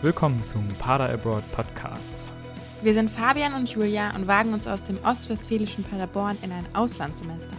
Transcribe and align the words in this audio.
Willkommen 0.00 0.44
zum 0.44 0.64
Pader 0.78 1.10
Abroad 1.10 1.42
Podcast. 1.50 2.24
Wir 2.82 2.94
sind 2.94 3.10
Fabian 3.10 3.54
und 3.54 3.68
Julia 3.68 4.14
und 4.14 4.28
wagen 4.28 4.52
uns 4.52 4.68
aus 4.68 4.84
dem 4.84 4.96
ostwestfälischen 5.02 5.82
Paderborn 5.82 6.38
in 6.42 6.52
ein 6.52 6.64
Auslandssemester. 6.72 7.56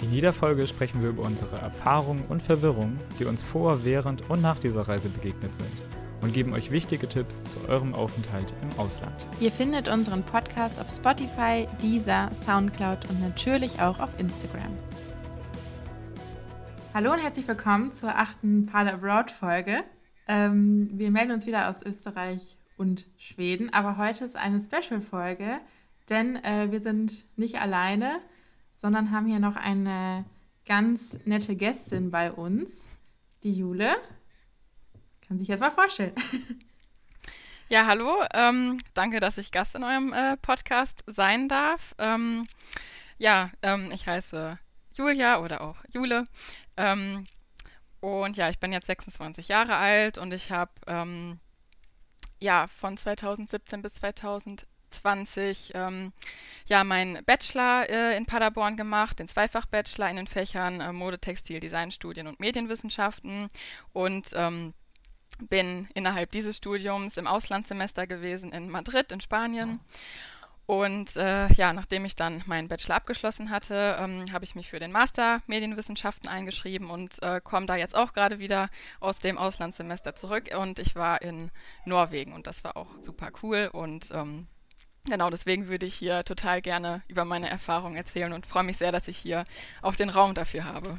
In 0.00 0.12
jeder 0.12 0.32
Folge 0.32 0.68
sprechen 0.68 1.02
wir 1.02 1.08
über 1.08 1.24
unsere 1.24 1.56
Erfahrungen 1.56 2.24
und 2.28 2.40
Verwirrungen, 2.40 3.00
die 3.18 3.24
uns 3.24 3.42
vor, 3.42 3.84
während 3.84 4.30
und 4.30 4.40
nach 4.40 4.60
dieser 4.60 4.82
Reise 4.86 5.08
begegnet 5.08 5.56
sind 5.56 5.72
und 6.20 6.32
geben 6.32 6.52
euch 6.52 6.70
wichtige 6.70 7.08
Tipps 7.08 7.42
zu 7.42 7.68
eurem 7.68 7.96
Aufenthalt 7.96 8.54
im 8.62 8.78
Ausland. 8.78 9.16
Ihr 9.40 9.50
findet 9.50 9.88
unseren 9.88 10.22
Podcast 10.22 10.80
auf 10.80 10.88
Spotify, 10.88 11.66
Deezer, 11.82 12.30
Soundcloud 12.32 13.10
und 13.10 13.20
natürlich 13.20 13.80
auch 13.80 13.98
auf 13.98 14.20
Instagram. 14.20 14.78
Hallo 16.94 17.10
und 17.10 17.18
herzlich 17.18 17.48
willkommen 17.48 17.90
zur 17.92 18.10
achten 18.10 18.66
Pader 18.66 18.94
Abroad 18.94 19.32
Folge. 19.32 19.82
Ähm, 20.26 20.90
wir 20.92 21.10
melden 21.10 21.32
uns 21.32 21.46
wieder 21.46 21.68
aus 21.68 21.82
Österreich 21.82 22.56
und 22.76 23.06
Schweden, 23.18 23.72
aber 23.72 23.96
heute 23.96 24.24
ist 24.24 24.36
eine 24.36 24.60
Special-Folge, 24.60 25.60
denn 26.08 26.36
äh, 26.44 26.70
wir 26.70 26.80
sind 26.80 27.24
nicht 27.36 27.56
alleine, 27.56 28.20
sondern 28.80 29.10
haben 29.10 29.26
hier 29.26 29.38
noch 29.38 29.56
eine 29.56 30.24
ganz 30.66 31.18
nette 31.24 31.56
Gästin 31.56 32.10
bei 32.10 32.32
uns, 32.32 32.84
die 33.42 33.52
Jule. 33.52 33.96
Kann 35.26 35.38
sich 35.38 35.48
jetzt 35.48 35.60
mal 35.60 35.70
vorstellen. 35.70 36.14
Ja, 37.68 37.86
hallo. 37.86 38.22
Ähm, 38.34 38.76
danke, 38.92 39.18
dass 39.18 39.38
ich 39.38 39.50
Gast 39.50 39.74
in 39.74 39.82
eurem 39.82 40.12
äh, 40.12 40.36
Podcast 40.36 41.04
sein 41.06 41.48
darf. 41.48 41.94
Ähm, 41.96 42.46
ja, 43.16 43.50
ähm, 43.62 43.88
ich 43.94 44.06
heiße 44.06 44.58
Julia 44.94 45.40
oder 45.40 45.62
auch 45.62 45.76
Jule. 45.90 46.26
Ähm, 46.76 47.26
und 48.02 48.36
ja, 48.36 48.50
ich 48.50 48.58
bin 48.58 48.72
jetzt 48.72 48.88
26 48.88 49.46
Jahre 49.46 49.76
alt 49.76 50.18
und 50.18 50.34
ich 50.34 50.50
habe 50.50 50.72
ähm, 50.88 51.38
ja 52.40 52.66
von 52.66 52.96
2017 52.96 53.80
bis 53.80 53.94
2020 53.94 55.70
ähm, 55.74 56.12
ja 56.66 56.82
meinen 56.82 57.24
Bachelor 57.24 57.88
äh, 57.88 58.16
in 58.16 58.26
Paderborn 58.26 58.76
gemacht, 58.76 59.20
den 59.20 59.28
Zweifach-Bachelor 59.28 60.10
in 60.10 60.16
den 60.16 60.26
Fächern 60.26 60.80
äh, 60.80 60.92
Mode, 60.92 61.20
Textil, 61.20 61.60
Design, 61.60 61.92
Studien 61.92 62.26
und 62.26 62.40
Medienwissenschaften 62.40 63.50
und 63.92 64.30
ähm, 64.34 64.74
bin 65.48 65.88
innerhalb 65.94 66.32
dieses 66.32 66.56
Studiums 66.56 67.16
im 67.16 67.28
Auslandssemester 67.28 68.08
gewesen 68.08 68.50
in 68.50 68.68
Madrid 68.68 69.12
in 69.12 69.20
Spanien. 69.20 69.78
Oh. 69.80 69.98
Und 70.66 71.16
äh, 71.16 71.48
ja, 71.52 71.72
nachdem 71.72 72.04
ich 72.04 72.14
dann 72.14 72.42
meinen 72.46 72.68
Bachelor 72.68 72.96
abgeschlossen 72.96 73.50
hatte, 73.50 73.96
ähm, 73.98 74.24
habe 74.32 74.44
ich 74.44 74.54
mich 74.54 74.70
für 74.70 74.78
den 74.78 74.92
Master 74.92 75.42
Medienwissenschaften 75.46 76.28
eingeschrieben 76.28 76.88
und 76.88 77.20
äh, 77.22 77.40
komme 77.42 77.66
da 77.66 77.76
jetzt 77.76 77.96
auch 77.96 78.12
gerade 78.12 78.38
wieder 78.38 78.68
aus 79.00 79.18
dem 79.18 79.38
Auslandssemester 79.38 80.14
zurück. 80.14 80.50
Und 80.56 80.78
ich 80.78 80.94
war 80.94 81.20
in 81.20 81.50
Norwegen 81.84 82.32
und 82.32 82.46
das 82.46 82.62
war 82.62 82.76
auch 82.76 82.88
super 83.02 83.30
cool. 83.42 83.70
Und 83.72 84.10
ähm, 84.12 84.46
genau 85.04 85.30
deswegen 85.30 85.68
würde 85.68 85.86
ich 85.86 85.94
hier 85.94 86.24
total 86.24 86.62
gerne 86.62 87.02
über 87.08 87.24
meine 87.24 87.50
Erfahrungen 87.50 87.96
erzählen 87.96 88.32
und 88.32 88.46
freue 88.46 88.64
mich 88.64 88.76
sehr, 88.76 88.92
dass 88.92 89.08
ich 89.08 89.18
hier 89.18 89.44
auch 89.82 89.96
den 89.96 90.10
Raum 90.10 90.34
dafür 90.34 90.64
habe. 90.64 90.98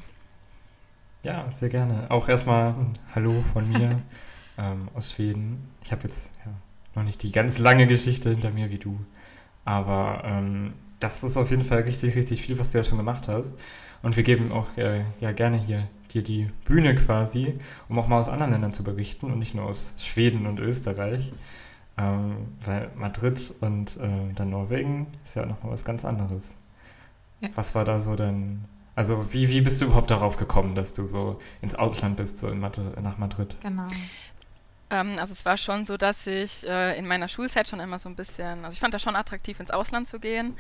Ja, 1.24 1.50
sehr 1.54 1.70
gerne. 1.70 2.12
Auch 2.12 2.28
erstmal 2.28 2.72
ein 2.72 2.94
Hallo 3.16 3.44
von 3.54 3.70
mir 3.70 4.02
ähm, 4.58 4.90
aus 4.94 5.14
Schweden. 5.14 5.70
Ich 5.82 5.94
habe 5.94 6.04
jetzt 6.04 6.32
ja, 6.46 6.52
noch 6.96 7.04
nicht 7.04 7.24
die 7.24 7.32
ganz 7.32 7.60
lange 7.60 7.88
Geschichte 7.88 8.30
hinter 8.30 8.52
mir 8.52 8.70
wie 8.70 8.78
du. 8.78 9.00
Aber 9.66 10.24
ähm, 10.26 10.74
das 11.00 11.24
ist 11.24 11.38
auf 11.38 11.52
jeden 11.52 11.66
Fall 11.66 11.82
richtig, 11.82 12.16
richtig 12.16 12.42
viel, 12.42 12.60
was 12.60 12.72
du 12.72 12.78
ja 12.78 12.84
schon 12.84 12.98
gemacht 12.98 13.28
hast. 13.28 13.56
Und 14.02 14.18
wir 14.18 14.24
geben 14.24 14.52
auch 14.52 14.68
äh, 14.78 15.04
ja 15.20 15.32
gerne 15.32 15.58
hier 15.58 15.88
dir 16.14 16.24
die 16.24 16.50
Bühne 16.66 16.96
quasi, 16.96 17.60
um 17.90 17.98
auch 18.00 18.08
mal 18.08 18.20
aus 18.20 18.30
anderen 18.30 18.52
Ländern 18.52 18.74
zu 18.74 18.84
berichten 18.84 19.32
und 19.32 19.40
nicht 19.40 19.56
nur 19.56 19.66
aus 19.66 19.94
Schweden 19.98 20.46
und 20.46 20.60
Österreich. 20.60 21.34
Ähm, 21.96 22.48
weil 22.66 22.90
Madrid 22.96 23.54
und 23.62 23.98
äh, 23.98 24.34
dann 24.34 24.50
Norwegen 24.50 25.08
ist 25.24 25.36
ja 25.36 25.46
nochmal 25.46 25.74
was 25.74 25.86
ganz 25.86 26.06
anderes. 26.06 26.56
Ja. 27.40 27.50
Was 27.56 27.76
war 27.76 27.86
da 27.86 28.00
so 28.00 28.16
dann, 28.16 28.66
also 28.96 29.32
wie, 29.32 29.50
wie 29.50 29.62
bist 29.62 29.80
du 29.80 29.86
überhaupt 29.86 30.10
darauf 30.10 30.38
gekommen, 30.38 30.74
dass 30.74 30.94
du 30.94 31.04
so 31.04 31.40
ins 31.62 31.76
Ausland 31.76 32.18
bist, 32.18 32.40
so 32.40 32.48
in 32.48 32.60
Madrid, 32.60 33.00
nach 33.02 33.20
Madrid? 33.20 33.58
Genau. 33.62 33.86
Ähm, 34.94 35.18
also 35.18 35.34
es 35.34 35.44
war 35.44 35.58
schon 35.58 35.86
so, 35.86 35.98
dass 35.98 36.28
ich 36.28 36.68
äh, 36.68 36.98
in 36.98 37.08
meiner 37.08 37.28
Schulzeit 37.28 37.68
schon 37.68 37.80
immer 37.80 37.98
so 37.98 38.08
ein 38.08 38.16
bisschen, 38.16 38.64
also 38.64 38.74
ich 38.74 38.80
fand 38.80 38.94
das 38.94 39.02
schon 39.02 39.16
attraktiv, 39.16 39.60
ins 39.60 39.72
Ausland 39.72 40.08
zu 40.08 40.20
gehen. 40.20 40.56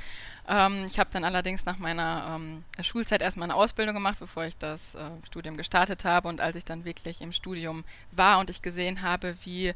Ähm, 0.48 0.86
ich 0.88 1.00
habe 1.00 1.12
dann 1.14 1.24
allerdings 1.24 1.66
nach 1.66 1.78
meiner 1.78 2.36
ähm, 2.36 2.64
Schulzeit 2.82 3.22
erstmal 3.22 3.50
eine 3.50 3.56
Ausbildung 3.56 3.94
gemacht, 3.94 4.18
bevor 4.20 4.46
ich 4.46 4.58
das 4.58 4.96
äh, 4.96 5.12
Studium 5.28 5.56
gestartet 5.56 6.04
habe. 6.04 6.28
Und 6.28 6.42
als 6.42 6.56
ich 6.56 6.66
dann 6.66 6.84
wirklich 6.84 7.22
im 7.22 7.32
Studium 7.32 7.84
war 8.12 8.40
und 8.40 8.50
ich 8.50 8.64
gesehen 8.64 9.04
habe, 9.04 9.36
wie 9.44 9.74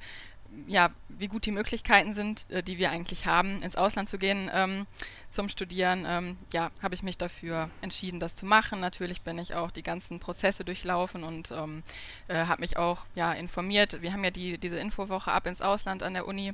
ja, 0.65 0.91
wie 1.09 1.27
gut 1.27 1.45
die 1.45 1.51
Möglichkeiten 1.51 2.15
sind, 2.15 2.49
äh, 2.49 2.63
die 2.63 2.77
wir 2.77 2.89
eigentlich 2.89 3.25
haben, 3.25 3.61
ins 3.61 3.75
Ausland 3.75 4.09
zu 4.09 4.17
gehen 4.17 4.49
ähm, 4.53 4.87
zum 5.29 5.49
Studieren, 5.49 6.05
ähm, 6.07 6.37
ja, 6.53 6.71
habe 6.81 6.95
ich 6.95 7.03
mich 7.03 7.17
dafür 7.17 7.69
entschieden, 7.81 8.19
das 8.19 8.35
zu 8.35 8.45
machen. 8.45 8.79
Natürlich 8.79 9.21
bin 9.21 9.37
ich 9.37 9.55
auch 9.55 9.71
die 9.71 9.83
ganzen 9.83 10.19
Prozesse 10.19 10.63
durchlaufen 10.63 11.23
und 11.23 11.51
ähm, 11.51 11.83
äh, 12.27 12.45
habe 12.45 12.61
mich 12.61 12.77
auch 12.77 13.05
ja, 13.15 13.33
informiert. 13.33 14.01
Wir 14.01 14.13
haben 14.13 14.23
ja 14.23 14.31
die, 14.31 14.57
diese 14.57 14.79
Infowoche 14.79 15.31
ab 15.31 15.45
ins 15.45 15.61
Ausland 15.61 16.01
an 16.03 16.13
der 16.13 16.27
Uni. 16.27 16.53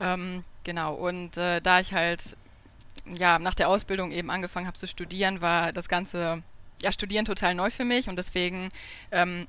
Ähm, 0.00 0.44
genau, 0.64 0.94
und 0.94 1.36
äh, 1.36 1.60
da 1.60 1.80
ich 1.80 1.92
halt 1.92 2.36
ja, 3.06 3.38
nach 3.38 3.54
der 3.54 3.68
Ausbildung 3.68 4.12
eben 4.12 4.30
angefangen 4.30 4.66
habe 4.66 4.78
zu 4.78 4.86
studieren, 4.86 5.40
war 5.40 5.72
das 5.72 5.88
ganze 5.88 6.42
ja, 6.82 6.92
Studieren 6.92 7.24
total 7.24 7.54
neu 7.54 7.70
für 7.70 7.84
mich 7.84 8.08
und 8.08 8.16
deswegen 8.16 8.70
ähm, 9.10 9.46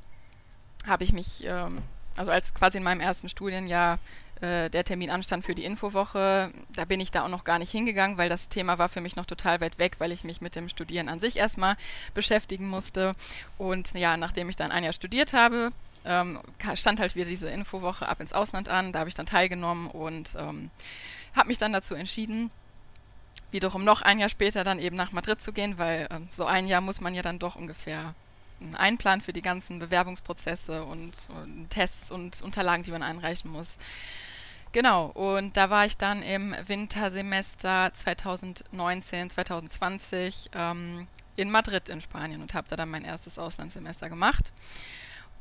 habe 0.86 1.04
ich 1.04 1.14
mich 1.14 1.44
ähm, 1.46 1.82
also 2.16 2.32
als 2.32 2.54
quasi 2.54 2.78
in 2.78 2.84
meinem 2.84 3.02
ersten 3.02 3.30
Studienjahr 3.30 4.00
äh, 4.44 4.70
der 4.70 4.84
Termin 4.84 5.10
anstand 5.10 5.46
für 5.46 5.56
die 5.56 5.64
Infowoche, 5.64 6.52
da 6.76 6.84
bin 6.84 7.00
ich 7.00 7.12
da 7.12 7.24
auch 7.24 7.30
noch 7.30 7.46
gar 7.46 7.60
nicht 7.60 7.72
hingegangen, 7.72 8.18
weil 8.18 8.28
das 8.28 8.50
Thema 8.50 8.78
war 8.78 8.90
für 8.90 9.00
mich 9.00 9.16
noch 9.16 9.26
total 9.26 9.62
weit 9.62 9.80
weg, 9.80 9.96
weil 10.00 10.12
ich 10.12 10.26
mich 10.26 10.42
mit 10.42 10.56
dem 10.56 10.68
Studieren 10.68 11.08
an 11.08 11.22
sich 11.22 11.38
erstmal 11.38 11.78
beschäftigen 12.14 12.68
musste. 12.68 13.16
Und 13.58 13.94
ja, 13.94 14.18
nachdem 14.18 14.50
ich 14.50 14.58
dann 14.58 14.72
ein 14.72 14.84
Jahr 14.84 14.92
studiert 14.92 15.32
habe, 15.32 15.72
ähm, 16.04 16.42
stand 16.76 17.00
halt 17.00 17.16
wieder 17.16 17.26
diese 17.26 17.50
Infowoche 17.50 18.10
ab 18.10 18.20
ins 18.20 18.34
Ausland 18.34 18.68
an. 18.68 18.92
Da 18.92 19.00
habe 19.00 19.10
ich 19.10 19.16
dann 19.16 19.26
teilgenommen 19.26 19.88
und 19.90 20.32
ähm, 20.38 20.70
habe 21.34 21.48
mich 21.48 21.58
dann 21.58 21.72
dazu 21.72 21.96
entschieden, 21.96 22.52
wiederum 23.52 23.86
noch 23.86 24.02
ein 24.02 24.20
Jahr 24.20 24.30
später 24.30 24.66
dann 24.66 24.78
eben 24.78 24.98
nach 24.98 25.14
Madrid 25.14 25.42
zu 25.42 25.54
gehen, 25.54 25.78
weil 25.78 26.10
ähm, 26.12 26.28
so 26.36 26.46
ein 26.46 26.68
Jahr 26.68 26.82
muss 26.82 27.00
man 27.00 27.16
ja 27.16 27.22
dann 27.22 27.40
doch 27.40 27.56
ungefähr 27.56 28.14
Einplan 28.74 29.22
für 29.22 29.34
die 29.34 29.42
ganzen 29.42 29.80
Bewerbungsprozesse 29.80 30.84
und, 30.84 31.14
und, 31.30 31.70
Tests 31.70 32.12
und 32.12 32.42
Unterlagen, 32.42 32.84
die 32.84 32.92
man 32.92 33.04
einreichen 33.04 33.52
muss. 33.52 33.78
Genau, 34.74 35.06
und 35.06 35.56
da 35.56 35.70
war 35.70 35.86
ich 35.86 35.98
dann 35.98 36.24
im 36.24 36.56
Wintersemester 36.66 37.92
2019, 37.94 39.30
2020 39.30 40.50
ähm, 40.56 41.08
in 41.36 41.52
Madrid 41.52 41.90
in 41.90 42.02
Spanien 42.02 42.42
und 42.42 42.56
habe 42.56 42.68
da 42.68 42.76
dann 42.76 42.90
mein 42.90 43.06
erstes 43.06 43.38
Auslandssemester 43.38 44.10
gemacht. 44.10 44.52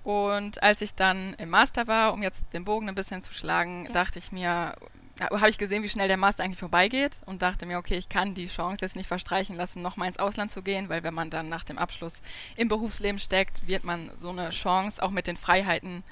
Und 0.04 0.62
als 0.62 0.82
ich 0.82 0.94
dann 0.94 1.32
im 1.38 1.48
Master 1.48 1.86
war, 1.86 2.12
um 2.12 2.22
jetzt 2.22 2.44
den 2.52 2.66
Bogen 2.66 2.90
ein 2.90 2.94
bisschen 2.94 3.22
zu 3.22 3.32
schlagen, 3.32 3.86
ja. 3.86 3.92
dachte 3.92 4.18
ich 4.18 4.32
mir, 4.32 4.74
habe 5.18 5.48
ich 5.48 5.56
gesehen, 5.56 5.82
wie 5.82 5.88
schnell 5.88 6.08
der 6.08 6.18
Master 6.18 6.44
eigentlich 6.44 6.58
vorbeigeht 6.58 7.20
und 7.24 7.40
dachte 7.40 7.64
mir, 7.64 7.78
okay, 7.78 7.96
ich 7.96 8.10
kann 8.10 8.34
die 8.34 8.48
Chance 8.48 8.78
jetzt 8.82 8.96
nicht 8.96 9.06
verstreichen 9.06 9.56
lassen, 9.56 9.80
nochmal 9.80 10.08
ins 10.08 10.18
Ausland 10.18 10.52
zu 10.52 10.60
gehen, 10.62 10.90
weil 10.90 11.04
wenn 11.04 11.14
man 11.14 11.30
dann 11.30 11.48
nach 11.48 11.64
dem 11.64 11.78
Abschluss 11.78 12.14
im 12.56 12.68
Berufsleben 12.68 13.18
steckt, 13.18 13.66
wird 13.66 13.84
man 13.84 14.10
so 14.18 14.28
eine 14.28 14.50
Chance 14.50 15.02
auch 15.02 15.10
mit 15.10 15.26
den 15.26 15.38
Freiheiten 15.38 16.04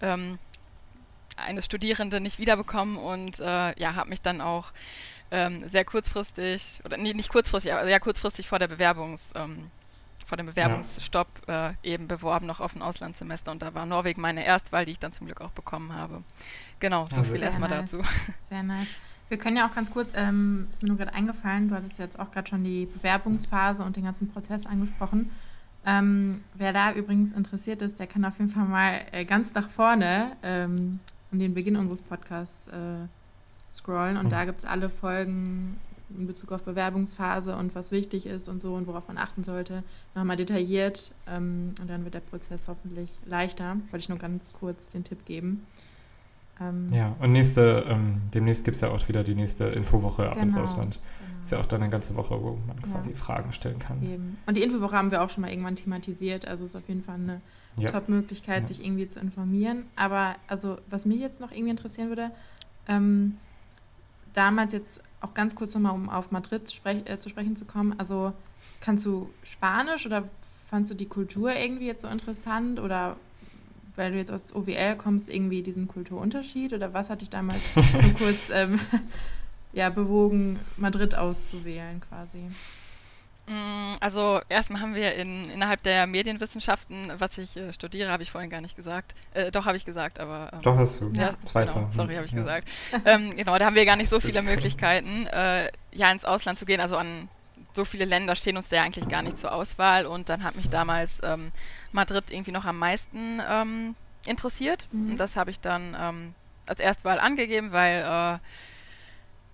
ähm, 0.00 0.38
eines 1.36 1.64
Studierenden 1.64 2.22
nicht 2.22 2.38
wiederbekommen 2.38 2.96
und 2.96 3.40
äh, 3.40 3.78
ja, 3.78 3.94
habe 3.94 4.10
mich 4.10 4.22
dann 4.22 4.40
auch 4.40 4.72
ähm, 5.30 5.66
sehr 5.68 5.84
kurzfristig, 5.84 6.80
oder 6.84 6.96
nee, 6.96 7.14
nicht 7.14 7.30
kurzfristig, 7.30 7.72
aber 7.72 7.84
sehr 7.84 8.00
kurzfristig 8.00 8.48
vor 8.48 8.58
der 8.58 8.70
Bewerbungs- 8.70 9.34
ähm, 9.34 9.70
vor 10.26 10.36
dem 10.36 10.46
Bewerbungsstopp 10.46 11.28
ja. 11.46 11.70
äh, 11.70 11.74
eben 11.82 12.08
beworben 12.08 12.46
noch 12.46 12.60
auf 12.60 12.74
ein 12.74 12.80
Auslandssemester 12.80 13.50
und 13.50 13.60
da 13.60 13.74
war 13.74 13.84
Norwegen 13.84 14.22
meine 14.22 14.44
Erstwahl, 14.44 14.86
die 14.86 14.92
ich 14.92 14.98
dann 14.98 15.12
zum 15.12 15.26
Glück 15.26 15.40
auch 15.40 15.50
bekommen 15.50 15.92
habe. 15.94 16.22
Genau, 16.80 17.06
so 17.10 17.16
also 17.16 17.32
viel 17.32 17.42
erstmal 17.42 17.68
nice. 17.68 17.90
dazu. 17.90 18.02
Sehr 18.48 18.62
nice. 18.62 18.88
Wir 19.28 19.38
können 19.38 19.56
ja 19.56 19.68
auch 19.68 19.74
ganz 19.74 19.90
kurz, 19.90 20.12
ähm, 20.14 20.68
ist 20.72 20.82
mir 20.82 20.88
nur 20.88 20.98
gerade 20.98 21.14
eingefallen, 21.14 21.68
du 21.68 21.74
hattest 21.74 21.98
jetzt 21.98 22.18
auch 22.18 22.30
gerade 22.30 22.48
schon 22.48 22.64
die 22.64 22.86
Bewerbungsphase 22.86 23.82
und 23.82 23.96
den 23.96 24.04
ganzen 24.04 24.30
Prozess 24.30 24.66
angesprochen. 24.66 25.30
Ähm, 25.84 26.44
wer 26.54 26.72
da 26.72 26.92
übrigens 26.92 27.34
interessiert 27.34 27.82
ist, 27.82 27.98
der 27.98 28.06
kann 28.06 28.24
auf 28.24 28.38
jeden 28.38 28.50
Fall 28.50 28.64
mal 28.64 29.00
äh, 29.12 29.24
ganz 29.24 29.52
nach 29.54 29.68
vorne 29.68 30.36
ähm, 30.42 31.00
um 31.32 31.38
den 31.38 31.54
Beginn 31.54 31.76
unseres 31.76 32.02
Podcasts 32.02 32.68
äh, 32.68 33.06
scrollen 33.72 34.16
und 34.16 34.26
mhm. 34.26 34.30
da 34.30 34.44
gibt 34.44 34.60
es 34.60 34.64
alle 34.64 34.90
Folgen 34.90 35.78
in 36.16 36.26
Bezug 36.26 36.52
auf 36.52 36.62
Bewerbungsphase 36.62 37.56
und 37.56 37.74
was 37.74 37.90
wichtig 37.90 38.26
ist 38.26 38.48
und 38.48 38.60
so 38.60 38.74
und 38.74 38.86
worauf 38.86 39.08
man 39.08 39.18
achten 39.18 39.44
sollte, 39.44 39.82
nochmal 40.14 40.36
detailliert. 40.36 41.12
Ähm, 41.26 41.74
und 41.80 41.88
dann 41.88 42.04
wird 42.04 42.14
der 42.14 42.20
Prozess 42.20 42.62
hoffentlich 42.66 43.18
leichter. 43.24 43.76
Wollte 43.90 43.98
ich 43.98 44.08
nur 44.08 44.18
ganz 44.18 44.52
kurz 44.52 44.88
den 44.88 45.04
Tipp 45.04 45.24
geben. 45.24 45.66
Ähm, 46.60 46.92
ja, 46.92 47.16
und 47.20 47.32
nächste, 47.32 47.84
ähm, 47.88 48.20
demnächst 48.34 48.64
gibt 48.64 48.74
es 48.74 48.80
ja 48.82 48.90
auch 48.90 49.08
wieder 49.08 49.24
die 49.24 49.34
nächste 49.34 49.64
Infowoche 49.64 50.26
ab 50.26 50.32
genau, 50.32 50.44
ins 50.44 50.56
Ausland. 50.56 51.00
Genau. 51.00 51.40
Ist 51.40 51.52
ja 51.52 51.58
auch 51.58 51.66
dann 51.66 51.82
eine 51.82 51.90
ganze 51.90 52.14
Woche, 52.14 52.40
wo 52.40 52.58
man 52.66 52.80
quasi 52.82 53.10
ja. 53.10 53.16
Fragen 53.16 53.52
stellen 53.52 53.78
kann. 53.78 54.02
Eben. 54.02 54.38
Und 54.46 54.56
die 54.56 54.62
Infowoche 54.62 54.96
haben 54.96 55.10
wir 55.10 55.22
auch 55.22 55.30
schon 55.30 55.40
mal 55.40 55.50
irgendwann 55.50 55.76
thematisiert, 55.76 56.46
also 56.46 56.64
ist 56.64 56.76
auf 56.76 56.86
jeden 56.88 57.02
Fall 57.02 57.16
eine 57.16 57.40
ja. 57.78 57.90
Top-Möglichkeit, 57.90 58.62
ja. 58.62 58.68
sich 58.68 58.84
irgendwie 58.84 59.08
zu 59.08 59.20
informieren. 59.20 59.86
Aber 59.96 60.36
also, 60.46 60.78
was 60.88 61.04
mich 61.04 61.20
jetzt 61.20 61.40
noch 61.40 61.50
irgendwie 61.50 61.70
interessieren 61.70 62.08
würde, 62.08 62.30
ähm, 62.88 63.38
damals 64.32 64.72
jetzt 64.72 65.00
auch 65.20 65.34
ganz 65.34 65.54
kurz 65.54 65.74
nochmal, 65.74 65.94
um 65.94 66.08
auf 66.08 66.30
Madrid 66.30 66.70
sprech, 66.72 67.02
äh, 67.08 67.18
zu 67.18 67.28
sprechen 67.28 67.56
zu 67.56 67.64
kommen, 67.64 67.94
also 67.98 68.32
kannst 68.80 69.06
du 69.06 69.30
Spanisch 69.44 70.06
oder 70.06 70.28
fandst 70.68 70.90
du 70.90 70.96
die 70.96 71.06
Kultur 71.06 71.52
irgendwie 71.52 71.86
jetzt 71.86 72.02
so 72.02 72.08
interessant 72.08 72.80
oder 72.80 73.16
weil 73.94 74.12
du 74.12 74.18
jetzt 74.18 74.30
aus 74.30 74.54
OWL 74.54 74.96
kommst, 74.96 75.28
irgendwie 75.28 75.62
diesen 75.62 75.86
Kulturunterschied 75.86 76.72
oder 76.72 76.94
was 76.94 77.10
hat 77.10 77.20
dich 77.20 77.30
damals 77.30 77.74
so 77.74 77.82
kurz 78.18 78.38
ähm, 78.50 78.80
ja, 79.72 79.90
bewogen, 79.90 80.58
Madrid 80.76 81.14
auszuwählen 81.14 82.00
quasi? 82.00 82.46
Mm, 83.52 83.96
also 84.00 84.40
erstmal 84.48 84.80
haben 84.80 84.94
wir 84.94 85.14
in, 85.14 85.50
innerhalb 85.50 85.82
der 85.82 86.06
Medienwissenschaften, 86.06 87.12
was 87.18 87.36
ich 87.36 87.56
äh, 87.56 87.72
studiere, 87.72 88.10
habe 88.10 88.22
ich 88.22 88.30
vorhin 88.30 88.50
gar 88.50 88.62
nicht 88.62 88.76
gesagt. 88.76 89.14
Äh, 89.34 89.50
doch, 89.52 89.66
habe 89.66 89.76
ich 89.76 89.84
gesagt, 89.84 90.18
aber... 90.18 90.50
Ähm, 90.52 90.62
doch, 90.62 90.76
hast 90.76 91.00
du. 91.00 91.10
Ja, 91.12 91.34
Zweifach. 91.44 91.74
Genau, 91.74 91.90
sorry, 91.92 92.14
habe 92.14 92.24
ich 92.24 92.32
ja. 92.32 92.38
gesagt. 92.38 92.68
Ähm, 93.04 93.36
genau, 93.36 93.58
da 93.58 93.66
haben 93.66 93.76
wir 93.76 93.84
gar 93.84 93.96
nicht 93.96 94.10
so 94.10 94.20
viele 94.20 94.42
Möglichkeiten, 94.42 95.26
äh, 95.26 95.70
ja, 95.92 96.10
ins 96.10 96.24
Ausland 96.24 96.58
zu 96.58 96.64
gehen. 96.64 96.80
Also 96.80 96.96
an 96.96 97.28
so 97.74 97.84
viele 97.84 98.04
Länder 98.04 98.36
stehen 98.36 98.56
uns 98.56 98.68
da 98.68 98.76
ja 98.76 98.82
eigentlich 98.82 99.08
gar 99.08 99.22
nicht 99.22 99.38
zur 99.38 99.52
Auswahl. 99.52 100.06
Und 100.06 100.28
dann 100.28 100.44
hat 100.44 100.56
mich 100.56 100.70
damals 100.70 101.20
ähm, 101.22 101.52
Madrid 101.90 102.30
irgendwie 102.30 102.52
noch 102.52 102.64
am 102.64 102.78
meisten 102.78 103.40
ähm, 103.48 103.94
interessiert. 104.26 104.88
Mhm. 104.92 105.12
Und 105.12 105.16
das 105.18 105.36
habe 105.36 105.50
ich 105.50 105.60
dann 105.60 105.96
ähm, 105.98 106.34
als 106.66 106.80
Erstwahl 106.80 107.18
angegeben, 107.18 107.72
weil 107.72 108.00
äh, 108.00 108.38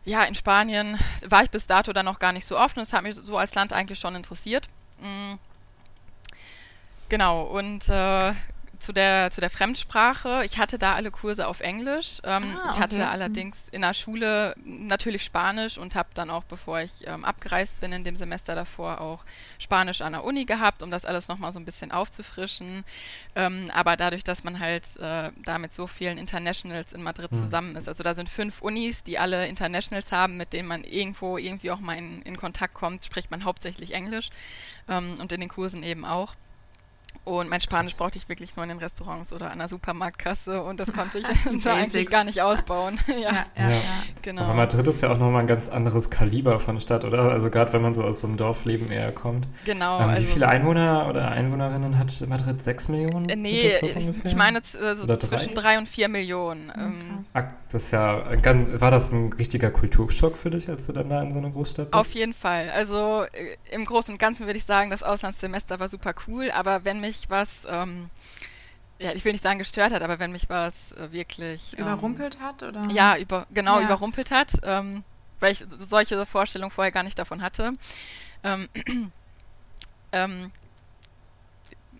ja, 0.08 0.24
in 0.24 0.34
Spanien 0.34 0.98
war 1.26 1.42
ich 1.44 1.50
bis 1.50 1.66
dato 1.66 1.92
dann 1.92 2.06
noch 2.06 2.18
gar 2.18 2.32
nicht 2.32 2.46
so 2.46 2.58
oft 2.58 2.76
und 2.76 2.82
es 2.82 2.92
hat 2.92 3.02
mich 3.02 3.14
so 3.14 3.36
als 3.36 3.54
Land 3.54 3.72
eigentlich 3.72 3.98
schon 3.98 4.14
interessiert. 4.14 4.66
Mhm. 5.00 5.38
Genau, 7.10 7.42
und 7.42 7.88
äh, 7.88 8.32
zu 8.78 8.92
der, 8.92 9.30
zu 9.30 9.40
der 9.40 9.50
Fremdsprache. 9.50 10.42
Ich 10.44 10.58
hatte 10.58 10.78
da 10.78 10.94
alle 10.94 11.10
Kurse 11.10 11.46
auf 11.46 11.60
Englisch. 11.60 12.20
Ähm, 12.24 12.56
ah, 12.60 12.70
ich 12.72 12.80
hatte 12.80 12.96
okay. 12.96 13.04
Mhm. 13.04 13.10
allerdings 13.10 13.56
in 13.70 13.82
der 13.82 13.94
Schule 13.94 14.54
natürlich 14.64 15.24
Spanisch 15.24 15.78
und 15.78 15.94
habe 15.94 16.08
dann 16.14 16.30
auch, 16.30 16.44
bevor 16.44 16.80
ich 16.80 17.06
ähm, 17.06 17.24
abgereist 17.24 17.80
bin, 17.80 17.92
in 17.92 18.04
dem 18.04 18.16
Semester 18.16 18.54
davor 18.54 19.00
auch 19.00 19.24
Spanisch 19.58 20.00
an 20.00 20.12
der 20.12 20.24
Uni 20.24 20.44
gehabt, 20.44 20.82
um 20.82 20.90
das 20.90 21.04
alles 21.04 21.28
nochmal 21.28 21.52
so 21.52 21.58
ein 21.58 21.64
bisschen 21.64 21.92
aufzufrischen. 21.92 22.84
Ähm, 23.34 23.70
aber 23.74 23.96
dadurch, 23.96 24.24
dass 24.24 24.44
man 24.44 24.60
halt 24.60 24.84
äh, 24.98 25.30
da 25.44 25.58
mit 25.58 25.74
so 25.74 25.86
vielen 25.86 26.18
Internationals 26.18 26.92
in 26.92 27.02
Madrid 27.02 27.32
mhm. 27.32 27.36
zusammen 27.36 27.76
ist, 27.76 27.88
also 27.88 28.02
da 28.02 28.14
sind 28.14 28.28
fünf 28.28 28.62
Unis, 28.62 29.02
die 29.02 29.18
alle 29.18 29.46
Internationals 29.48 30.12
haben, 30.12 30.36
mit 30.36 30.52
denen 30.52 30.68
man 30.68 30.84
irgendwo 30.84 31.36
irgendwie 31.38 31.70
auch 31.70 31.80
mal 31.80 31.98
in, 31.98 32.22
in 32.22 32.36
Kontakt 32.36 32.74
kommt, 32.74 33.04
spricht 33.04 33.30
man 33.30 33.44
hauptsächlich 33.44 33.92
Englisch 33.92 34.30
ähm, 34.88 35.18
und 35.20 35.32
in 35.32 35.40
den 35.40 35.48
Kursen 35.48 35.82
eben 35.82 36.04
auch. 36.04 36.34
Und 37.24 37.50
mein 37.50 37.60
Spanisch 37.60 37.96
brauchte 37.96 38.16
ich 38.16 38.28
wirklich 38.28 38.56
nur 38.56 38.62
in 38.64 38.70
den 38.70 38.78
Restaurants 38.78 39.32
oder 39.32 39.50
an 39.50 39.58
der 39.58 39.68
Supermarktkasse 39.68 40.62
und 40.62 40.80
das 40.80 40.92
konnte 40.92 41.18
ich 41.18 41.26
da 41.64 41.74
eigentlich 41.74 42.08
gar 42.08 42.24
nicht 42.24 42.40
ausbauen. 42.40 42.98
ja. 43.08 43.14
Ja, 43.16 43.46
ja, 43.56 43.70
ja, 43.70 43.80
genau. 44.22 44.42
Aber 44.42 44.54
Madrid 44.54 44.86
ist 44.88 45.02
ja 45.02 45.10
auch 45.10 45.18
nochmal 45.18 45.42
ein 45.42 45.46
ganz 45.46 45.68
anderes 45.68 46.10
Kaliber 46.10 46.58
von 46.58 46.80
Stadt, 46.80 47.04
oder? 47.04 47.30
Also 47.30 47.50
gerade 47.50 47.72
wenn 47.72 47.82
man 47.82 47.94
so 47.94 48.02
aus 48.02 48.20
so 48.20 48.26
einem 48.26 48.36
Dorfleben 48.36 48.90
eher 48.90 49.12
kommt. 49.12 49.46
Genau. 49.64 50.00
Ähm, 50.00 50.08
wie 50.08 50.12
also 50.12 50.26
viele 50.26 50.48
Einwohner 50.48 51.06
oder 51.08 51.30
Einwohnerinnen 51.30 51.98
hat 51.98 52.08
Madrid? 52.26 52.62
Sechs 52.62 52.88
Millionen? 52.88 53.28
Äh, 53.28 53.36
nee, 53.36 53.72
so 53.78 53.86
ich 53.86 54.34
meine 54.34 54.58
äh, 54.58 54.62
so 54.62 55.16
zwischen 55.16 55.54
drei 55.54 55.78
und 55.78 55.88
vier 55.88 56.08
Millionen. 56.08 56.72
Ähm. 56.76 57.24
das 57.70 57.84
ist 57.84 57.90
ja, 57.90 58.24
war 58.80 58.90
das 58.90 59.12
ein 59.12 59.32
richtiger 59.34 59.70
Kulturschock 59.70 60.36
für 60.36 60.50
dich, 60.50 60.68
als 60.68 60.86
du 60.86 60.92
dann 60.92 61.08
da 61.10 61.22
in 61.22 61.30
so 61.30 61.38
einer 61.38 61.50
Großstadt 61.50 61.90
bist? 61.90 61.94
Auf 61.94 62.12
jeden 62.12 62.34
Fall. 62.34 62.70
Also 62.70 63.24
äh, 63.32 63.56
im 63.70 63.84
Großen 63.84 64.14
und 64.14 64.18
Ganzen 64.18 64.46
würde 64.46 64.56
ich 64.56 64.64
sagen, 64.64 64.90
das 64.90 65.02
Auslandssemester 65.02 65.78
war 65.80 65.88
super 65.88 66.14
cool, 66.26 66.50
aber 66.50 66.84
wenn 66.84 67.00
mich 67.00 67.07
mich 67.08 67.30
was, 67.30 67.66
ähm, 67.68 68.10
ja, 68.98 69.12
ich 69.12 69.24
will 69.24 69.32
nicht 69.32 69.44
sagen 69.44 69.58
gestört 69.58 69.92
hat, 69.92 70.02
aber 70.02 70.18
wenn 70.18 70.32
mich 70.32 70.48
was 70.48 70.92
äh, 70.92 71.12
wirklich 71.12 71.74
ähm, 71.74 71.84
überrumpelt 71.84 72.38
hat 72.40 72.62
oder 72.62 72.82
ja, 72.90 73.16
über 73.16 73.46
genau 73.52 73.78
ja. 73.78 73.86
überrumpelt 73.86 74.30
hat, 74.30 74.52
ähm, 74.62 75.04
weil 75.40 75.52
ich 75.52 75.64
solche 75.86 76.24
Vorstellungen 76.26 76.70
vorher 76.70 76.92
gar 76.92 77.02
nicht 77.02 77.18
davon 77.18 77.42
hatte. 77.42 77.72
Ähm, 78.42 78.68
ähm, 80.12 80.50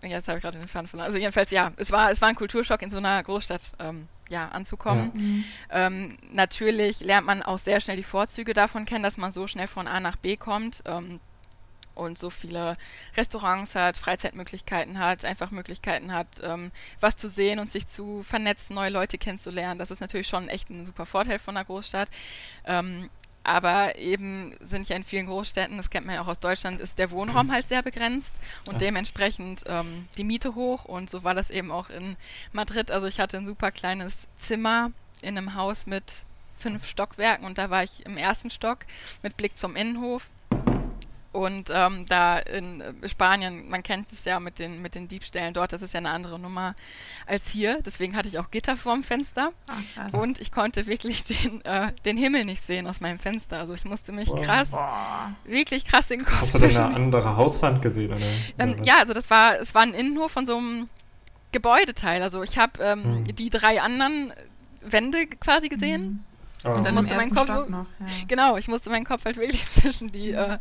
jetzt 0.03 0.27
habe 0.27 0.37
ich 0.37 0.43
gerade 0.43 0.59
den 0.59 0.67
Faden 0.67 0.87
verloren. 0.87 1.07
Also 1.07 1.17
jedenfalls 1.17 1.51
ja, 1.51 1.71
es 1.77 1.91
war 1.91 2.11
es 2.11 2.21
war 2.21 2.29
ein 2.29 2.35
Kulturschock 2.35 2.81
in 2.81 2.91
so 2.91 2.97
einer 2.97 3.21
Großstadt. 3.23 3.61
Ähm, 3.79 4.07
ja, 4.29 4.49
anzukommen. 4.49 5.11
Ja. 5.15 5.21
Mhm. 5.21 5.43
Ähm, 5.71 6.17
natürlich 6.31 6.99
lernt 6.99 7.25
man 7.25 7.41
auch 7.41 7.57
sehr 7.57 7.81
schnell 7.81 7.97
die 7.97 8.03
Vorzüge 8.03 8.53
davon 8.53 8.85
kennen, 8.85 9.03
dass 9.03 9.17
man 9.17 9.31
so 9.31 9.47
schnell 9.47 9.65
von 9.65 9.87
A 9.87 9.99
nach 9.99 10.17
B 10.17 10.37
kommt. 10.37 10.83
Ähm, 10.85 11.19
und 11.99 12.17
so 12.17 12.29
viele 12.29 12.77
Restaurants 13.15 13.75
hat, 13.75 13.97
Freizeitmöglichkeiten 13.97 14.99
hat, 14.99 15.25
einfach 15.25 15.51
Möglichkeiten 15.51 16.13
hat, 16.13 16.27
ähm, 16.41 16.71
was 16.99 17.17
zu 17.17 17.29
sehen 17.29 17.59
und 17.59 17.71
sich 17.71 17.87
zu 17.87 18.23
vernetzen, 18.23 18.75
neue 18.75 18.89
Leute 18.89 19.17
kennenzulernen. 19.17 19.79
Das 19.79 19.91
ist 19.91 20.01
natürlich 20.01 20.27
schon 20.27 20.49
echt 20.49 20.69
ein 20.69 20.85
super 20.85 21.05
Vorteil 21.05 21.39
von 21.39 21.55
einer 21.55 21.65
Großstadt. 21.65 22.09
Ähm, 22.65 23.09
aber 23.43 23.97
eben 23.97 24.55
sind 24.59 24.89
ja 24.89 24.95
in 24.95 25.03
vielen 25.03 25.25
Großstädten, 25.25 25.77
das 25.77 25.89
kennt 25.89 26.05
man 26.05 26.15
ja 26.15 26.21
auch 26.21 26.27
aus 26.27 26.39
Deutschland, 26.39 26.79
ist 26.79 26.99
der 26.99 27.09
Wohnraum 27.09 27.51
halt 27.51 27.67
sehr 27.67 27.81
begrenzt 27.81 28.31
und 28.67 28.73
ja. 28.73 28.79
dementsprechend 28.79 29.63
ähm, 29.65 30.07
die 30.17 30.23
Miete 30.23 30.55
hoch. 30.55 30.85
Und 30.85 31.09
so 31.09 31.23
war 31.23 31.33
das 31.33 31.49
eben 31.49 31.71
auch 31.71 31.89
in 31.89 32.15
Madrid. 32.51 32.91
Also 32.91 33.07
ich 33.07 33.19
hatte 33.19 33.37
ein 33.37 33.45
super 33.45 33.71
kleines 33.71 34.27
Zimmer 34.39 34.91
in 35.21 35.37
einem 35.37 35.55
Haus 35.55 35.85
mit 35.85 36.03
fünf 36.59 36.85
Stockwerken 36.85 37.45
und 37.45 37.57
da 37.57 37.69
war 37.69 37.83
ich 37.83 38.05
im 38.05 38.17
ersten 38.17 38.51
Stock 38.51 38.79
mit 39.23 39.37
Blick 39.37 39.57
zum 39.57 39.75
Innenhof. 39.75 40.29
Und 41.31 41.69
ähm, 41.71 42.05
da 42.07 42.39
in 42.39 42.81
äh, 42.81 43.07
Spanien, 43.07 43.69
man 43.69 43.83
kennt 43.83 44.11
es 44.11 44.25
ja 44.25 44.39
mit 44.39 44.57
den, 44.57 44.81
mit 44.81 44.95
den 44.95 45.07
Diebstählen 45.07 45.53
dort, 45.53 45.73
das 45.73 45.83
ist 45.83 45.93
ja 45.93 45.99
eine 45.99 46.09
andere 46.09 46.39
Nummer 46.39 46.75
als 47.27 47.51
hier. 47.51 47.79
Deswegen 47.85 48.15
hatte 48.15 48.27
ich 48.27 48.39
auch 48.39 48.49
Gitter 48.49 48.75
vorm 48.75 49.03
Fenster. 49.03 49.51
Oh, 50.11 50.21
und 50.21 50.39
ich 50.39 50.51
konnte 50.51 50.87
wirklich 50.87 51.23
den, 51.25 51.63
äh, 51.65 51.91
den 52.03 52.17
Himmel 52.17 52.45
nicht 52.45 52.65
sehen 52.65 52.87
aus 52.87 52.99
meinem 52.99 53.19
Fenster. 53.19 53.59
Also 53.59 53.75
ich 53.75 53.85
musste 53.85 54.11
mich 54.11 54.27
wow. 54.27 54.41
krass, 54.41 54.71
Boah. 54.71 55.35
wirklich 55.45 55.85
krass 55.85 56.07
den 56.07 56.25
Kopf 56.25 56.41
Hast 56.41 56.55
du 56.55 56.59
denn 56.59 56.75
eine 56.75 56.95
andere 56.95 57.37
Hauswand 57.37 57.83
gesehen? 57.83 58.11
Oder? 58.11 58.25
Ähm, 58.57 58.77
ja, 58.83 58.97
also 58.99 59.13
das 59.13 59.29
war, 59.29 59.59
es 59.59 59.75
war 59.75 59.83
ein 59.83 59.93
Innenhof 59.93 60.31
von 60.31 60.47
so 60.47 60.57
einem 60.57 60.89
Gebäudeteil. 61.51 62.23
Also 62.23 62.41
ich 62.41 62.57
habe 62.57 62.83
ähm, 62.83 63.03
hm. 63.03 63.23
die 63.35 63.51
drei 63.51 63.81
anderen 63.81 64.33
Wände 64.81 65.27
quasi 65.27 65.69
gesehen. 65.69 66.01
Hm. 66.01 66.23
Oh. 66.65 66.69
Und 66.71 66.85
dann 66.85 66.93
musste 66.93 67.15
mein 67.15 67.33
Kopf 67.33 67.47
so, 67.47 67.65
noch, 67.65 67.85
ja. 67.99 68.05
genau, 68.27 68.57
ich 68.57 68.67
musste 68.67 68.89
meinen 68.89 69.05
Kopf 69.05 69.23
halt 69.23 69.37
wirklich 69.37 69.65
zwischen 69.71 70.11
die 70.11 70.31
äh, 70.31 70.57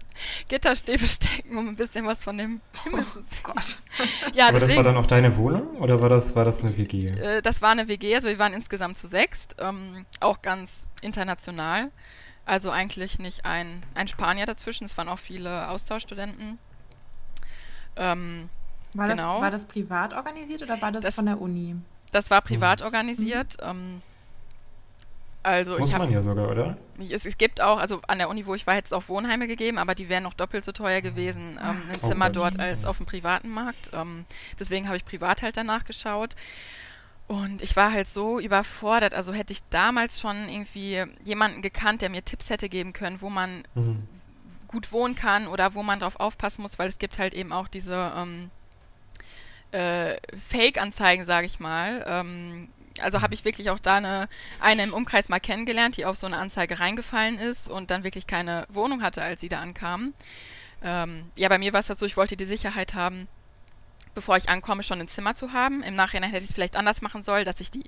Gitterstäbe 0.48 1.06
stecken, 1.08 1.56
um 1.56 1.68
ein 1.68 1.76
bisschen 1.76 2.06
was 2.06 2.22
von 2.22 2.38
dem 2.38 2.60
Himmel 2.84 3.00
oh, 3.00 3.12
zu 3.12 3.20
sehen. 3.20 3.42
Gott. 3.42 3.78
ja, 4.34 4.48
Aber 4.48 4.60
deswegen, 4.60 4.76
das 4.76 4.76
war 4.76 4.92
dann 4.92 4.96
auch 4.96 5.06
deine 5.06 5.36
Wohnung 5.36 5.76
oder 5.78 6.00
war 6.00 6.08
das, 6.08 6.36
war 6.36 6.44
das 6.44 6.62
eine 6.62 6.76
WG? 6.76 7.08
Äh, 7.08 7.42
das 7.42 7.62
war 7.62 7.70
eine 7.70 7.88
WG, 7.88 8.14
also 8.14 8.28
wir 8.28 8.38
waren 8.38 8.52
insgesamt 8.52 8.96
zu 8.96 9.08
sechst, 9.08 9.56
ähm, 9.58 10.06
auch 10.20 10.40
ganz 10.40 10.86
international. 11.02 11.90
Also 12.46 12.70
eigentlich 12.70 13.18
nicht 13.18 13.44
ein, 13.44 13.82
ein 13.94 14.06
Spanier 14.08 14.46
dazwischen, 14.46 14.84
es 14.84 14.96
waren 14.96 15.08
auch 15.08 15.18
viele 15.18 15.68
Austauschstudenten. 15.68 16.58
Ähm, 17.96 18.48
war, 18.94 19.08
genau. 19.08 19.34
das, 19.34 19.42
war 19.42 19.50
das 19.50 19.64
privat 19.66 20.14
organisiert 20.14 20.62
oder 20.62 20.80
war 20.80 20.92
das, 20.92 21.02
das 21.02 21.14
von 21.16 21.26
der 21.26 21.40
Uni? 21.40 21.74
Das 22.12 22.30
war 22.30 22.40
privat 22.40 22.80
mhm. 22.80 22.86
organisiert. 22.86 23.56
Ähm, 23.60 24.00
also 25.48 25.78
Muss 25.78 25.92
hab, 25.92 26.00
man 26.00 26.12
ja 26.12 26.20
sogar, 26.20 26.50
oder? 26.50 26.76
Es, 26.98 27.24
es, 27.24 27.38
gibt 27.38 27.60
auch, 27.60 27.78
also 27.78 28.00
an 28.06 28.18
der 28.18 28.28
Uni, 28.28 28.46
wo 28.46 28.54
ich 28.54 28.66
war, 28.66 28.74
hätte 28.74 28.86
es 28.86 28.92
auch 28.92 29.08
Wohnheime 29.08 29.46
gegeben, 29.46 29.78
aber 29.78 29.94
die 29.94 30.08
wären 30.08 30.22
noch 30.22 30.34
doppelt 30.34 30.64
so 30.64 30.72
teuer 30.72 31.00
gewesen, 31.00 31.58
ähm, 31.62 31.82
ein 31.88 31.98
oh 32.02 32.08
Zimmer 32.08 32.26
Gott. 32.26 32.36
dort 32.36 32.60
als 32.60 32.84
auf 32.84 32.98
dem 32.98 33.06
privaten 33.06 33.48
Markt. 33.48 33.90
Ähm, 33.92 34.24
deswegen 34.58 34.86
habe 34.86 34.96
ich 34.96 35.04
privat 35.04 35.42
halt 35.42 35.56
danach 35.56 35.84
geschaut. 35.84 36.36
Und 37.26 37.60
ich 37.62 37.76
war 37.76 37.92
halt 37.92 38.08
so 38.08 38.40
überfordert. 38.40 39.14
Also 39.14 39.32
hätte 39.32 39.52
ich 39.52 39.62
damals 39.70 40.20
schon 40.20 40.48
irgendwie 40.48 41.04
jemanden 41.24 41.60
gekannt, 41.60 42.00
der 42.02 42.08
mir 42.08 42.24
Tipps 42.24 42.48
hätte 42.48 42.68
geben 42.68 42.92
können, 42.92 43.20
wo 43.20 43.28
man 43.28 43.64
mhm. 43.74 44.08
gut 44.66 44.92
wohnen 44.92 45.14
kann 45.14 45.46
oder 45.46 45.74
wo 45.74 45.82
man 45.82 46.00
drauf 46.00 46.20
aufpassen 46.20 46.62
muss, 46.62 46.78
weil 46.78 46.88
es 46.88 46.98
gibt 46.98 47.18
halt 47.18 47.34
eben 47.34 47.52
auch 47.52 47.68
diese 47.68 48.12
ähm, 48.16 48.50
äh, 49.72 50.16
Fake-Anzeigen, 50.48 51.26
sage 51.26 51.46
ich 51.46 51.60
mal, 51.60 52.04
ähm, 52.06 52.68
also 53.02 53.22
habe 53.22 53.34
ich 53.34 53.44
wirklich 53.44 53.70
auch 53.70 53.78
da 53.78 53.96
eine, 53.96 54.28
eine 54.60 54.82
im 54.84 54.92
Umkreis 54.92 55.28
mal 55.28 55.40
kennengelernt, 55.40 55.96
die 55.96 56.04
auf 56.06 56.16
so 56.16 56.26
eine 56.26 56.38
Anzeige 56.38 56.80
reingefallen 56.80 57.38
ist 57.38 57.68
und 57.68 57.90
dann 57.90 58.04
wirklich 58.04 58.26
keine 58.26 58.66
Wohnung 58.68 59.02
hatte, 59.02 59.22
als 59.22 59.40
sie 59.40 59.48
da 59.48 59.60
ankam. 59.60 60.12
Ähm, 60.82 61.24
ja, 61.36 61.48
bei 61.48 61.58
mir 61.58 61.72
war 61.72 61.80
es 61.80 61.88
halt 61.88 61.98
so, 61.98 62.06
ich 62.06 62.16
wollte 62.16 62.36
die 62.36 62.44
Sicherheit 62.44 62.94
haben, 62.94 63.26
bevor 64.14 64.36
ich 64.36 64.48
ankomme, 64.48 64.82
schon 64.82 65.00
ein 65.00 65.08
Zimmer 65.08 65.34
zu 65.34 65.52
haben. 65.52 65.82
Im 65.82 65.94
Nachhinein 65.94 66.30
hätte 66.30 66.44
ich 66.44 66.50
es 66.50 66.54
vielleicht 66.54 66.76
anders 66.76 67.02
machen 67.02 67.22
sollen, 67.22 67.44
dass 67.44 67.60
ich 67.60 67.70
die, 67.70 67.84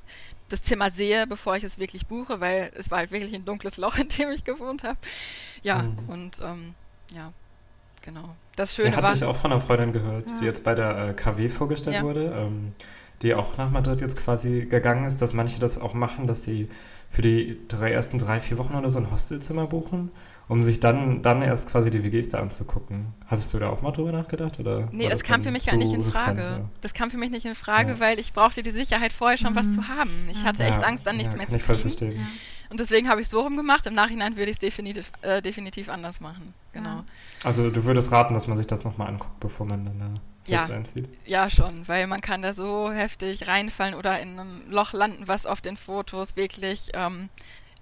das 0.49 0.63
Zimmer 0.63 0.91
sehe, 0.91 1.27
bevor 1.27 1.57
ich 1.57 1.65
es 1.65 1.79
wirklich 1.79 2.07
buche, 2.07 2.41
weil 2.41 2.73
es 2.77 2.91
war 2.91 2.99
halt 2.99 3.11
wirklich 3.11 3.35
ein 3.35 3.45
dunkles 3.45 3.77
Loch, 3.77 3.99
in 3.99 4.09
dem 4.09 4.31
ich 4.31 4.45
gewohnt 4.45 4.85
habe. 4.85 4.99
Ja, 5.63 5.83
mhm. 5.83 6.09
und 6.09 6.39
ähm, 6.43 6.75
ja, 7.13 7.33
genau. 8.03 8.37
Das 8.57 8.75
Schöne 8.75 8.91
ja, 8.91 8.97
hatte 8.97 9.03
war... 9.03 9.11
Hatte 9.11 9.25
ich 9.25 9.25
auch 9.25 9.37
von 9.37 9.53
einer 9.53 9.61
Freundin 9.61 9.93
gehört, 9.93 10.27
ja. 10.29 10.37
die 10.41 10.45
jetzt 10.45 10.65
bei 10.65 10.75
der 10.75 11.09
äh, 11.09 11.13
KW 11.15 11.49
vorgestellt 11.49 11.97
ja. 11.97 12.03
wurde. 12.03 12.33
Ähm, 12.37 12.75
die 13.23 13.35
auch 13.35 13.57
nach 13.57 13.71
Madrid 13.71 14.01
jetzt 14.01 14.17
quasi 14.17 14.67
gegangen 14.67 15.05
ist, 15.05 15.21
dass 15.23 15.35
manche 15.35 15.61
das 15.61 15.79
auch 15.79 15.95
machen, 15.95 16.27
dass 16.27 16.45
sie 16.45 16.69
für 17.11 17.23
die 17.23 17.59
drei, 17.69 17.93
ersten 17.93 18.19
drei, 18.19 18.41
vier 18.41 18.59
Wochen 18.59 18.75
oder 18.75 18.89
so 18.89 18.99
ein 18.99 19.11
Hostelzimmer 19.11 19.67
buchen 19.67 20.11
um 20.51 20.63
sich 20.63 20.81
dann, 20.81 21.23
dann 21.23 21.43
erst 21.43 21.69
quasi 21.69 21.91
die 21.91 22.03
WGs 22.03 22.31
da 22.31 22.41
anzugucken. 22.41 23.15
Hast 23.29 23.55
du 23.55 23.61
da 23.61 23.69
auch 23.69 23.83
mal 23.83 23.93
drüber 23.93 24.11
nachgedacht? 24.11 24.59
Oder 24.59 24.89
nee, 24.91 25.09
das, 25.09 25.19
das 25.19 25.23
kam 25.23 25.45
für 25.45 25.53
mich 25.53 25.65
gar 25.65 25.77
nicht 25.77 25.93
in 25.93 26.03
Frage. 26.03 26.43
Riskant, 26.43 26.59
ja? 26.59 26.71
Das 26.81 26.93
kam 26.93 27.09
für 27.09 27.19
mich 27.19 27.31
nicht 27.31 27.47
in 27.47 27.55
Frage, 27.55 27.93
ja. 27.93 28.01
weil 28.01 28.19
ich 28.19 28.33
brauchte 28.33 28.65
die 28.65 28.73
Sicherheit 28.73 29.13
vorher 29.13 29.39
schon 29.39 29.53
mhm. 29.53 29.57
was 29.57 29.73
zu 29.73 29.87
haben. 29.87 30.11
Ich 30.33 30.43
hatte 30.43 30.65
echt 30.65 30.83
Angst, 30.83 31.07
dann 31.07 31.19
nichts 31.19 31.37
mehr 31.37 31.49
zu 31.49 31.57
kriegen. 31.57 31.79
verstehen. 31.79 32.27
Und 32.71 32.81
deswegen 32.81 33.09
habe 33.09 33.21
ich 33.21 33.27
es 33.27 33.31
so 33.31 33.41
rumgemacht. 33.41 33.87
Im 33.87 33.95
Nachhinein 33.95 34.37
würde 34.37 34.51
ich 34.51 34.57
es 34.57 34.61
definitiv, 34.61 35.11
äh, 35.23 35.43
definitiv 35.43 35.89
anders 35.89 36.21
machen. 36.21 36.55
Genau. 36.73 37.05
Also 37.45 37.69
du 37.69 37.85
würdest 37.85 38.13
raten, 38.13 38.33
dass 38.33 38.47
man 38.47 38.57
sich 38.57 38.67
das 38.67 38.85
nochmal 38.85 39.09
anguckt, 39.09 39.41
bevor 39.41 39.67
man 39.67 39.85
dann 39.85 39.99
da 39.99 40.21
ja, 40.47 40.65
einzieht? 40.65 41.09
Ja, 41.27 41.51
schon, 41.51 41.87
weil 41.89 42.07
man 42.07 42.21
kann 42.21 42.43
da 42.43 42.53
so 42.53 42.91
heftig 42.91 43.47
reinfallen 43.47 43.95
oder 43.95 44.21
in 44.21 44.39
einem 44.39 44.71
Loch 44.71 44.93
landen, 44.93 45.27
was 45.27 45.47
auf 45.47 45.61
den 45.61 45.77
Fotos 45.77 46.37
wirklich 46.37 46.91
ähm, 46.95 47.29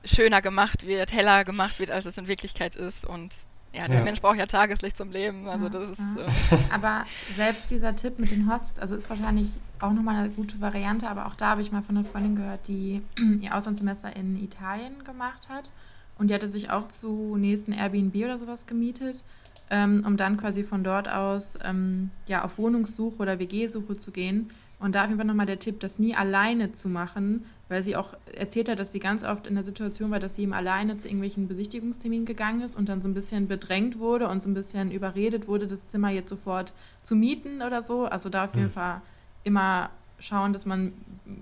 schöner 0.05 0.43
gemacht 0.43 0.87
wird, 0.87 1.13
heller 1.13 1.45
gemacht 1.45 1.79
wird, 1.79 1.91
als 1.91 2.07
es 2.07 2.19
in 2.19 2.29
Wirklichkeit 2.29 2.77
ist. 2.77 3.05
Und 3.05 3.37
ja, 3.73 3.89
der 3.89 3.99
ja. 3.99 4.05
Mensch 4.05 4.21
braucht 4.21 4.39
ja 4.39 4.47
Tageslicht 4.47 4.97
zum 4.97 5.11
Leben. 5.11 5.49
Also 5.49 5.69
das 5.69 5.91
ist. 5.91 6.01
Ja. 6.01 6.57
Äh 6.57 6.59
aber 6.71 7.05
selbst 7.37 7.71
dieser 7.71 7.95
Tipp 7.95 8.19
mit 8.19 8.31
den 8.31 8.51
Hosts, 8.51 8.79
also 8.79 8.97
ist 8.97 9.09
wahrscheinlich 9.11 9.51
auch 9.81 9.93
nochmal 9.93 10.17
eine 10.17 10.31
gute 10.31 10.61
Variante, 10.61 11.09
aber 11.09 11.27
auch 11.27 11.35
da 11.35 11.51
habe 11.51 11.63
ich 11.63 11.73
mal 11.73 11.83
von 11.83 11.97
einer 11.97 12.07
Freundin 12.07 12.37
gehört, 12.37 12.69
die 12.69 13.03
ihr 13.41 13.55
Auslandssemester 13.55 14.15
in 14.17 14.43
Italien 14.43 15.05
gemacht 15.05 15.49
hat. 15.49 15.71
Und 16.19 16.29
die 16.29 16.35
hatte 16.35 16.49
sich 16.49 16.71
auch 16.71 16.89
zunächst 16.89 17.69
ein 17.69 17.73
Airbnb 17.73 18.15
oder 18.17 18.39
sowas 18.39 18.67
gemietet, 18.67 19.25
ähm, 19.71 20.03
um 20.05 20.17
dann 20.17 20.37
quasi 20.37 20.65
von 20.65 20.83
dort 20.83 21.09
aus 21.09 21.59
ähm, 21.63 22.11
ja, 22.27 22.45
auf 22.45 22.59
Wohnungssuche 22.59 23.19
oder 23.19 23.39
WG-Suche 23.39 23.97
zu 23.97 24.11
gehen. 24.11 24.51
Und 24.81 24.95
da 24.95 25.03
auf 25.03 25.09
jeden 25.09 25.19
Fall 25.19 25.27
nochmal 25.27 25.47
der 25.47 25.59
Tipp, 25.59 25.81
das 25.81 25.99
nie 25.99 26.15
alleine 26.15 26.73
zu 26.73 26.89
machen, 26.89 27.45
weil 27.69 27.83
sie 27.83 27.97
auch 27.97 28.15
erzählt 28.33 28.69
hat, 28.69 28.79
dass 28.79 28.93
sie 28.93 29.01
ganz 29.01 29.25
oft 29.25 29.47
in 29.47 29.55
der 29.57 29.65
Situation 29.65 30.11
war, 30.11 30.21
dass 30.21 30.37
sie 30.37 30.43
eben 30.43 30.53
alleine 30.53 30.97
zu 30.99 31.09
irgendwelchen 31.09 31.49
Besichtigungsterminen 31.49 32.27
gegangen 32.27 32.63
ist 32.63 32.77
und 32.77 32.89
dann 32.89 33.03
so 33.03 33.09
ein 33.09 33.15
bisschen 33.15 33.49
bedrängt 33.49 33.99
wurde 33.99 34.29
und 34.29 34.43
so 34.43 34.49
ein 34.49 34.55
bisschen 34.55 34.93
überredet 34.93 35.49
wurde, 35.49 35.67
das 35.67 35.87
Zimmer 35.89 36.11
jetzt 36.11 36.29
sofort 36.29 36.75
zu 37.03 37.17
mieten 37.17 37.61
oder 37.63 37.83
so. 37.83 38.05
Also 38.05 38.29
da 38.29 38.45
auf 38.45 38.55
jeden 38.55 38.69
mhm. 38.69 38.73
Fall 38.73 39.03
immer 39.49 39.91
schauen, 40.21 40.53
dass 40.53 40.67
man 40.67 40.93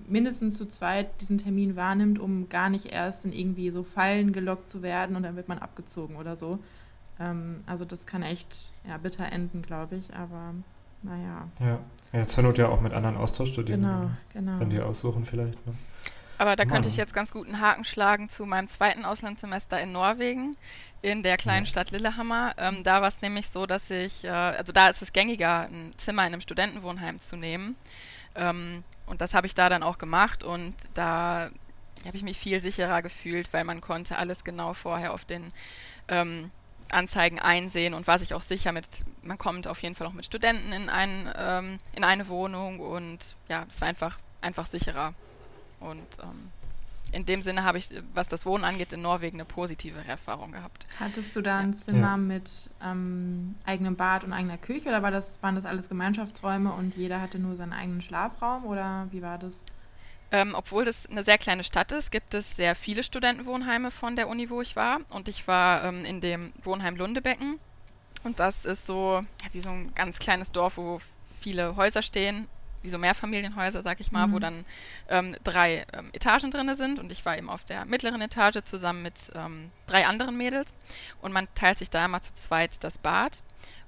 mindestens 0.07 0.57
zu 0.57 0.67
zweit 0.67 1.21
diesen 1.21 1.37
Termin 1.37 1.75
wahrnimmt, 1.75 2.19
um 2.19 2.49
gar 2.49 2.69
nicht 2.69 2.85
erst 2.85 3.25
in 3.25 3.31
irgendwie 3.31 3.69
so 3.69 3.83
Fallen 3.83 4.33
gelockt 4.33 4.69
zu 4.69 4.81
werden 4.81 5.15
und 5.15 5.23
dann 5.23 5.35
wird 5.35 5.47
man 5.47 5.59
abgezogen 5.59 6.15
oder 6.15 6.35
so. 6.35 6.59
Ähm, 7.19 7.63
also 7.65 7.85
das 7.85 8.05
kann 8.05 8.23
echt 8.23 8.73
ja, 8.87 8.97
bitter 8.97 9.31
enden, 9.31 9.61
glaube 9.61 9.95
ich, 9.95 10.13
aber 10.13 10.53
naja. 11.03 11.47
Ja. 11.59 11.79
ja, 12.13 12.25
zur 12.25 12.43
Not 12.43 12.57
ja 12.57 12.69
auch 12.69 12.81
mit 12.81 12.93
anderen 12.93 13.17
Austauschstudenten. 13.17 13.89
Genau, 13.89 14.09
genau. 14.33 14.59
Wenn 14.59 14.69
die 14.69 14.79
aussuchen 14.79 15.25
vielleicht. 15.25 15.65
Ne? 15.65 15.73
Aber 16.37 16.55
da 16.55 16.65
Mann. 16.65 16.73
könnte 16.73 16.89
ich 16.89 16.97
jetzt 16.97 17.13
ganz 17.13 17.31
gut 17.31 17.47
einen 17.47 17.61
Haken 17.61 17.85
schlagen 17.85 18.29
zu 18.29 18.45
meinem 18.45 18.67
zweiten 18.67 19.05
Auslandssemester 19.05 19.79
in 19.81 19.91
Norwegen, 19.91 20.55
in 21.01 21.23
der 21.23 21.37
kleinen. 21.37 21.65
Stadt 21.65 21.91
Lillehammer. 21.91 22.53
Ähm, 22.57 22.83
da 22.83 23.01
war 23.01 23.07
es 23.07 23.21
nämlich 23.21 23.49
so, 23.49 23.65
dass 23.65 23.89
ich, 23.89 24.23
äh, 24.23 24.29
also 24.29 24.71
da 24.71 24.89
ist 24.89 25.01
es 25.01 25.13
gängiger, 25.13 25.61
ein 25.61 25.93
Zimmer 25.97 26.23
in 26.23 26.33
einem 26.33 26.41
Studentenwohnheim 26.41 27.19
zu 27.19 27.35
nehmen. 27.35 27.75
Ähm, 28.35 28.83
und 29.05 29.21
das 29.21 29.33
habe 29.33 29.47
ich 29.47 29.55
da 29.55 29.69
dann 29.69 29.83
auch 29.83 29.97
gemacht 29.97 30.43
und 30.43 30.75
da 30.93 31.49
habe 32.05 32.15
ich 32.15 32.23
mich 32.23 32.37
viel 32.37 32.61
sicherer 32.61 33.01
gefühlt, 33.01 33.51
weil 33.53 33.63
man 33.63 33.81
konnte 33.81 34.17
alles 34.17 34.43
genau 34.43 34.73
vorher 34.73 35.13
auf 35.13 35.25
den 35.25 35.51
ähm, 36.07 36.51
Anzeigen 36.91 37.39
einsehen 37.39 37.93
und 37.93 38.07
war 38.07 38.19
sich 38.19 38.33
auch 38.33 38.41
sicher 38.41 38.71
mit, 38.71 38.87
man 39.23 39.37
kommt 39.37 39.67
auf 39.67 39.81
jeden 39.81 39.95
Fall 39.95 40.07
auch 40.07 40.13
mit 40.13 40.25
Studenten 40.25 40.71
in, 40.71 40.89
ein, 40.89 41.31
ähm, 41.35 41.79
in 41.95 42.03
eine 42.03 42.27
Wohnung 42.27 42.79
und 42.79 43.19
ja, 43.49 43.65
es 43.69 43.81
war 43.81 43.87
einfach, 43.87 44.17
einfach 44.41 44.67
sicherer. 44.67 45.13
Und 45.79 46.05
ähm, 46.21 46.51
in 47.11 47.25
dem 47.25 47.41
Sinne 47.41 47.63
habe 47.63 47.77
ich, 47.77 47.89
was 48.13 48.27
das 48.27 48.45
Wohnen 48.45 48.63
angeht, 48.63 48.91
in 48.93 49.01
Norwegen 49.01 49.37
eine 49.37 49.45
positive 49.45 49.99
Erfahrung 50.07 50.51
gehabt. 50.51 50.85
Hattest 50.99 51.35
du 51.35 51.41
da 51.41 51.57
ein 51.57 51.73
Zimmer 51.73 51.99
ja. 51.99 52.17
mit 52.17 52.69
ähm, 52.83 53.55
eigenem 53.65 53.95
Bad 53.95 54.23
und 54.23 54.33
eigener 54.33 54.57
Küche 54.57 54.89
oder 54.89 55.03
war 55.03 55.11
das, 55.11 55.41
waren 55.41 55.55
das 55.55 55.65
alles 55.65 55.89
Gemeinschaftsräume 55.89 56.73
und 56.73 56.95
jeder 56.95 57.21
hatte 57.21 57.39
nur 57.39 57.55
seinen 57.55 57.73
eigenen 57.73 58.01
Schlafraum 58.01 58.65
oder 58.65 59.07
wie 59.11 59.21
war 59.21 59.37
das? 59.37 59.63
Ähm, 60.31 60.53
obwohl 60.55 60.83
das 60.83 61.05
eine 61.05 61.23
sehr 61.23 61.37
kleine 61.37 61.63
Stadt 61.63 61.93
ist, 61.93 62.11
gibt 62.11 62.33
es 62.33 62.57
sehr 62.57 62.75
viele 62.75 63.03
Studentenwohnheime 63.03 63.91
von 63.91 64.17
der 64.17 64.27
Uni, 64.27 64.49
wo 64.49 64.61
ich 64.61 64.75
war. 64.75 64.99
Und 65.09 65.29
ich 65.29 65.47
war 65.47 65.85
ähm, 65.85 66.03
in 66.03 66.19
dem 66.19 66.51
Wohnheim 66.63 66.97
Lundebecken. 66.97 67.59
Und 68.23 68.41
das 68.41 68.65
ist 68.65 68.85
so 68.85 69.23
ja, 69.43 69.53
wie 69.53 69.61
so 69.61 69.69
ein 69.69 69.95
ganz 69.95 70.19
kleines 70.19 70.51
Dorf, 70.51 70.75
wo 70.75 70.99
viele 71.39 71.77
Häuser 71.77 72.01
stehen 72.01 72.49
wie 72.87 72.91
so 72.91 72.97
Mehrfamilienhäuser, 72.97 73.83
sag 73.83 73.99
ich 73.99 74.11
mal, 74.11 74.27
mhm. 74.27 74.31
wo 74.31 74.39
dann 74.39 74.65
ähm, 75.09 75.35
drei 75.43 75.85
ähm, 75.93 76.09
Etagen 76.13 76.51
drin 76.51 76.73
sind 76.77 76.99
und 76.99 77.11
ich 77.11 77.25
war 77.25 77.37
eben 77.37 77.49
auf 77.49 77.65
der 77.65 77.85
mittleren 77.85 78.21
Etage 78.21 78.63
zusammen 78.63 79.03
mit 79.03 79.15
ähm, 79.35 79.69
drei 79.85 80.07
anderen 80.07 80.37
Mädels 80.37 80.73
und 81.21 81.33
man 81.33 81.47
teilt 81.53 81.79
sich 81.79 81.89
da 81.89 82.05
immer 82.05 82.21
zu 82.21 82.33
zweit 82.35 82.83
das 82.83 82.97
Bad 82.97 83.43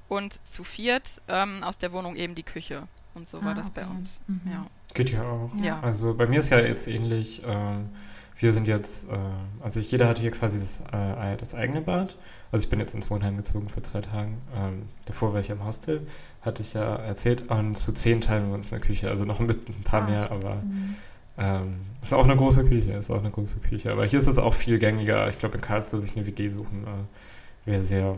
und 0.09 0.45
zu 0.45 0.63
viert 0.63 1.21
ähm, 1.29 1.63
aus 1.63 1.77
der 1.77 1.93
Wohnung 1.93 2.17
eben 2.17 2.35
die 2.35 2.43
Küche 2.43 2.87
und 3.15 3.27
so 3.27 3.39
ah, 3.39 3.45
war 3.45 3.55
das 3.55 3.69
okay. 3.69 3.81
bei 3.81 3.87
uns. 3.87 4.19
Mhm. 4.27 4.41
Ja. 4.51 4.65
Geht 4.93 5.11
ja 5.11 5.23
auch. 5.23 5.51
Ja. 5.61 5.79
Also 5.79 6.13
bei 6.13 6.27
mir 6.27 6.39
ist 6.39 6.49
ja 6.49 6.59
jetzt 6.59 6.87
ähnlich. 6.87 7.41
Ähm, 7.45 7.89
wir 8.37 8.53
sind 8.53 8.67
jetzt, 8.67 9.09
äh, 9.09 9.17
also 9.61 9.79
ich, 9.79 9.91
jeder 9.91 10.07
hat 10.07 10.19
hier 10.19 10.31
quasi 10.31 10.59
das, 10.59 10.81
äh, 10.91 11.37
das 11.37 11.55
eigene 11.55 11.81
Bad. 11.81 12.17
Also 12.51 12.63
ich 12.63 12.69
bin 12.69 12.79
jetzt 12.79 12.93
ins 12.93 13.09
Wohnheim 13.09 13.37
gezogen 13.37 13.69
für 13.69 13.81
zwei 13.81 14.01
Tage. 14.01 14.31
Ähm, 14.55 14.83
davor 15.05 15.33
war 15.33 15.39
ich 15.39 15.49
im 15.49 15.63
Hostel 15.65 16.07
hatte 16.41 16.61
ich 16.61 16.73
ja 16.73 16.95
erzählt. 16.95 17.49
Und 17.49 17.77
zu 17.77 17.93
zehn 17.93 18.21
teilen 18.21 18.47
wir 18.47 18.55
uns 18.55 18.71
eine 18.71 18.81
Küche, 18.81 19.09
also 19.09 19.25
noch 19.25 19.39
ein, 19.39 19.49
ein 19.49 19.83
paar 19.83 20.03
ah, 20.03 20.09
mehr, 20.09 20.31
aber 20.31 20.55
mhm. 20.55 20.95
ähm, 21.37 21.75
ist 22.01 22.13
auch 22.13 22.23
eine 22.23 22.35
große 22.35 22.65
Küche, 22.65 22.93
ist 22.93 23.11
auch 23.11 23.19
eine 23.19 23.31
große 23.31 23.59
Küche. 23.59 23.91
Aber 23.91 24.05
hier 24.05 24.19
ist 24.19 24.27
es 24.27 24.37
auch 24.37 24.53
viel 24.53 24.79
gängiger. 24.79 25.29
Ich 25.29 25.39
glaube, 25.39 25.55
in 25.55 25.61
Karlsruhe 25.61 25.99
sich 25.99 26.15
eine 26.15 26.25
WG 26.25 26.49
suchen 26.49 26.85
äh, 26.85 27.69
wäre 27.69 27.81
sehr, 27.81 28.15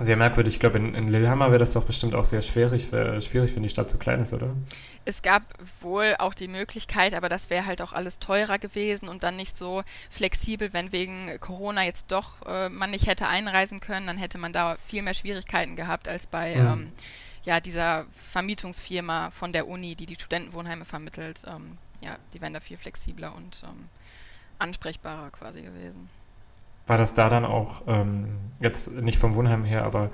sehr 0.00 0.16
merkwürdig. 0.16 0.54
Ich 0.54 0.60
glaube, 0.60 0.78
in, 0.78 0.94
in 0.94 1.08
Lillehammer 1.08 1.48
wäre 1.48 1.58
das 1.58 1.72
doch 1.72 1.84
bestimmt 1.84 2.14
auch 2.14 2.24
sehr 2.24 2.42
schwierig, 2.42 2.92
wär, 2.92 3.20
schwierig, 3.20 3.54
wenn 3.56 3.64
die 3.64 3.68
Stadt 3.68 3.90
so 3.90 3.98
klein 3.98 4.20
ist, 4.20 4.32
oder? 4.32 4.54
Es 5.04 5.22
gab 5.22 5.42
wohl 5.80 6.14
auch 6.18 6.34
die 6.34 6.48
Möglichkeit, 6.48 7.14
aber 7.14 7.28
das 7.28 7.50
wäre 7.50 7.66
halt 7.66 7.82
auch 7.82 7.92
alles 7.92 8.18
teurer 8.18 8.58
gewesen 8.58 9.08
und 9.08 9.22
dann 9.24 9.36
nicht 9.36 9.56
so 9.56 9.82
flexibel, 10.10 10.72
wenn 10.72 10.92
wegen 10.92 11.38
Corona 11.40 11.84
jetzt 11.84 12.06
doch 12.08 12.46
äh, 12.46 12.68
man 12.68 12.92
nicht 12.92 13.06
hätte 13.06 13.26
einreisen 13.26 13.80
können, 13.80 14.06
dann 14.06 14.18
hätte 14.18 14.38
man 14.38 14.52
da 14.52 14.76
viel 14.86 15.02
mehr 15.02 15.14
Schwierigkeiten 15.14 15.74
gehabt 15.74 16.08
als 16.08 16.26
bei 16.26 16.54
mhm. 16.54 16.66
ähm, 16.66 16.92
ja, 17.44 17.60
dieser 17.60 18.06
Vermietungsfirma 18.30 19.30
von 19.30 19.52
der 19.52 19.66
Uni, 19.66 19.96
die 19.96 20.06
die 20.06 20.14
Studentenwohnheime 20.14 20.84
vermittelt. 20.84 21.42
Ähm, 21.46 21.78
ja, 22.02 22.16
die 22.32 22.40
wären 22.40 22.54
da 22.54 22.60
viel 22.60 22.76
flexibler 22.76 23.34
und 23.34 23.62
ähm, 23.64 23.88
ansprechbarer 24.58 25.30
quasi 25.30 25.62
gewesen. 25.62 26.08
War 26.88 26.98
das 26.98 27.14
da 27.14 27.28
dann 27.28 27.44
auch, 27.44 27.82
ähm, 27.86 28.28
jetzt 28.60 29.00
nicht 29.00 29.18
vom 29.18 29.36
Wohnheim 29.36 29.64
her, 29.64 29.84
aber 29.84 30.10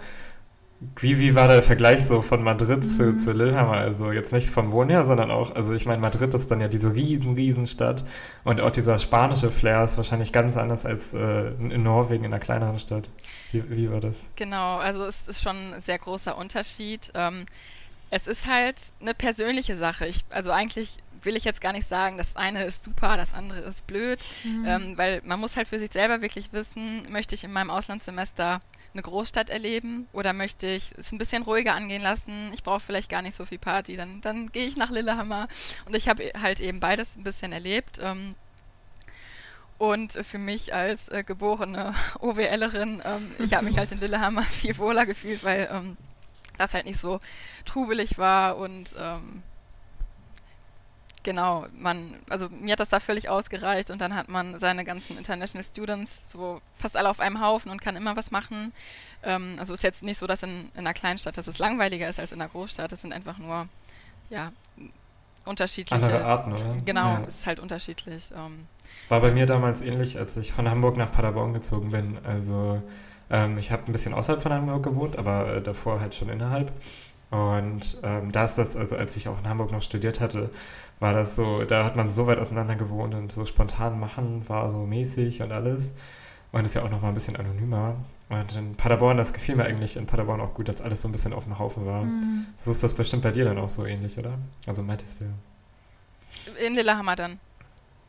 wie, 0.97 1.19
wie 1.19 1.35
war 1.35 1.49
der 1.49 1.63
Vergleich 1.63 2.05
so 2.05 2.21
von 2.21 2.43
Madrid 2.43 2.83
mhm. 2.83 2.89
zu, 2.89 3.17
zu 3.17 3.33
Lillehammer? 3.33 3.77
Also 3.77 4.13
jetzt 4.13 4.33
nicht 4.33 4.51
vom 4.51 4.73
Wohnen 4.73 4.91
her, 4.91 5.05
sondern 5.05 5.31
auch, 5.31 5.55
also 5.55 5.73
ich 5.73 5.87
meine, 5.87 6.01
Madrid 6.01 6.35
ist 6.35 6.51
dann 6.51 6.61
ja 6.61 6.69
diese 6.69 6.95
riesen, 6.95 7.35
riesen 7.35 7.67
Stadt 7.67 8.05
und 8.43 8.61
auch 8.61 8.71
dieser 8.71 8.99
spanische 8.99 9.51
Flair 9.51 9.85
ist 9.85 9.97
wahrscheinlich 9.97 10.33
ganz 10.33 10.57
anders 10.57 10.85
als 10.85 11.15
äh, 11.15 11.49
in 11.53 11.83
Norwegen, 11.83 12.25
in 12.25 12.33
einer 12.33 12.41
kleineren 12.41 12.79
Stadt. 12.79 13.09
Wie, 13.53 13.65
wie 13.71 13.91
war 13.91 14.01
das? 14.01 14.21
Genau, 14.37 14.77
also 14.77 15.05
es 15.05 15.27
ist 15.29 15.43
schon 15.43 15.75
ein 15.75 15.81
sehr 15.81 15.99
großer 15.99 16.37
Unterschied. 16.37 17.13
Ähm, 17.15 17.47
es 18.11 18.27
ist 18.27 18.47
halt 18.47 18.77
eine 19.01 19.15
persönliche 19.15 19.77
Sache. 19.77 20.07
Ich, 20.07 20.25
also 20.31 20.51
eigentlich 20.51 20.99
will 21.25 21.37
ich 21.37 21.45
jetzt 21.45 21.61
gar 21.61 21.73
nicht 21.73 21.89
sagen, 21.89 22.19
das 22.19 22.37
eine 22.37 22.65
ist 22.65 22.85
super, 22.85 23.17
das 23.17 23.35
andere 23.35 23.61
ist 23.61 23.87
blöd, 23.87 24.21
mhm. 24.45 24.65
ähm, 24.67 24.99
weil 24.99 25.21
man 25.25 25.41
muss 25.41 25.57
halt 25.57 25.69
für 25.69 25.79
sich 25.79 25.93
selber 25.93 26.23
wirklich 26.23 26.53
wissen, 26.53 27.11
möchte 27.11 27.35
ich 27.35 27.45
in 27.45 27.53
meinem 27.53 27.71
Auslandssemester 27.71 28.61
eine 28.93 29.03
Großstadt 29.03 29.51
erleben 29.51 30.07
oder 30.13 30.33
möchte 30.33 30.67
ich 30.67 30.93
es 30.97 31.11
ein 31.13 31.19
bisschen 31.19 31.43
ruhiger 31.43 31.75
angehen 31.75 32.03
lassen? 32.03 32.53
Ich 32.55 32.63
brauche 32.63 32.81
vielleicht 32.81 33.11
gar 33.11 33.23
nicht 33.23 33.35
so 33.35 33.45
viel 33.45 33.59
Party, 33.59 33.97
dann, 33.97 34.21
dann 34.21 34.53
gehe 34.53 34.67
ich 34.67 34.77
nach 34.77 34.91
Lillehammer 34.91 35.49
und 35.87 35.95
ich 35.95 36.09
habe 36.09 36.33
halt 36.41 36.61
eben 36.61 36.81
beides 36.81 37.17
ein 37.17 37.25
bisschen 37.25 37.53
erlebt. 37.53 37.99
Ähm, 38.01 38.35
und 39.77 40.13
für 40.13 40.39
mich 40.39 40.73
als 40.73 41.09
äh, 41.09 41.25
geborene 41.25 41.95
OWLerin, 42.21 43.03
ähm, 43.05 43.33
ich 43.39 43.55
habe 43.55 43.65
mich 43.65 43.77
halt 43.77 43.91
in 43.91 44.01
Lillehammer 44.01 44.43
viel 44.45 44.79
wohler 44.79 45.07
gefühlt, 45.07 45.43
weil 45.43 45.69
ähm, 45.73 45.97
das 46.57 46.75
halt 46.75 46.87
nicht 46.87 47.01
so 47.01 47.21
trubelig 47.65 48.17
war 48.17 48.57
und 48.57 48.95
ähm, 48.97 49.43
Genau, 51.25 51.65
man, 51.75 52.19
also 52.29 52.51
mir 52.51 52.73
hat 52.73 52.81
das 52.81 52.91
da 52.91 53.01
völlig 53.01 53.31
ausgereicht 53.31 53.91
und 53.91 53.99
dann 53.99 54.15
hat 54.15 54.29
man 54.29 54.61
seine 54.61 54.85
ganzen 54.85 55.17
International 55.17 55.65
Students 55.65 56.31
so 56.31 56.61
fast 56.77 56.99
alle 56.99 57.09
auf 57.09 57.19
einem 57.19 57.41
Haufen 57.41 57.71
und 57.71 57.81
kann 57.81 57.97
immer 57.97 58.15
was 58.15 58.31
machen. 58.31 58.73
Ähm, 59.23 59.57
also 59.59 59.73
ist 59.73 59.83
jetzt 59.83 60.03
nicht 60.03 60.19
so, 60.19 60.27
dass 60.27 60.43
in, 60.43 60.71
in 60.75 60.81
einer 60.81 60.93
Kleinstadt, 60.93 61.39
dass 61.39 61.47
es 61.47 61.59
langweiliger 61.59 62.09
ist 62.11 62.21
als 62.21 62.33
in 62.33 62.43
einer 62.43 62.51
Großstadt. 62.51 62.93
Es 62.93 63.01
sind 63.01 63.15
einfach 63.15 63.39
nur, 63.39 63.69
ja, 64.29 64.53
unterschiedliche. 65.47 65.95
Andere 65.95 66.25
Arten, 66.25 66.53
oder? 66.53 66.73
Genau, 66.85 67.15
ja. 67.15 67.23
es 67.27 67.37
ist 67.37 67.47
halt 67.47 67.59
unterschiedlich. 67.59 68.31
Ähm. 68.37 68.67
War 69.09 69.21
bei 69.21 69.31
mir 69.31 69.47
damals 69.47 69.81
ähnlich, 69.81 70.19
als 70.19 70.37
ich 70.37 70.53
von 70.53 70.69
Hamburg 70.69 70.99
nach 70.99 71.11
Paderborn 71.11 71.55
gezogen 71.55 71.91
bin. 71.91 72.19
Also 72.23 72.83
ähm, 73.31 73.57
ich 73.57 73.73
habe 73.73 73.85
ein 73.87 73.93
bisschen 73.93 74.13
außerhalb 74.13 74.43
von 74.43 74.53
Hamburg 74.53 74.83
gewohnt, 74.83 75.17
aber 75.17 75.57
äh, 75.57 75.63
davor 75.63 76.01
halt 76.01 76.15
schon 76.15 76.29
innerhalb. 76.29 76.71
Und 77.31 77.99
ähm, 78.03 78.31
da 78.33 78.45
ist 78.45 78.57
das, 78.57 78.77
also 78.77 78.97
als 78.97 79.17
ich 79.17 79.29
auch 79.29 79.39
in 79.39 79.49
Hamburg 79.49 79.73
noch 79.73 79.83
studiert 79.83 80.21
hatte, 80.21 80.51
war 81.01 81.13
das 81.13 81.37
so, 81.37 81.65
da 81.65 81.85
hat 81.85 81.97
man 81.97 82.09
so 82.09 82.27
weit 82.27 82.39
auseinander 82.39 82.77
gewohnt 82.77 83.15
und 83.15 83.33
so 83.33 83.45
spontan 83.45 83.99
machen 83.99 84.49
war 84.49 84.71
so 84.71 84.79
mäßig 84.79 85.43
und 85.43 85.53
alles. 85.53 85.93
Und 86.53 86.65
ist 86.65 86.75
ja 86.75 86.83
auch 86.83 86.91
noch 86.91 87.03
mal 87.03 87.09
ein 87.09 87.15
bisschen 87.15 87.37
anonymer. 87.37 87.97
Und 88.29 88.55
in 88.55 88.75
Paderborn, 88.77 89.17
das 89.17 89.33
gefiel 89.33 89.57
mir 89.57 89.65
eigentlich 89.65 89.97
in 89.97 90.07
Paderborn 90.07 90.41
auch 90.41 90.55
gut, 90.55 90.69
dass 90.69 90.81
alles 90.81 91.03
so 91.03 91.09
ein 91.09 91.13
bisschen 91.13 91.33
auf 91.33 91.45
dem 91.45 91.59
Haufen 91.59 91.85
war. 91.85 92.05
Mhm. 92.05 92.47
So 92.57 92.71
ist 92.71 92.83
das 92.83 92.93
bestimmt 92.93 93.23
bei 93.23 93.33
dir 93.33 93.45
dann 93.45 93.59
auch 93.59 93.69
so 93.69 93.85
ähnlich, 93.85 94.17
oder? 94.17 94.39
Also 94.67 94.83
meintest 94.83 95.21
du. 95.21 95.25
In 96.65 96.75
Lillehammer 96.75 97.17
dann. 97.17 97.41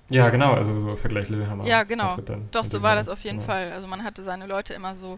Ja, 0.10 0.30
genau, 0.30 0.54
also 0.54 0.80
so 0.80 0.96
Vergleich 0.96 1.30
Lillehammer. 1.30 1.66
Ja, 1.66 1.84
genau. 1.84 2.18
Doch, 2.52 2.66
so 2.66 2.82
war 2.84 2.96
das 2.96 3.10
auf 3.10 3.22
jeden 3.22 3.38
genau. 3.38 3.48
Fall. 3.48 3.72
Also 3.72 3.88
man 3.88 4.04
hatte 4.04 4.24
seine 4.24 4.46
Leute 4.46 4.74
immer 4.74 4.96
so 4.96 5.18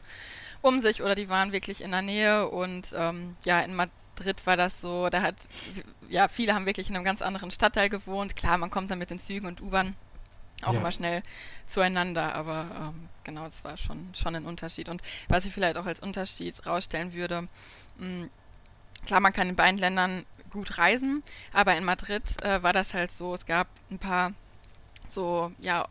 um 0.61 0.81
sich 0.81 1.01
oder 1.01 1.15
die 1.15 1.29
waren 1.29 1.51
wirklich 1.51 1.81
in 1.81 1.91
der 1.91 2.01
Nähe 2.01 2.47
und 2.49 2.87
ähm, 2.95 3.35
ja, 3.45 3.61
in 3.61 3.75
Madrid 3.75 4.45
war 4.45 4.57
das 4.57 4.81
so, 4.81 5.09
da 5.09 5.21
hat, 5.21 5.35
ja, 6.09 6.27
viele 6.27 6.53
haben 6.53 6.65
wirklich 6.65 6.89
in 6.89 6.95
einem 6.95 7.05
ganz 7.05 7.21
anderen 7.21 7.51
Stadtteil 7.51 7.89
gewohnt. 7.89 8.35
Klar, 8.35 8.57
man 8.57 8.71
kommt 8.71 8.91
dann 8.91 8.99
mit 8.99 9.11
den 9.11 9.19
Zügen 9.19 9.47
und 9.47 9.61
U-Bahn 9.61 9.95
auch 10.63 10.73
ja. 10.73 10.79
immer 10.79 10.91
schnell 10.91 11.21
zueinander, 11.67 12.33
aber 12.33 12.65
ähm, 12.79 13.09
genau, 13.23 13.45
das 13.45 13.63
war 13.63 13.77
schon, 13.77 14.09
schon 14.15 14.35
ein 14.35 14.45
Unterschied. 14.45 14.89
Und 14.89 15.01
was 15.27 15.45
ich 15.45 15.53
vielleicht 15.53 15.77
auch 15.77 15.85
als 15.85 15.99
Unterschied 15.99 16.65
rausstellen 16.65 17.13
würde, 17.13 17.47
mh, 17.97 18.07
mm, 18.07 18.29
klar, 19.05 19.19
man 19.19 19.33
kann 19.33 19.49
in 19.49 19.55
beiden 19.55 19.77
Ländern 19.77 20.25
gut 20.49 20.77
reisen, 20.77 21.23
aber 21.53 21.75
in 21.75 21.83
Madrid 21.83 22.23
äh, 22.41 22.63
war 22.63 22.73
das 22.73 22.93
halt 22.93 23.11
so, 23.11 23.33
es 23.33 23.45
gab 23.45 23.67
ein 23.91 23.99
paar 23.99 24.33
so, 25.07 25.51
ja, 25.59 25.87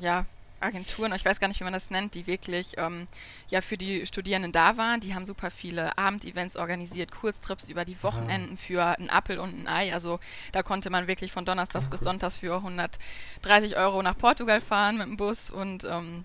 ja, 0.00 0.26
Agenturen, 0.60 1.12
ich 1.12 1.24
weiß 1.24 1.38
gar 1.38 1.48
nicht, 1.48 1.60
wie 1.60 1.64
man 1.64 1.72
das 1.72 1.90
nennt, 1.90 2.14
die 2.14 2.26
wirklich 2.26 2.74
ähm, 2.78 3.06
ja 3.48 3.60
für 3.60 3.76
die 3.76 4.06
Studierenden 4.06 4.52
da 4.52 4.76
waren. 4.76 5.00
Die 5.00 5.14
haben 5.14 5.26
super 5.26 5.50
viele 5.50 5.96
Abendevents 5.98 6.56
organisiert, 6.56 7.12
Kurztrips 7.12 7.68
über 7.68 7.84
die 7.84 8.02
Wochenenden 8.02 8.56
für 8.56 8.84
einen 8.84 9.10
Appel 9.10 9.38
und 9.38 9.58
ein 9.58 9.68
Ei. 9.68 9.92
Also 9.92 10.18
da 10.52 10.62
konnte 10.62 10.90
man 10.90 11.08
wirklich 11.08 11.32
von 11.32 11.44
Donnerstags 11.44 11.90
bis 11.90 12.00
Sonntags 12.00 12.36
für 12.36 12.56
130 12.56 13.76
Euro 13.76 14.02
nach 14.02 14.16
Portugal 14.16 14.60
fahren 14.60 14.98
mit 14.98 15.06
dem 15.06 15.16
Bus 15.16 15.50
und 15.50 15.84
ähm, 15.84 16.24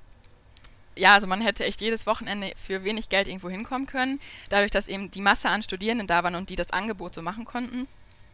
ja, 0.96 1.14
also 1.14 1.28
man 1.28 1.42
hätte 1.42 1.66
echt 1.66 1.82
jedes 1.82 2.06
Wochenende 2.06 2.52
für 2.58 2.84
wenig 2.84 3.10
Geld 3.10 3.28
irgendwo 3.28 3.50
hinkommen 3.50 3.88
können. 3.88 4.20
Dadurch, 4.50 4.72
dass 4.72 4.88
eben 4.88 5.10
die 5.12 5.22
Masse 5.22 5.50
an 5.50 5.64
Studierenden 5.64 6.08
da 6.08 6.24
waren 6.24 6.36
und 6.36 6.50
die 6.50 6.56
das 6.56 6.72
Angebot 6.72 7.16
so 7.16 7.22
machen 7.22 7.46
konnten. 7.46 7.88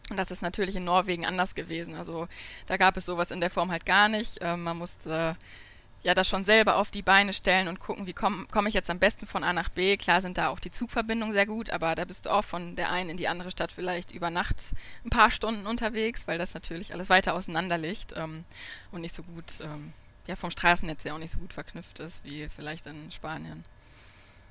Und 0.10 0.18
das 0.18 0.32
ist 0.32 0.42
natürlich 0.42 0.76
in 0.76 0.86
Norwegen 0.86 1.26
anders 1.26 1.54
gewesen. 1.54 1.96
Also 1.96 2.28
da 2.66 2.78
gab 2.78 2.98
es 2.98 3.06
sowas 3.06 3.32
in 3.32 3.42
der 3.42 3.50
Form 3.50 3.72
halt 3.72 3.86
gar 3.86 4.10
nicht. 4.10 4.40
Ähm, 4.42 4.64
man 4.64 4.78
musste 4.78 5.36
ja 6.04 6.14
das 6.14 6.28
schon 6.28 6.46
selber 6.46 6.78
auf 6.78 6.92
die 6.92 7.02
Beine 7.02 7.34
stellen 7.34 7.68
und 7.68 7.80
gucken, 7.80 8.08
wie 8.08 8.14
komme 8.14 8.46
komm 8.52 8.68
ich 8.68 8.74
jetzt 8.74 8.90
am 8.90 9.00
besten 9.00 9.26
von 9.26 9.44
A 9.44 9.54
nach 9.54 9.70
B. 9.70 9.98
Klar 9.98 10.22
sind 10.22 10.38
da 10.38 10.50
auch 10.50 10.60
die 10.60 10.72
Zugverbindungen 10.72 11.34
sehr 11.34 11.46
gut, 11.46 11.70
aber 11.70 11.96
da 11.96 12.06
bist 12.06 12.26
du 12.26 12.30
auch 12.32 12.44
von 12.44 12.76
der 12.76 12.92
einen 12.92 13.10
in 13.10 13.18
die 13.18 13.28
andere 13.28 13.52
Stadt 13.52 13.72
vielleicht 13.72 14.12
über 14.12 14.30
Nacht 14.30 14.58
ein 15.06 15.10
paar 15.10 15.32
Stunden 15.32 15.68
unterwegs, 15.68 16.28
weil 16.28 16.38
das 16.38 16.54
natürlich 16.54 16.94
alles 16.94 17.10
weiter 17.10 17.34
auseinander 17.34 17.78
liegt 17.78 18.14
ähm, 18.16 18.46
und 18.92 19.02
nicht 19.02 19.16
so 19.16 19.24
gut, 19.24 19.60
ähm, 19.62 19.94
ja 20.28 20.36
vom 20.36 20.52
Straßennetz 20.52 21.04
ja 21.04 21.14
auch 21.14 21.20
nicht 21.20 21.34
so 21.34 21.40
gut 21.40 21.54
verknüpft 21.54 22.00
ist 22.00 22.24
wie 22.24 22.48
vielleicht 22.50 22.86
in 22.86 23.12
Spanien. 23.12 23.64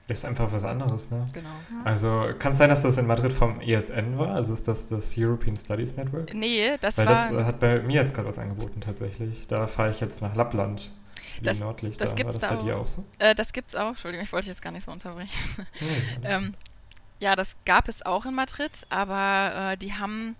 Das 0.08 0.18
ist 0.18 0.24
einfach 0.24 0.52
was 0.52 0.62
anderes, 0.62 1.10
ne? 1.10 1.26
Genau. 1.32 1.48
Also 1.82 2.30
kann 2.38 2.52
es 2.52 2.58
sein, 2.58 2.68
dass 2.68 2.82
das 2.82 2.96
in 2.96 3.08
Madrid 3.08 3.32
vom 3.32 3.60
ESN 3.60 4.18
war? 4.18 4.36
Also 4.36 4.52
ist 4.52 4.68
das 4.68 4.86
das 4.86 5.14
European 5.18 5.56
Studies 5.56 5.96
Network? 5.96 6.32
Nee, 6.32 6.76
das 6.80 6.96
Weil 6.96 7.08
war... 7.08 7.30
Weil 7.30 7.38
das 7.38 7.46
hat 7.46 7.58
bei 7.58 7.80
mir 7.80 8.02
jetzt 8.02 8.14
gerade 8.14 8.28
was 8.28 8.38
angeboten 8.38 8.80
tatsächlich. 8.80 9.48
Da 9.48 9.66
fahre 9.66 9.90
ich 9.90 9.98
jetzt 9.98 10.22
nach 10.22 10.36
Lappland 10.36 10.92
das, 11.42 11.58
nördlich 11.58 11.96
das 11.96 12.10
da. 12.10 12.14
Gibt's 12.14 12.38
das 12.38 12.62
dir 12.62 12.76
auch 12.76 12.86
so? 12.86 13.04
Äh, 13.18 13.34
das 13.34 13.52
gibt's 13.52 13.74
auch. 13.74 13.88
Entschuldigung, 13.88 14.24
ich 14.24 14.32
wollte 14.32 14.48
jetzt 14.48 14.62
gar 14.62 14.70
nicht 14.70 14.84
so 14.84 14.92
unterbrechen. 14.92 15.30
Oh, 15.58 15.62
ähm, 16.24 16.54
ja, 17.18 17.36
das 17.36 17.56
gab 17.64 17.88
es 17.88 18.04
auch 18.04 18.26
in 18.26 18.34
Madrid, 18.34 18.86
aber 18.88 19.72
äh, 19.72 19.76
die 19.76 19.94
haben 19.94 20.36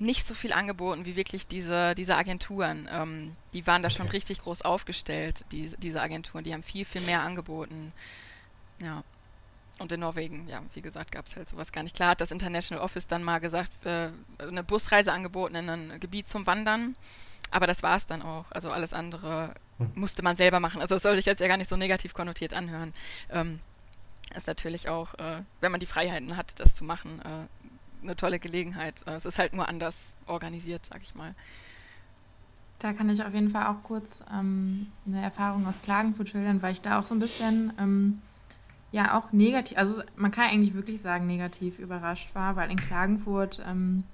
nicht 0.00 0.26
so 0.26 0.32
viel 0.34 0.52
angeboten 0.52 1.04
wie 1.04 1.14
wirklich 1.14 1.46
diese, 1.46 1.94
diese 1.94 2.16
Agenturen. 2.16 2.88
Ähm, 2.90 3.36
die 3.52 3.66
waren 3.66 3.82
da 3.82 3.88
okay. 3.88 3.98
schon 3.98 4.08
richtig 4.08 4.42
groß 4.42 4.62
aufgestellt, 4.62 5.44
die, 5.52 5.70
diese 5.78 6.00
Agenturen. 6.00 6.42
Die 6.42 6.54
haben 6.54 6.62
viel, 6.62 6.86
viel 6.86 7.02
mehr 7.02 7.20
angeboten. 7.20 7.92
Ja. 8.80 9.04
Und 9.78 9.92
in 9.92 10.00
Norwegen, 10.00 10.48
ja, 10.48 10.62
wie 10.74 10.82
gesagt, 10.82 11.12
gab 11.12 11.26
es 11.26 11.36
halt 11.36 11.48
sowas 11.48 11.72
gar 11.72 11.82
nicht. 11.82 11.96
Klar 11.96 12.10
hat 12.10 12.20
das 12.20 12.30
International 12.30 12.82
Office 12.82 13.06
dann 13.06 13.22
mal 13.22 13.38
gesagt, 13.38 13.86
äh, 13.86 14.10
eine 14.38 14.64
Busreise 14.64 15.12
angeboten 15.12 15.54
in 15.54 15.68
ein 15.68 16.00
Gebiet 16.00 16.28
zum 16.28 16.46
Wandern. 16.46 16.96
Aber 17.50 17.66
das 17.66 17.82
war 17.82 17.96
es 17.96 18.06
dann 18.06 18.22
auch. 18.22 18.46
Also 18.50 18.70
alles 18.70 18.92
andere. 18.92 19.54
Musste 19.94 20.22
man 20.22 20.36
selber 20.36 20.60
machen. 20.60 20.80
Also 20.80 20.94
das 20.96 21.02
soll 21.02 21.16
sich 21.16 21.26
jetzt 21.26 21.40
ja 21.40 21.48
gar 21.48 21.56
nicht 21.56 21.70
so 21.70 21.76
negativ 21.76 22.14
konnotiert 22.14 22.52
anhören. 22.52 22.92
Ähm, 23.30 23.60
ist 24.34 24.46
natürlich 24.46 24.88
auch, 24.88 25.14
äh, 25.14 25.42
wenn 25.60 25.72
man 25.72 25.80
die 25.80 25.86
Freiheiten 25.86 26.36
hat, 26.36 26.58
das 26.60 26.74
zu 26.74 26.84
machen, 26.84 27.20
äh, 27.20 27.46
eine 28.02 28.16
tolle 28.16 28.38
Gelegenheit. 28.38 29.02
Äh, 29.06 29.12
es 29.12 29.26
ist 29.26 29.38
halt 29.38 29.52
nur 29.52 29.68
anders 29.68 30.12
organisiert, 30.26 30.86
sag 30.86 31.02
ich 31.02 31.14
mal. 31.14 31.34
Da 32.78 32.92
kann 32.92 33.10
ich 33.10 33.22
auf 33.22 33.34
jeden 33.34 33.50
Fall 33.50 33.66
auch 33.66 33.82
kurz 33.82 34.22
ähm, 34.32 34.86
eine 35.06 35.22
Erfahrung 35.22 35.66
aus 35.66 35.82
Klagenfurt 35.82 36.30
schildern, 36.30 36.62
weil 36.62 36.72
ich 36.72 36.80
da 36.80 36.98
auch 36.98 37.06
so 37.06 37.14
ein 37.14 37.20
bisschen, 37.20 37.72
ähm, 37.78 38.22
ja, 38.90 39.18
auch 39.18 39.32
negativ, 39.32 39.76
also 39.76 40.02
man 40.16 40.30
kann 40.30 40.48
eigentlich 40.48 40.74
wirklich 40.74 41.02
sagen, 41.02 41.26
negativ 41.26 41.78
überrascht 41.78 42.34
war, 42.34 42.56
weil 42.56 42.70
in 42.70 42.78
Klagenfurt 42.78 43.62
ähm, 43.66 44.04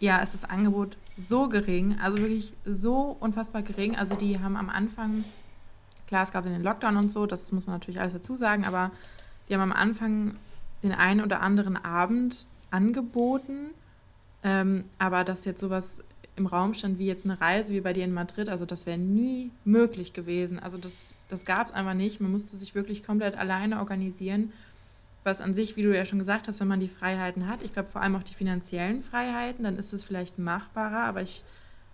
ja, 0.00 0.18
ist 0.18 0.34
das 0.34 0.44
Angebot 0.44 0.96
so 1.18 1.48
gering, 1.48 1.98
also 2.00 2.18
wirklich 2.18 2.54
so 2.64 3.16
unfassbar 3.20 3.62
gering. 3.62 3.96
Also 3.96 4.14
die 4.14 4.38
haben 4.40 4.56
am 4.56 4.70
Anfang, 4.70 5.24
klar, 6.06 6.22
es 6.22 6.30
gab 6.30 6.44
den 6.44 6.62
Lockdown 6.62 6.96
und 6.96 7.12
so, 7.12 7.26
das 7.26 7.50
muss 7.52 7.66
man 7.66 7.76
natürlich 7.76 8.00
alles 8.00 8.12
dazu 8.12 8.36
sagen, 8.36 8.64
aber 8.64 8.92
die 9.48 9.54
haben 9.54 9.60
am 9.60 9.72
Anfang 9.72 10.36
den 10.82 10.92
einen 10.92 11.20
oder 11.20 11.40
anderen 11.40 11.76
Abend 11.76 12.46
angeboten. 12.70 13.70
Ähm, 14.44 14.84
aber 14.98 15.24
dass 15.24 15.44
jetzt 15.44 15.60
sowas 15.60 15.98
im 16.36 16.46
Raum 16.46 16.72
stand 16.72 17.00
wie 17.00 17.06
jetzt 17.06 17.24
eine 17.24 17.40
Reise 17.40 17.74
wie 17.74 17.80
bei 17.80 17.92
dir 17.92 18.04
in 18.04 18.14
Madrid, 18.14 18.48
also 18.48 18.64
das 18.64 18.86
wäre 18.86 18.98
nie 18.98 19.50
möglich 19.64 20.12
gewesen. 20.12 20.60
Also 20.60 20.78
das, 20.78 21.16
das 21.28 21.44
gab 21.44 21.66
es 21.66 21.72
einfach 21.72 21.94
nicht. 21.94 22.20
Man 22.20 22.30
musste 22.30 22.56
sich 22.56 22.76
wirklich 22.76 23.02
komplett 23.02 23.36
alleine 23.36 23.80
organisieren 23.80 24.52
was 25.24 25.40
an 25.40 25.54
sich, 25.54 25.76
wie 25.76 25.82
du 25.82 25.94
ja 25.94 26.04
schon 26.04 26.18
gesagt 26.18 26.48
hast, 26.48 26.60
wenn 26.60 26.68
man 26.68 26.80
die 26.80 26.88
Freiheiten 26.88 27.48
hat, 27.48 27.62
ich 27.62 27.72
glaube 27.72 27.90
vor 27.90 28.02
allem 28.02 28.16
auch 28.16 28.22
die 28.22 28.34
finanziellen 28.34 29.02
Freiheiten, 29.02 29.64
dann 29.64 29.76
ist 29.76 29.92
es 29.92 30.04
vielleicht 30.04 30.38
machbarer, 30.38 31.04
aber 31.04 31.22
ich, 31.22 31.44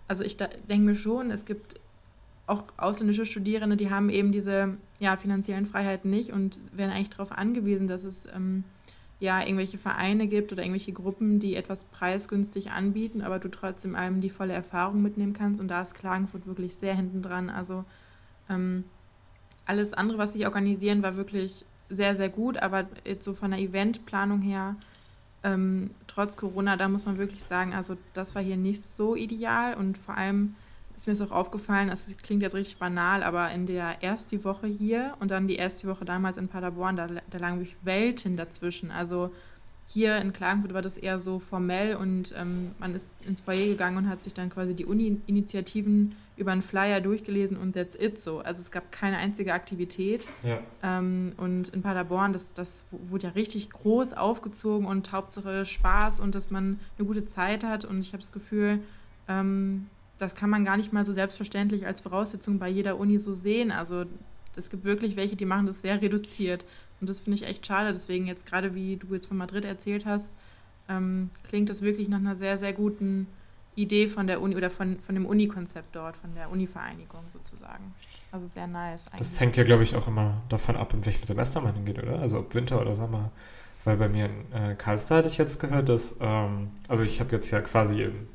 also 0.07 0.23
ich 0.23 0.37
denke 0.37 0.85
mir 0.85 0.95
schon, 0.95 1.31
es 1.31 1.45
gibt 1.45 1.79
auch 2.47 2.65
ausländische 2.77 3.25
Studierende, 3.25 3.75
die 3.75 3.89
haben 3.89 4.09
eben 4.09 4.31
diese 4.31 4.77
ja, 4.99 5.17
finanziellen 5.17 5.65
Freiheiten 5.65 6.11
nicht 6.11 6.31
und 6.31 6.59
werden 6.71 6.91
eigentlich 6.91 7.09
darauf 7.09 7.31
angewiesen, 7.31 7.87
dass 7.87 8.03
es 8.03 8.27
ähm, 8.33 8.65
ja 9.19 9.41
irgendwelche 9.41 9.79
Vereine 9.79 10.27
gibt 10.27 10.51
oder 10.51 10.61
irgendwelche 10.61 10.93
Gruppen, 10.93 11.39
die 11.39 11.55
etwas 11.55 11.85
preisgünstig 11.85 12.71
anbieten, 12.71 13.21
aber 13.21 13.39
du 13.39 13.49
trotzdem 13.49 13.95
einem 13.95 14.21
die 14.21 14.29
volle 14.29 14.53
Erfahrung 14.53 15.01
mitnehmen 15.01 15.33
kannst 15.33 15.59
und 15.59 15.67
da 15.69 15.81
ist 15.81 15.95
Klagenfurt 15.95 16.45
wirklich 16.45 16.75
sehr 16.75 16.95
hinten 16.95 17.23
dran. 17.23 17.49
Also 17.49 17.85
ähm, 18.47 18.85
alles 19.65 19.93
andere, 19.93 20.19
was 20.19 20.33
sie 20.33 20.45
organisieren, 20.45 21.01
war 21.01 21.15
wirklich 21.15 21.65
sehr, 21.89 22.15
sehr 22.15 22.29
gut, 22.29 22.57
aber 22.57 22.89
jetzt 23.05 23.25
so 23.25 23.33
von 23.33 23.51
der 23.51 23.59
Eventplanung 23.59 24.41
her, 24.41 24.77
ähm, 25.43 25.95
trotz 26.07 26.37
Corona, 26.37 26.77
da 26.77 26.89
muss 26.89 27.05
man 27.05 27.17
wirklich 27.17 27.45
sagen, 27.45 27.73
also 27.73 27.95
das 28.13 28.35
war 28.35 28.41
hier 28.41 28.57
nicht 28.57 28.85
so 28.85 29.15
ideal 29.15 29.75
und 29.75 29.97
vor 29.97 30.17
allem 30.17 30.57
ist 30.95 31.07
mir 31.07 31.13
es 31.13 31.21
auch 31.21 31.31
aufgefallen, 31.31 31.89
also 31.89 32.09
es 32.09 32.17
klingt 32.17 32.41
jetzt 32.41 32.55
richtig 32.55 32.79
banal, 32.79 33.21
aber 33.23 33.51
in 33.51 33.65
der 33.67 34.01
ersten 34.01 34.43
Woche 34.43 34.67
hier 34.67 35.15
und 35.19 35.29
dann 35.31 35.47
die 35.47 35.55
erste 35.57 35.87
Woche 35.87 36.05
damals 36.05 36.37
in 36.37 36.47
Paderborn, 36.47 36.95
da, 36.95 37.07
da 37.07 37.37
lagen 37.37 37.57
wirklich 37.59 37.83
Welten 37.85 38.37
dazwischen. 38.37 38.91
Also 38.91 39.33
hier 39.87 40.17
in 40.17 40.33
Klagenfurt 40.33 40.73
war 40.73 40.81
das 40.81 40.97
eher 40.97 41.19
so 41.19 41.39
formell 41.39 41.95
und 41.95 42.33
ähm, 42.37 42.71
man 42.79 42.95
ist 42.95 43.07
ins 43.25 43.41
Foyer 43.41 43.67
gegangen 43.67 43.97
und 43.97 44.09
hat 44.09 44.23
sich 44.23 44.33
dann 44.33 44.49
quasi 44.49 44.73
die 44.73 44.85
Uni-Initiativen 44.85 46.15
über 46.37 46.51
einen 46.51 46.63
Flyer 46.63 47.01
durchgelesen 47.01 47.55
und 47.55 47.73
that's 47.73 47.95
it 47.95 48.21
so. 48.21 48.39
Also 48.39 48.61
es 48.61 48.71
gab 48.71 48.91
keine 48.91 49.17
einzige 49.17 49.53
Aktivität. 49.53 50.27
Ja. 50.43 50.59
Ähm, 50.83 51.33
und 51.37 51.69
in 51.69 51.81
Paderborn, 51.81 52.33
das, 52.33 52.45
das 52.53 52.85
wurde 52.91 53.27
ja 53.27 53.33
richtig 53.33 53.69
groß 53.69 54.13
aufgezogen 54.13 54.87
und 54.87 55.11
Hauptsache 55.11 55.65
Spaß 55.65 56.19
und 56.19 56.35
dass 56.35 56.49
man 56.49 56.79
eine 56.97 57.07
gute 57.07 57.25
Zeit 57.25 57.63
hat. 57.63 57.85
Und 57.85 57.99
ich 57.99 58.13
habe 58.13 58.21
das 58.21 58.31
Gefühl, 58.31 58.79
ähm, 59.27 59.87
das 60.17 60.35
kann 60.35 60.49
man 60.49 60.65
gar 60.65 60.77
nicht 60.77 60.93
mal 60.93 61.05
so 61.05 61.13
selbstverständlich 61.13 61.85
als 61.85 62.01
Voraussetzung 62.01 62.59
bei 62.59 62.69
jeder 62.69 62.97
Uni 62.97 63.17
so 63.17 63.33
sehen. 63.33 63.71
Also 63.71 64.05
es 64.55 64.69
gibt 64.69 64.83
wirklich 64.83 65.15
welche, 65.15 65.35
die 65.35 65.45
machen 65.45 65.67
das 65.67 65.81
sehr 65.81 66.01
reduziert. 66.01 66.65
Und 67.01 67.09
das 67.09 67.19
finde 67.19 67.35
ich 67.35 67.45
echt 67.45 67.65
schade. 67.65 67.93
Deswegen 67.93 68.27
jetzt 68.27 68.45
gerade, 68.45 68.75
wie 68.75 68.97
du 68.97 69.13
jetzt 69.13 69.27
von 69.27 69.37
Madrid 69.37 69.65
erzählt 69.65 70.05
hast, 70.05 70.29
ähm, 70.89 71.29
klingt 71.49 71.69
das 71.69 71.81
wirklich 71.81 72.07
nach 72.07 72.19
einer 72.19 72.35
sehr, 72.35 72.57
sehr 72.57 72.73
guten 72.73 73.27
Idee 73.75 74.07
von 74.07 74.27
der 74.27 74.41
Uni 74.41 74.55
oder 74.55 74.69
von, 74.69 74.99
von 75.05 75.15
dem 75.15 75.25
Uni-Konzept 75.25 75.95
dort, 75.95 76.15
von 76.17 76.33
der 76.33 76.49
Uni-Vereinigung 76.49 77.23
sozusagen. 77.31 77.93
Also 78.31 78.47
sehr 78.47 78.67
nice 78.67 79.07
eigentlich. 79.07 79.19
Das 79.19 79.39
hängt 79.39 79.57
ja, 79.57 79.63
glaube 79.63 79.83
ich, 79.83 79.95
auch 79.95 80.07
immer 80.07 80.41
davon 80.49 80.77
ab, 80.77 80.93
in 80.93 81.05
welchem 81.05 81.25
Semester 81.25 81.61
man 81.61 81.73
hingeht, 81.73 82.01
oder? 82.01 82.19
Also 82.19 82.39
ob 82.39 82.55
Winter 82.55 82.79
oder 82.79 82.95
Sommer. 82.95 83.31
Weil 83.83 83.97
bei 83.97 84.09
mir 84.09 84.25
in 84.25 84.53
äh, 84.53 84.75
Karlsruhe 84.75 85.17
hatte 85.17 85.27
ich 85.27 85.37
jetzt 85.37 85.59
gehört, 85.59 85.89
dass, 85.89 86.15
ähm, 86.19 86.71
also 86.87 87.03
ich 87.03 87.19
habe 87.19 87.35
jetzt 87.35 87.51
ja 87.51 87.61
quasi 87.61 88.03
im 88.03 88.27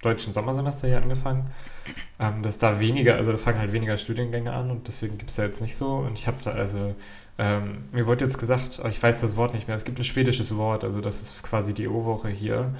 deutschen 0.00 0.32
Sommersemester 0.32 0.86
hier 0.88 1.02
angefangen, 1.02 1.50
ähm, 2.18 2.42
dass 2.42 2.58
da 2.58 2.78
weniger, 2.78 3.16
also 3.16 3.32
da 3.32 3.38
fangen 3.38 3.58
halt 3.58 3.72
weniger 3.72 3.96
Studiengänge 3.96 4.52
an 4.52 4.70
und 4.70 4.86
deswegen 4.86 5.18
gibt 5.18 5.30
es 5.30 5.36
da 5.36 5.44
jetzt 5.44 5.60
nicht 5.60 5.76
so. 5.76 5.96
Und 5.96 6.18
ich 6.18 6.26
habe 6.26 6.38
da 6.42 6.52
also 6.52 6.94
Ähm, 7.38 7.84
mir 7.92 8.06
wurde 8.06 8.24
jetzt 8.24 8.38
gesagt, 8.38 8.80
ich 8.88 9.02
weiß 9.02 9.20
das 9.20 9.36
Wort 9.36 9.54
nicht 9.54 9.66
mehr, 9.66 9.76
es 9.76 9.84
gibt 9.84 9.98
ein 9.98 10.04
schwedisches 10.04 10.56
Wort, 10.56 10.84
also 10.84 11.00
das 11.00 11.20
ist 11.20 11.42
quasi 11.42 11.74
die 11.74 11.88
O-Woche 11.88 12.28
hier. 12.28 12.74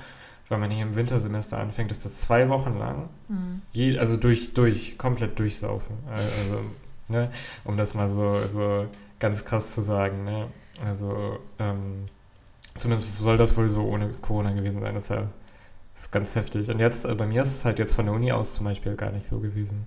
Wenn 0.49 0.61
man 0.61 0.71
hier 0.71 0.85
im 0.85 0.95
Wintersemester 0.95 1.59
anfängt, 1.59 1.91
ist 1.91 2.05
das 2.05 2.19
zwei 2.19 2.49
Wochen 2.51 2.79
lang. 2.79 3.09
Mhm. 3.29 3.63
Je, 3.73 3.99
also 3.99 4.17
durch, 4.17 4.53
durch, 4.53 4.99
komplett 4.99 5.39
durchsaufen. 5.39 5.97
Also, 6.11 6.61
ne, 7.09 7.31
um 7.65 7.79
das 7.79 7.95
mal 7.95 8.09
so, 8.11 8.47
so 8.47 8.87
ganz 9.19 9.45
krass 9.45 9.75
zu 9.75 9.81
sagen. 9.81 10.25
Ne? 10.25 10.49
Also, 10.85 11.39
ähm, 11.59 12.09
zumindest 12.75 13.19
soll 13.19 13.39
das 13.39 13.57
wohl 13.57 13.71
so 13.71 13.85
ohne 13.85 14.11
Corona 14.21 14.51
gewesen 14.53 14.81
sein. 14.81 14.95
Das 14.95 15.05
ist 15.05 15.11
ja 15.11 15.29
das 15.95 16.03
ist 16.03 16.13
ganz 16.13 16.35
heftig. 16.35 16.69
Und 16.71 16.81
jetzt, 16.81 17.05
äh, 17.05 17.15
bei 17.15 17.27
mir 17.27 17.43
ist 17.43 17.53
es 17.53 17.65
halt 17.65 17.79
jetzt 17.79 17.95
von 17.95 18.07
der 18.07 18.15
Uni 18.15 18.33
aus 18.33 18.55
zum 18.55 18.67
Beispiel 18.67 18.97
gar 18.97 19.13
nicht 19.13 19.27
so 19.27 19.39
gewesen. 19.39 19.87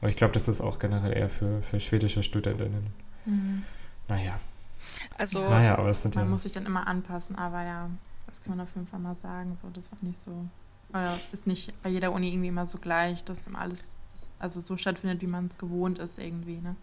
Aber 0.00 0.10
ich 0.10 0.16
glaube, 0.16 0.34
das 0.34 0.46
ist 0.46 0.60
auch 0.60 0.78
generell 0.78 1.16
eher 1.16 1.28
für, 1.28 1.62
für 1.62 1.80
schwedische 1.80 2.22
Studentinnen. 2.22 2.88
Mhm. 3.24 3.64
Naja. 4.08 4.38
Also, 5.16 5.40
naja, 5.40 5.76
aber 5.76 5.88
das 5.88 6.02
sind 6.02 6.14
man 6.14 6.24
ja, 6.24 6.30
muss 6.30 6.42
sich 6.42 6.52
dann 6.52 6.66
immer 6.66 6.86
anpassen, 6.86 7.36
aber 7.36 7.62
ja, 7.62 7.90
das 8.26 8.42
kann 8.42 8.56
man 8.56 8.66
auf 8.66 8.74
jeden 8.74 8.86
Fall 8.86 9.00
mal 9.00 9.16
sagen. 9.22 9.56
So, 9.56 9.68
das 9.68 9.90
war 9.92 9.98
nicht 10.02 10.20
so, 10.20 10.44
oder 10.90 11.18
ist 11.32 11.46
nicht 11.46 11.72
bei 11.82 11.90
jeder 11.90 12.12
Uni 12.12 12.28
irgendwie 12.28 12.48
immer 12.48 12.66
so 12.66 12.78
gleich, 12.78 13.24
dass 13.24 13.46
immer 13.46 13.60
alles 13.60 13.90
also 14.38 14.60
so 14.60 14.76
stattfindet, 14.76 15.20
wie 15.20 15.26
man 15.26 15.46
es 15.46 15.58
gewohnt 15.58 15.98
ist 15.98 16.18
irgendwie, 16.18 16.58
ne? 16.58 16.76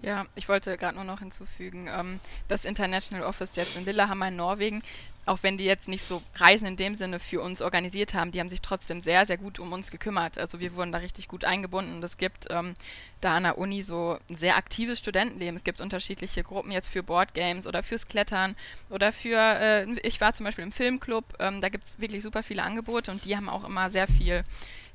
Ja. 0.00 0.26
ich 0.36 0.48
wollte 0.48 0.78
gerade 0.78 0.94
nur 0.94 1.04
noch 1.04 1.18
hinzufügen, 1.18 1.88
ähm, 1.92 2.20
das 2.46 2.64
International 2.64 3.26
Office 3.26 3.56
jetzt 3.56 3.76
in 3.76 3.84
Lillehammer 3.84 4.28
in 4.28 4.36
Norwegen, 4.36 4.82
auch 5.28 5.42
wenn 5.42 5.58
die 5.58 5.64
jetzt 5.64 5.88
nicht 5.88 6.04
so 6.04 6.22
Reisen 6.36 6.66
in 6.66 6.76
dem 6.76 6.94
Sinne 6.94 7.18
für 7.20 7.42
uns 7.42 7.60
organisiert 7.60 8.14
haben, 8.14 8.32
die 8.32 8.40
haben 8.40 8.48
sich 8.48 8.62
trotzdem 8.62 9.00
sehr, 9.00 9.26
sehr 9.26 9.36
gut 9.36 9.58
um 9.58 9.72
uns 9.72 9.90
gekümmert. 9.90 10.38
Also 10.38 10.58
wir 10.58 10.74
wurden 10.74 10.90
da 10.90 10.98
richtig 10.98 11.28
gut 11.28 11.44
eingebunden 11.44 11.96
und 11.96 12.04
es 12.04 12.16
gibt 12.16 12.46
ähm, 12.50 12.74
da 13.20 13.36
an 13.36 13.42
der 13.42 13.58
Uni 13.58 13.82
so 13.82 14.18
ein 14.30 14.36
sehr 14.36 14.56
aktives 14.56 14.98
Studentenleben. 14.98 15.56
Es 15.56 15.64
gibt 15.64 15.80
unterschiedliche 15.80 16.42
Gruppen 16.42 16.72
jetzt 16.72 16.88
für 16.88 17.02
Boardgames 17.02 17.66
oder 17.66 17.82
fürs 17.82 18.08
Klettern 18.08 18.56
oder 18.88 19.12
für, 19.12 19.38
äh, 19.38 19.92
ich 20.02 20.20
war 20.20 20.32
zum 20.32 20.44
Beispiel 20.44 20.64
im 20.64 20.72
Filmclub, 20.72 21.24
ähm, 21.38 21.60
da 21.60 21.68
gibt 21.68 21.84
es 21.84 22.00
wirklich 22.00 22.22
super 22.22 22.42
viele 22.42 22.62
Angebote 22.62 23.10
und 23.10 23.24
die 23.24 23.36
haben 23.36 23.48
auch 23.48 23.64
immer 23.64 23.90
sehr 23.90 24.08
viel 24.08 24.44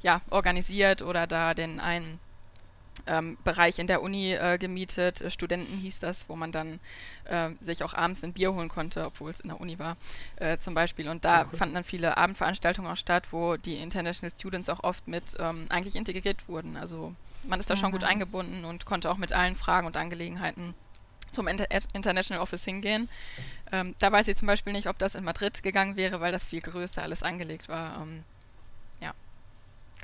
ja, 0.02 0.22
organisiert 0.30 1.02
oder 1.02 1.28
da 1.28 1.54
den 1.54 1.80
einen 1.80 2.20
ähm, 3.08 3.38
Bereich 3.44 3.80
in 3.80 3.88
der 3.88 4.02
Uni 4.02 4.34
äh, 4.34 4.58
gemietet. 4.58 5.22
Äh, 5.22 5.32
Studenten 5.32 5.78
hieß 5.78 6.00
das, 6.00 6.28
wo 6.30 6.36
man 6.36 6.52
dann 6.52 6.80
äh, 7.26 7.50
sich 7.60 7.84
auch 7.84 7.94
abends 7.94 8.24
ein 8.24 8.34
Bier 8.34 8.54
holen 8.54 8.70
konnte, 8.70 9.06
obwohl 9.06 9.32
es 9.32 9.40
in 9.40 9.50
der 9.50 9.60
Uni 9.60 9.80
war, 9.80 9.98
äh, 10.38 10.58
zum 10.58 10.74
Beispiel. 10.74 11.10
Und 11.10 11.26
da 11.26 11.42
okay. 11.42 11.58
fanden 11.58 11.76
dann 11.76 11.84
viele 11.84 12.18
Abendveranstaltungen 12.18 12.92
auch 12.92 12.98
statt, 12.98 13.28
wo 13.32 13.58
die 13.58 13.76
International 13.76 14.32
Students 14.32 14.70
auch 14.70 14.84
oft 14.84 15.08
mit 15.08 15.24
ähm, 15.40 15.68
eigentlich 15.70 15.96
integriert 15.96 16.48
wurden. 16.48 16.78
Also 16.78 17.14
man 17.44 17.60
ist 17.60 17.70
da 17.70 17.74
ja, 17.74 17.80
schon 17.80 17.92
gut 17.92 18.04
eingebunden 18.04 18.66
und 18.66 18.86
konnte 18.86 19.10
auch 19.10 19.18
mit 19.18 19.34
allen 19.34 19.56
Fragen 19.56 19.88
und 19.88 19.98
Angelegenheiten 19.98 20.74
zum 21.32 21.48
Inter 21.48 21.68
International 21.94 22.42
Office 22.42 22.64
hingehen. 22.64 23.10
Ähm, 23.72 23.96
da 24.00 24.12
weiß 24.12 24.28
ich 24.28 24.38
zum 24.38 24.48
Beispiel 24.48 24.72
nicht, 24.72 24.88
ob 24.88 25.00
das 25.00 25.16
in 25.16 25.24
Madrid 25.24 25.64
gegangen 25.64 25.96
wäre, 25.96 26.22
weil 26.22 26.32
das 26.32 26.46
viel 26.46 26.62
größer 26.62 27.02
alles 27.02 27.24
angelegt 27.24 27.68
war. 27.68 28.02
Ähm, 28.02 28.24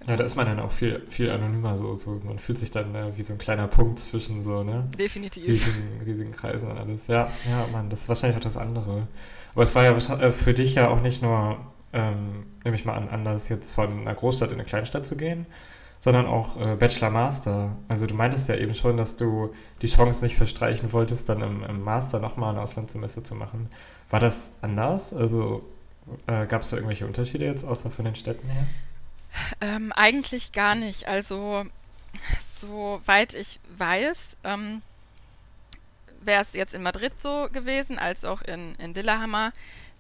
ja, 0.08 0.16
da 0.16 0.24
ist 0.24 0.36
man 0.36 0.46
dann 0.46 0.60
auch 0.60 0.72
viel, 0.72 1.02
viel 1.10 1.30
anonymer 1.30 1.76
so, 1.76 1.94
so. 1.96 2.22
Man 2.24 2.40
fühlt 2.40 2.58
sich 2.58 2.72
dann 2.72 2.96
äh, 2.96 3.18
wie 3.18 3.22
so 3.22 3.34
ein 3.34 3.40
kleiner 3.40 3.68
Punkt 3.68 4.00
zwischen 4.00 4.42
so, 4.42 4.64
ne? 4.64 4.88
Definitiv. 4.98 5.46
Riesigen, 5.46 6.02
riesigen 6.06 6.32
Kreisen 6.32 6.72
und 6.72 6.78
alles. 6.78 7.08
Ja, 7.08 7.30
ja, 7.50 7.68
Mann, 7.72 7.90
das 7.90 8.02
ist 8.02 8.10
wahrscheinlich 8.10 8.38
auch 8.38 8.44
das 8.44 8.58
andere. 8.58 9.08
Aber 9.54 9.64
es 9.64 9.76
war 9.76 9.84
ja 9.84 9.92
äh, 9.92 10.32
für 10.32 10.54
dich 10.54 10.76
ja 10.76 10.90
auch 10.90 11.02
nicht 11.02 11.22
nur, 11.22 11.58
ähm, 11.94 12.46
nehme 12.64 12.76
ich 12.76 12.86
mal 12.86 12.94
an, 12.94 13.10
anders 13.10 13.50
jetzt 13.50 13.72
von 13.72 14.02
einer 14.02 14.16
Großstadt 14.16 14.50
in 14.50 14.56
eine 14.56 14.64
Kleinstadt 14.64 15.06
zu 15.06 15.18
gehen, 15.18 15.46
sondern 16.00 16.28
auch 16.28 16.60
äh, 16.60 16.76
Bachelor 16.76 17.10
Master. 17.10 17.76
Also 17.90 18.06
du 18.06 18.16
meintest 18.16 18.48
ja 18.48 18.56
eben 18.56 18.74
schon, 18.74 18.96
dass 18.96 19.18
du 19.18 19.54
die 19.82 19.88
Chance 19.88 20.24
nicht 20.24 20.38
verstreichen 20.38 20.94
wolltest, 20.94 21.28
dann 21.28 21.42
im, 21.42 21.64
im 21.64 21.84
Master 21.84 22.20
nochmal 22.20 22.54
ein 22.54 22.60
Auslandssemester 22.60 23.24
zu 23.24 23.36
machen. 23.36 23.70
War 24.10 24.22
das 24.22 24.52
anders? 24.62 25.14
Also 25.14 25.66
äh, 26.26 26.46
gab 26.48 26.62
es 26.62 26.70
da 26.70 26.78
irgendwelche 26.78 27.06
Unterschiede 27.06 27.46
jetzt, 27.46 27.66
außer 27.66 27.92
von 27.92 28.06
den 28.06 28.16
Städten 28.16 28.48
her? 28.48 28.64
Ähm, 29.62 29.92
eigentlich 29.94 30.52
gar 30.52 30.76
nicht. 30.76 31.08
Also, 31.08 31.66
soweit 32.46 33.34
ich 33.34 33.60
weiß, 33.78 34.18
ähm, 34.44 34.82
wäre 36.22 36.42
es 36.42 36.54
jetzt 36.54 36.74
in 36.74 36.84
Madrid 36.84 37.20
so 37.20 37.48
gewesen, 37.52 38.00
als 38.00 38.26
auch 38.26 38.42
in, 38.42 38.76
in 38.76 38.94
Lillehammer, 38.94 39.54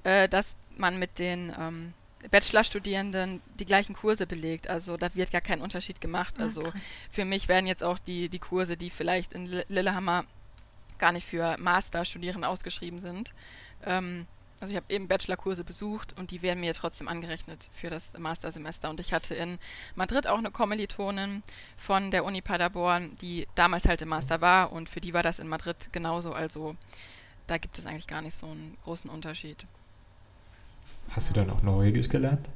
äh, 0.04 0.28
dass 0.28 0.56
man 0.76 1.00
mit 1.00 1.20
den 1.20 1.54
ähm, 1.60 1.94
Bachelorstudierenden 2.32 3.42
die 3.60 3.66
gleichen 3.66 3.96
Kurse 3.96 4.28
belegt. 4.28 4.68
Also 4.68 4.98
da 4.98 5.14
wird 5.16 5.32
gar 5.32 5.42
kein 5.42 5.62
Unterschied 5.62 6.02
gemacht. 6.02 6.36
Ah, 6.38 6.44
also 6.44 6.64
für 7.10 7.26
mich 7.26 7.48
werden 7.48 7.68
jetzt 7.68 7.84
auch 7.84 8.00
die, 8.00 8.30
die 8.30 8.40
Kurse, 8.40 8.76
die 8.76 8.90
vielleicht 8.90 9.34
in 9.34 9.46
Lillehammer 9.70 10.26
gar 10.98 11.12
nicht 11.14 11.26
für 11.26 11.58
Masterstudierende 11.58 12.48
ausgeschrieben 12.48 13.00
sind, 13.00 13.32
ähm, 13.86 14.28
also 14.62 14.72
ich 14.72 14.76
habe 14.76 14.94
eben 14.94 15.08
Bachelorkurse 15.08 15.64
besucht 15.64 16.18
und 16.18 16.32
die 16.32 16.42
werden 16.42 16.60
mir 16.60 16.74
trotzdem 16.74 17.08
angerechnet 17.08 17.70
für 17.74 17.90
das 17.90 18.12
Mastersemester. 18.18 18.90
Und 18.90 19.00
ich 19.00 19.14
hatte 19.14 19.34
in 19.34 19.58
Madrid 19.96 20.28
auch 20.28 20.38
eine 20.38 20.52
Kommilitonin 20.52 21.44
von 21.78 22.12
der 22.12 22.26
Uni 22.26 22.42
Paderborn, 22.42 23.16
die 23.22 23.48
damals 23.56 23.88
halt 23.88 24.02
im 24.02 24.10
Master 24.10 24.42
war 24.42 24.72
und 24.72 24.90
für 24.90 25.02
die 25.02 25.14
war 25.14 25.24
das 25.24 25.40
in 25.40 25.48
Madrid 25.48 25.92
genauso. 25.92 26.34
Also 26.34 26.76
da 27.48 27.58
gibt 27.58 27.78
es 27.80 27.86
eigentlich 27.86 28.08
gar 28.08 28.22
nicht 28.22 28.36
so 28.36 28.48
einen 28.48 28.78
großen 28.84 29.10
Unterschied. 29.10 29.66
Hast 31.12 31.30
du 31.30 31.34
dann 31.34 31.50
auch 31.50 31.64
Norwegisch 31.64 32.10
gelernt? 32.10 32.48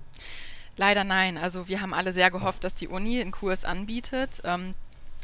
Leider 0.75 1.03
nein. 1.03 1.37
Also 1.37 1.67
wir 1.67 1.81
haben 1.81 1.93
alle 1.93 2.13
sehr 2.13 2.31
gehofft, 2.31 2.63
dass 2.63 2.75
die 2.75 2.87
Uni 2.87 3.21
einen 3.21 3.31
Kurs 3.31 3.63
anbietet. 3.63 4.41
Ähm, 4.43 4.73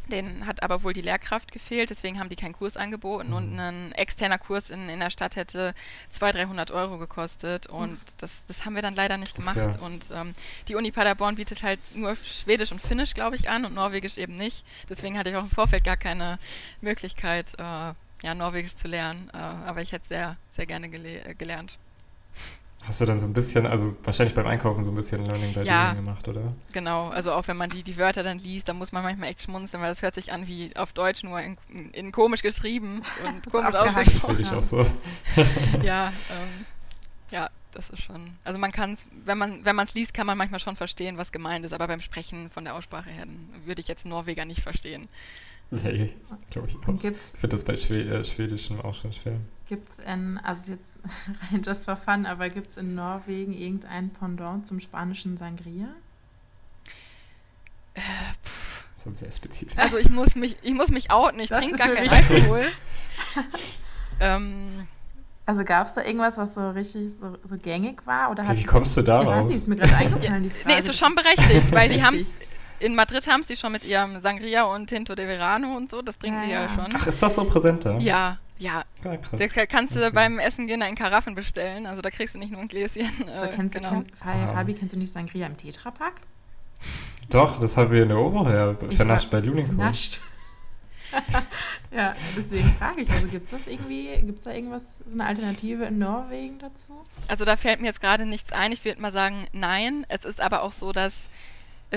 den 0.10 0.45
hat 0.45 0.63
aber 0.63 0.84
wohl 0.84 0.93
die 0.93 1.02
Lehrkraft 1.02 1.52
gefehlt, 1.52 1.89
deswegen 1.89 2.19
haben 2.19 2.30
die 2.30 2.36
keinen 2.36 2.54
Kurs 2.54 2.78
angeboten 2.78 3.30
mhm. 3.30 3.36
und 3.36 3.60
ein 3.60 3.91
externer 3.93 4.38
Kurs 4.38 4.69
in, 4.69 4.89
in 4.89 5.00
der 5.00 5.10
Stadt 5.10 5.36
hätte 5.36 5.74
200, 6.12 6.39
300 6.39 6.72
Euro 6.72 6.98
gekostet 6.98 7.67
und 7.67 8.00
das, 8.17 8.41
das 8.48 8.65
haben 8.65 8.76
wir 8.76 8.82
dann 8.82 8.95
leider 8.95 9.17
nicht 9.17 9.36
gemacht. 9.36 9.58
Ja. 9.58 9.80
Und 9.80 10.06
ähm, 10.12 10.34
die 10.67 10.76
Uni 10.76 10.91
Paderborn 10.91 11.36
bietet 11.36 11.63
halt 11.63 11.80
nur 11.95 12.15
Schwedisch 12.15 12.72
und 12.72 12.82
Finnisch, 12.82 13.13
glaube 13.13 13.36
ich, 13.36 13.50
an 13.50 13.65
und 13.65 13.74
Norwegisch 13.74 14.17
eben 14.17 14.36
nicht. 14.36 14.65
Deswegen 14.89 15.17
hatte 15.17 15.30
ich 15.30 15.36
auch 15.36 15.43
im 15.43 15.50
Vorfeld 15.50 15.84
gar 15.84 15.98
keine 15.98 16.39
Möglichkeit, 16.82 17.54
äh, 17.58 17.93
ja, 18.22 18.36
Norwegisch 18.36 18.76
zu 18.76 18.88
lernen, 18.88 19.30
äh, 19.34 19.38
aber 19.38 19.82
ich 19.82 19.91
hätte 19.91 20.08
sehr, 20.08 20.38
sehr 20.56 20.65
gerne 20.65 20.89
gele 20.89 21.36
gelernt. 21.36 21.78
Hast 22.84 23.02
du 23.02 23.06
dann 23.06 23.20
so 23.20 23.26
ein 23.26 23.34
bisschen, 23.34 23.65
also 23.65 23.96
wahrscheinlich 24.04 24.34
beim 24.34 24.48
Einkaufen 24.48 24.84
so 24.84 24.92
ein 24.92 24.96
bisschen 24.96 25.26
Learning 25.26 25.54
by 25.54 25.62
ja, 25.62 25.92
Doing 25.92 26.06
gemacht, 26.06 26.28
oder? 26.28 26.54
Genau, 26.72 27.10
also 27.10 27.34
auch 27.34 27.48
wenn 27.48 27.58
man 27.58 27.70
die, 27.70 27.84
die 27.84 27.98
Wörter 27.98 28.24
dann 28.24 28.39
liest, 28.39 28.70
dann 28.70 28.78
muss 28.78 28.92
man 28.92 29.04
manchmal 29.04 29.30
echt 29.30 29.42
schmunzeln, 29.42 29.84
weil 29.84 29.89
das 29.89 30.02
hört 30.02 30.15
sich 30.15 30.32
an 30.32 30.48
wie 30.48 30.76
auf 30.76 30.94
Deutsch 30.94 31.24
nur 31.24 31.39
in, 31.42 31.58
in 31.92 32.12
komisch 32.12 32.42
geschrieben 32.42 33.02
und 33.28 33.50
komisch 33.52 33.76
ausgesprochen. 33.76 34.36
Finde 34.36 34.42
ich 34.42 34.52
auch 34.52 34.63
so. 34.63 34.86
ja, 35.84 36.08
ähm, 36.30 36.65
ja, 37.32 37.50
das 37.74 37.89
ist 37.89 38.02
schon. 38.02 38.32
Also 38.44 38.58
man 38.58 38.72
kann 38.72 38.94
es, 38.94 39.06
wenn 39.26 39.38
man 39.38 39.65
wenn 39.65 39.76
man 39.76 39.86
es 39.86 39.94
liest, 39.94 40.13
kann 40.13 40.26
man 40.26 40.38
manchmal 40.38 40.60
schon 40.60 40.76
verstehen, 40.76 41.18
was 41.18 41.32
gemeint 41.32 41.65
ist, 41.65 41.74
aber 41.74 41.88
beim 41.88 42.02
Sprechen 42.02 42.50
von 42.50 42.63
der 42.63 42.76
Aussprache 42.76 43.10
her 43.10 43.26
würde 43.65 43.82
ich 43.82 43.88
jetzt 43.88 44.06
Norweger 44.06 44.46
nicht 44.46 44.62
verstehen. 44.62 45.10
Nee, 45.72 46.13
glaube 46.50 46.68
ich 46.68 46.76
auch. 46.78 46.94
Ich 46.94 47.39
finde 47.39 47.56
das 47.56 47.63
bei 47.63 47.78
Schwed 47.78 48.08
äh, 48.08 48.24
Schwedischem 48.24 48.82
auch 48.82 48.96
schon 48.96 49.13
schwer. 49.13 49.39
Gibt 49.68 49.88
es 49.89 50.00
in, 50.00 50.39
also 50.39 50.72
jetzt 50.72 50.88
rein 51.51 51.63
just 51.63 51.85
for 51.85 51.95
fun, 51.95 52.25
aber 52.25 52.49
gibt 52.49 52.71
es 52.71 52.77
in 52.77 52.95
Norwegen 52.95 53.53
irgendein 53.53 54.09
Pendant 54.09 54.67
zum 54.67 54.79
spanischen 54.79 55.38
Sangria? 55.38 55.89
Äh, 57.93 58.01
das 58.95 59.13
ist 59.13 59.19
sehr 59.19 59.31
spezifisch. 59.31 59.77
Also 59.77 59.97
ich 59.97 60.09
muss 60.09 60.35
mich, 60.35 60.57
ich 60.62 60.73
muss 60.73 60.89
mich 60.89 61.09
outen, 61.12 61.39
ich 61.39 61.49
trinke 61.49 61.77
gar 61.77 61.89
keinen 61.89 62.09
Alkohol. 62.09 62.65
ähm, 64.19 64.88
also 65.45 65.63
gab 65.63 65.88
es 65.88 65.93
da 65.93 66.03
irgendwas, 66.03 66.38
was 66.38 66.53
so 66.53 66.69
richtig 66.71 67.12
so, 67.19 67.38
so 67.43 67.57
gängig 67.57 68.05
war? 68.05 68.29
Oder 68.29 68.55
Wie 68.55 68.63
kommst 68.63 68.95
du 68.97 69.01
darauf? 69.01 69.49
Ich 69.49 69.55
ist 69.55 69.67
mir 69.67 69.77
gerade 69.77 69.95
eingefallen, 69.95 70.43
die 70.43 70.49
Frage. 70.49 70.67
Nee, 70.67 70.79
ist 70.79 70.88
so 70.88 70.93
schon 70.93 71.15
berechtigt, 71.15 71.71
weil 71.71 71.89
die 71.89 72.03
haben 72.03 72.25
in 72.79 72.95
Madrid 72.95 73.27
haben 73.27 73.43
sie 73.43 73.55
schon 73.55 73.71
mit 73.71 73.83
ihrem 73.83 74.21
Sangria 74.21 74.63
und 74.63 74.88
Tinto 74.88 75.15
de 75.15 75.25
Verano 75.25 75.75
und 75.75 75.89
so, 75.89 76.01
das 76.01 76.17
trinken 76.17 76.39
ja, 76.41 76.45
die 76.45 76.51
ja, 76.51 76.62
ja 76.63 76.69
schon. 76.69 76.88
Ach, 76.93 77.07
ist 77.07 77.21
das 77.21 77.35
so 77.35 77.43
präsent 77.43 77.85
da? 77.85 77.97
Ja, 77.97 78.38
ja. 78.60 78.84
ja 79.04 79.17
krass. 79.17 79.39
Das 79.39 79.67
kannst 79.69 79.95
du 79.95 80.00
okay. 80.00 80.12
beim 80.13 80.39
Essen 80.39 80.67
gehen 80.67 80.82
in 80.82 80.95
Karaffen 80.95 81.34
bestellen, 81.34 81.86
also 81.86 82.02
da 82.02 82.12
kriegst 82.12 82.36
du 82.36 82.39
nicht 82.39 82.52
nur 82.52 82.62
ein 82.62 82.67
Gläschen. 82.67 83.10
So, 83.17 83.43
äh, 83.43 83.50
kennst 83.56 83.76
genau. 83.76 83.89
du, 83.89 83.95
kenn, 84.04 84.15
Fabi, 84.15 84.54
Fabi, 84.54 84.74
kennst 84.74 84.93
du 84.93 85.00
nicht 85.00 85.12
Sangria 85.12 85.48
im 85.48 85.58
Tetrapack? 85.58 86.13
Doch, 87.30 87.60
das 87.60 87.78
haben 87.78 87.91
wir 87.91 88.04
in 88.04 88.10
der 88.10 88.17
Oberherr 88.17 88.76
vernascht 88.89 89.30
bei 89.30 89.39
Luninco. 89.39 89.74
Vernascht. 89.74 90.19
ja, 91.91 92.15
deswegen 92.38 92.69
frage 92.74 93.02
ich, 93.02 93.10
also 93.10 93.28
gibt 93.28 93.52
es 93.52 93.58
das 93.58 93.67
irgendwie, 93.67 94.15
gibt 94.22 94.39
es 94.39 94.45
da 94.45 94.52
irgendwas, 94.52 94.84
so 95.06 95.13
eine 95.13 95.26
Alternative 95.26 95.86
in 95.86 95.98
Norwegen 95.98 96.60
dazu? 96.60 97.02
Also 97.28 97.45
da 97.45 97.56
fällt 97.58 97.82
mir 97.82 97.88
jetzt 97.88 98.02
gerade 98.02 98.26
nichts 98.26 98.52
ein. 98.52 98.72
Ich 98.72 98.86
würde 98.86 99.02
mal 99.02 99.12
sagen, 99.12 99.48
nein. 99.52 100.06
Es 100.10 100.26
ist 100.26 100.39
aber 100.39 100.63
auch 100.63 100.74
so, 100.74 100.91
dass 100.91 101.13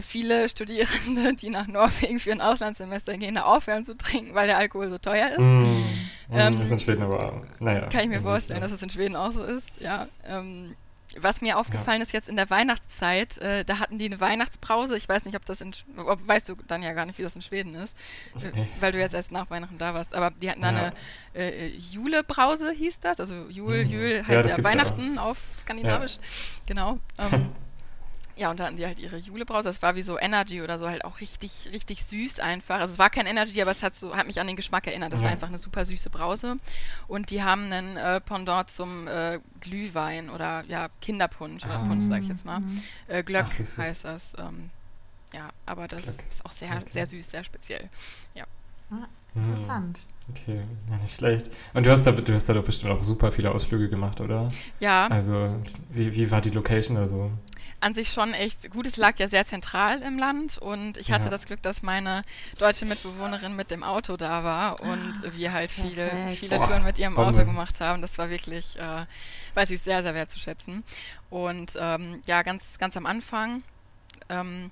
viele 0.00 0.48
Studierende, 0.48 1.34
die 1.34 1.50
nach 1.50 1.66
Norwegen 1.66 2.18
für 2.18 2.32
ein 2.32 2.40
Auslandssemester 2.40 3.18
gehen, 3.18 3.34
da 3.34 3.42
aufhören 3.42 3.84
zu 3.84 3.96
trinken, 3.96 4.34
weil 4.34 4.46
der 4.46 4.56
Alkohol 4.56 4.88
so 4.88 4.98
teuer 4.98 5.30
ist. 5.30 5.38
Mm, 5.38 5.84
ähm, 6.30 6.52
das 6.52 6.60
ist 6.60 6.70
in 6.70 6.78
Schweden 6.78 7.02
aber, 7.02 7.42
naja. 7.58 7.88
Kann 7.88 8.04
ich 8.04 8.08
mir 8.08 8.20
vorstellen, 8.20 8.60
dass 8.60 8.72
es 8.72 8.82
in 8.82 8.90
Schweden 8.90 9.16
auch 9.16 9.32
so 9.32 9.42
ist, 9.42 9.68
ja. 9.80 10.08
Ähm, 10.26 10.76
was 11.20 11.40
mir 11.40 11.58
aufgefallen 11.58 12.00
ja. 12.00 12.06
ist 12.06 12.12
jetzt 12.12 12.28
in 12.28 12.36
der 12.36 12.48
Weihnachtszeit, 12.48 13.38
äh, 13.38 13.64
da 13.64 13.78
hatten 13.78 13.98
die 13.98 14.06
eine 14.06 14.20
Weihnachtsbrause. 14.20 14.96
Ich 14.96 15.08
weiß 15.08 15.24
nicht, 15.24 15.36
ob 15.36 15.44
das 15.44 15.60
in, 15.60 15.72
ob, 15.96 16.26
weißt 16.26 16.48
du 16.48 16.56
dann 16.66 16.82
ja 16.82 16.92
gar 16.92 17.06
nicht, 17.06 17.18
wie 17.18 17.22
das 17.22 17.36
in 17.36 17.42
Schweden 17.42 17.74
ist, 17.74 17.94
äh, 18.42 18.48
okay. 18.48 18.68
weil 18.80 18.92
du 18.92 18.98
jetzt 18.98 19.14
erst 19.14 19.32
nach 19.32 19.50
Weihnachten 19.50 19.78
da 19.78 19.94
warst. 19.94 20.14
Aber 20.14 20.30
die 20.30 20.50
hatten 20.50 20.62
da 20.62 20.70
ja. 20.70 20.78
eine 20.78 20.94
äh, 21.34 21.68
Julebrause, 21.68 22.72
hieß 22.72 23.00
das. 23.00 23.20
Also 23.20 23.46
Jul, 23.50 23.84
mhm. 23.84 23.90
Jul 23.90 24.24
heißt 24.26 24.48
ja, 24.48 24.56
ja 24.56 24.64
Weihnachten 24.64 25.18
auf 25.18 25.38
Skandinavisch. 25.60 26.18
Genau. 26.66 26.98
Ähm, 27.18 27.50
Ja, 28.36 28.50
und 28.50 28.58
da 28.58 28.64
hatten 28.64 28.76
die 28.76 28.86
halt 28.86 28.98
ihre 28.98 29.18
Julebrause. 29.18 29.64
Das 29.64 29.82
war 29.82 29.94
wie 29.94 30.02
so 30.02 30.18
Energy 30.18 30.62
oder 30.62 30.78
so, 30.78 30.88
halt 30.88 31.04
auch 31.04 31.20
richtig, 31.20 31.68
richtig 31.72 32.04
süß 32.04 32.40
einfach. 32.40 32.80
Also 32.80 32.94
es 32.94 32.98
war 32.98 33.10
kein 33.10 33.26
Energy, 33.26 33.60
aber 33.60 33.72
es 33.72 33.82
hat 33.82 33.94
so, 33.94 34.16
hat 34.16 34.26
mich 34.26 34.40
an 34.40 34.46
den 34.46 34.56
Geschmack 34.56 34.86
erinnert. 34.86 35.12
Das 35.12 35.20
ja. 35.20 35.26
war 35.26 35.32
einfach 35.32 35.48
eine 35.48 35.58
super 35.58 35.84
süße 35.84 36.08
Brause. 36.10 36.56
Und 37.08 37.30
die 37.30 37.42
haben 37.42 37.72
einen 37.72 37.96
äh, 37.96 38.20
Pendant 38.20 38.70
zum 38.70 39.06
äh, 39.06 39.38
Glühwein 39.60 40.30
oder 40.30 40.64
ja, 40.68 40.88
Kinderpunsch 41.00 41.64
oder 41.64 41.80
ah. 41.80 41.86
Punsch, 41.86 42.06
sag 42.06 42.22
ich 42.22 42.28
jetzt 42.28 42.44
mal. 42.44 42.60
Mhm. 42.60 42.82
Äh, 43.08 43.22
Glöck 43.22 43.46
Ach, 43.50 43.78
heißt 43.78 44.04
das. 44.04 44.32
Ähm, 44.38 44.70
ja, 45.34 45.50
aber 45.66 45.88
das 45.88 46.02
Glöck. 46.02 46.24
ist 46.30 46.44
auch 46.44 46.52
sehr, 46.52 46.70
okay. 46.70 46.84
sehr 46.88 47.06
süß, 47.06 47.30
sehr 47.30 47.44
speziell. 47.44 47.88
Ja. 48.34 48.44
Ah, 48.90 49.06
interessant. 49.34 50.00
Okay, 50.30 50.62
ja, 50.88 50.96
nicht 50.98 51.14
schlecht. 51.14 51.50
Und 51.74 51.84
du 51.84 51.90
hast, 51.90 52.04
da, 52.04 52.12
du 52.12 52.32
hast 52.32 52.48
da 52.48 52.54
doch 52.54 52.64
bestimmt 52.64 52.92
auch 52.92 53.02
super 53.02 53.30
viele 53.32 53.50
Ausflüge 53.50 53.88
gemacht, 53.88 54.20
oder? 54.20 54.48
Ja. 54.80 55.06
Also, 55.08 55.56
wie, 55.90 56.14
wie 56.14 56.30
war 56.30 56.40
die 56.40 56.50
Location 56.50 56.96
also? 56.96 57.30
An 57.82 57.94
sich 57.94 58.12
schon 58.12 58.32
echt 58.32 58.70
gut. 58.70 58.86
Es 58.86 58.96
lag 58.96 59.18
ja 59.18 59.28
sehr 59.28 59.44
zentral 59.44 60.02
im 60.02 60.18
Land 60.18 60.56
und 60.58 60.96
ich 60.98 61.10
hatte 61.10 61.24
ja. 61.24 61.30
das 61.30 61.46
Glück, 61.46 61.60
dass 61.62 61.82
meine 61.82 62.22
deutsche 62.58 62.86
Mitbewohnerin 62.86 63.56
mit 63.56 63.70
dem 63.70 63.82
Auto 63.82 64.16
da 64.16 64.44
war 64.44 64.80
und 64.80 65.14
ah, 65.24 65.32
wir 65.32 65.52
halt 65.52 65.72
viele, 65.72 66.10
viele 66.30 66.58
Boah, 66.58 66.68
Touren 66.68 66.84
mit 66.84 66.98
ihrem 67.00 67.16
Auto 67.16 67.38
Bombe. 67.38 67.46
gemacht 67.46 67.80
haben. 67.80 68.00
Das 68.00 68.18
war 68.18 68.30
wirklich, 68.30 68.78
äh, 68.78 69.04
weiß 69.54 69.70
ich, 69.70 69.82
sehr, 69.82 70.02
sehr 70.02 70.14
wertzuschätzen. 70.14 70.84
Und 71.28 71.72
ähm, 71.76 72.22
ja, 72.24 72.42
ganz, 72.42 72.62
ganz 72.78 72.96
am 72.96 73.04
Anfang 73.04 73.64
ähm, 74.28 74.70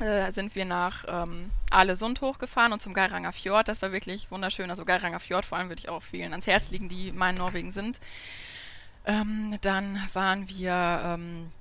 äh, 0.00 0.32
sind 0.32 0.56
wir 0.56 0.64
nach 0.64 1.04
ähm, 1.06 1.50
Alesund 1.70 2.20
hochgefahren 2.22 2.72
und 2.72 2.82
zum 2.82 2.92
Geiranger 2.92 3.32
Fjord. 3.32 3.68
Das 3.68 3.82
war 3.82 3.92
wirklich 3.92 4.32
wunderschön. 4.32 4.68
Also 4.68 4.84
Geiranger 4.84 5.20
Fjord 5.20 5.46
vor 5.46 5.58
allem 5.58 5.68
würde 5.68 5.80
ich 5.80 5.88
auch 5.88 6.02
vielen 6.02 6.32
ans 6.32 6.48
Herz 6.48 6.70
legen, 6.70 6.88
die 6.88 7.12
mal 7.12 7.30
in 7.30 7.36
Norwegen 7.36 7.70
sind. 7.70 8.00
Ähm, 9.04 9.58
dann 9.60 10.02
waren 10.12 10.48
wir 10.48 11.02
ähm, 11.04 11.52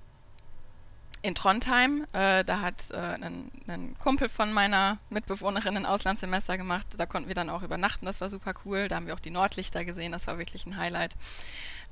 in 1.26 1.34
Trondheim. 1.34 2.06
Äh, 2.14 2.44
da 2.46 2.62
hat 2.62 2.92
äh, 2.92 2.96
ein, 2.96 3.52
ein, 3.68 3.96
Kumpel 4.00 4.30
von 4.30 4.54
meiner 4.54 5.00
Mitbewohnerin 5.10 5.76
ein 5.76 5.86
Auslandssemester 5.86 6.58
gemacht. 6.58 6.86
Da 6.98 7.06
konnten 7.06 7.28
wir 7.28 7.36
dann 7.36 7.50
auch 7.50 7.64
übernachten. 7.64 8.06
Das 8.06 8.22
war 8.22 8.30
super 8.30 8.54
cool. 8.64 8.88
Da 8.88 8.96
haben 8.96 9.08
wir 9.08 9.16
auch 9.16 9.20
die 9.20 9.32
Nordlichter 9.32 9.84
gesehen. 9.86 10.12
Das 10.12 10.28
war 10.28 10.38
wirklich 10.38 10.66
ein 10.66 10.78
Highlight. 10.78 11.16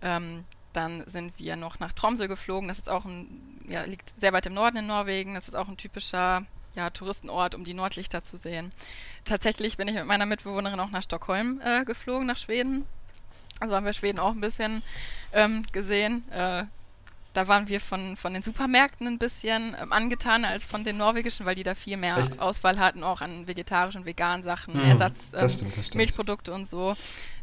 Ähm, 0.02 0.46
dann 0.72 1.04
sind 1.08 1.38
wir 1.40 1.56
noch 1.56 1.80
nach 1.80 1.94
Tromsø 1.94 2.28
geflogen. 2.28 2.68
Das 2.68 2.78
ist 2.78 2.90
auch 2.90 3.06
ein, 3.06 3.60
ja, 3.68 3.84
liegt 3.84 4.14
sehr 4.20 4.34
weit 4.34 4.46
im 4.46 4.54
Norden 4.54 4.78
in 4.78 4.88
Norwegen. 4.88 5.34
Das 5.34 5.48
ist 5.48 5.56
auch 5.56 5.68
ein 5.68 5.78
typischer 5.78 6.46
ja, 6.76 6.92
Touristenort, 6.92 7.56
um 7.56 7.64
die 7.64 7.74
Nordlichter 7.74 8.24
zu 8.24 8.38
sehen. 8.38 8.72
Tatsächlich 9.26 9.78
bin 9.78 9.88
ich 9.88 9.96
mit 9.96 10.06
meiner 10.06 10.28
Mitbewohnerin 10.28 10.80
auch 10.80 10.92
nach 10.92 11.04
Stockholm 11.04 11.60
äh, 11.64 11.86
geflogen, 11.86 12.28
nach 12.28 12.38
Schweden. 12.38 12.86
Also 13.60 13.76
haben 13.76 13.86
wir 13.86 13.94
Schweden 13.94 14.20
auch 14.20 14.32
ein 14.32 14.42
bisschen 14.42 14.84
ähm, 15.32 15.66
gesehen. 15.72 16.30
Äh, 16.32 16.66
da 17.34 17.48
waren 17.48 17.68
wir 17.68 17.80
von, 17.80 18.16
von 18.16 18.34
den 18.34 18.44
Supermärkten 18.44 19.08
ein 19.08 19.18
bisschen 19.18 19.76
ähm, 19.82 19.92
angetan 19.92 20.46
als 20.46 20.64
von 20.64 20.84
den 20.84 20.98
norwegischen, 20.98 21.46
weil 21.46 21.56
die 21.56 21.64
da 21.64 21.76
viel 21.76 21.98
mehr 21.98 22.18
Echt? 22.18 22.40
Auswahl 22.40 22.80
hatten, 22.80 23.04
auch 23.04 23.22
an 23.22 23.48
vegetarischen 23.48 24.06
veganen 24.06 24.44
Sachen, 24.44 24.76
mhm, 24.76 24.92
Ersatz, 24.92 25.16
ähm, 25.36 25.50
stimmt, 25.50 25.96
Milchprodukte 25.96 26.54
und 26.54 26.68
so. 26.68 26.96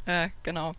Äh, 0.06 0.28
genau. 0.42 0.74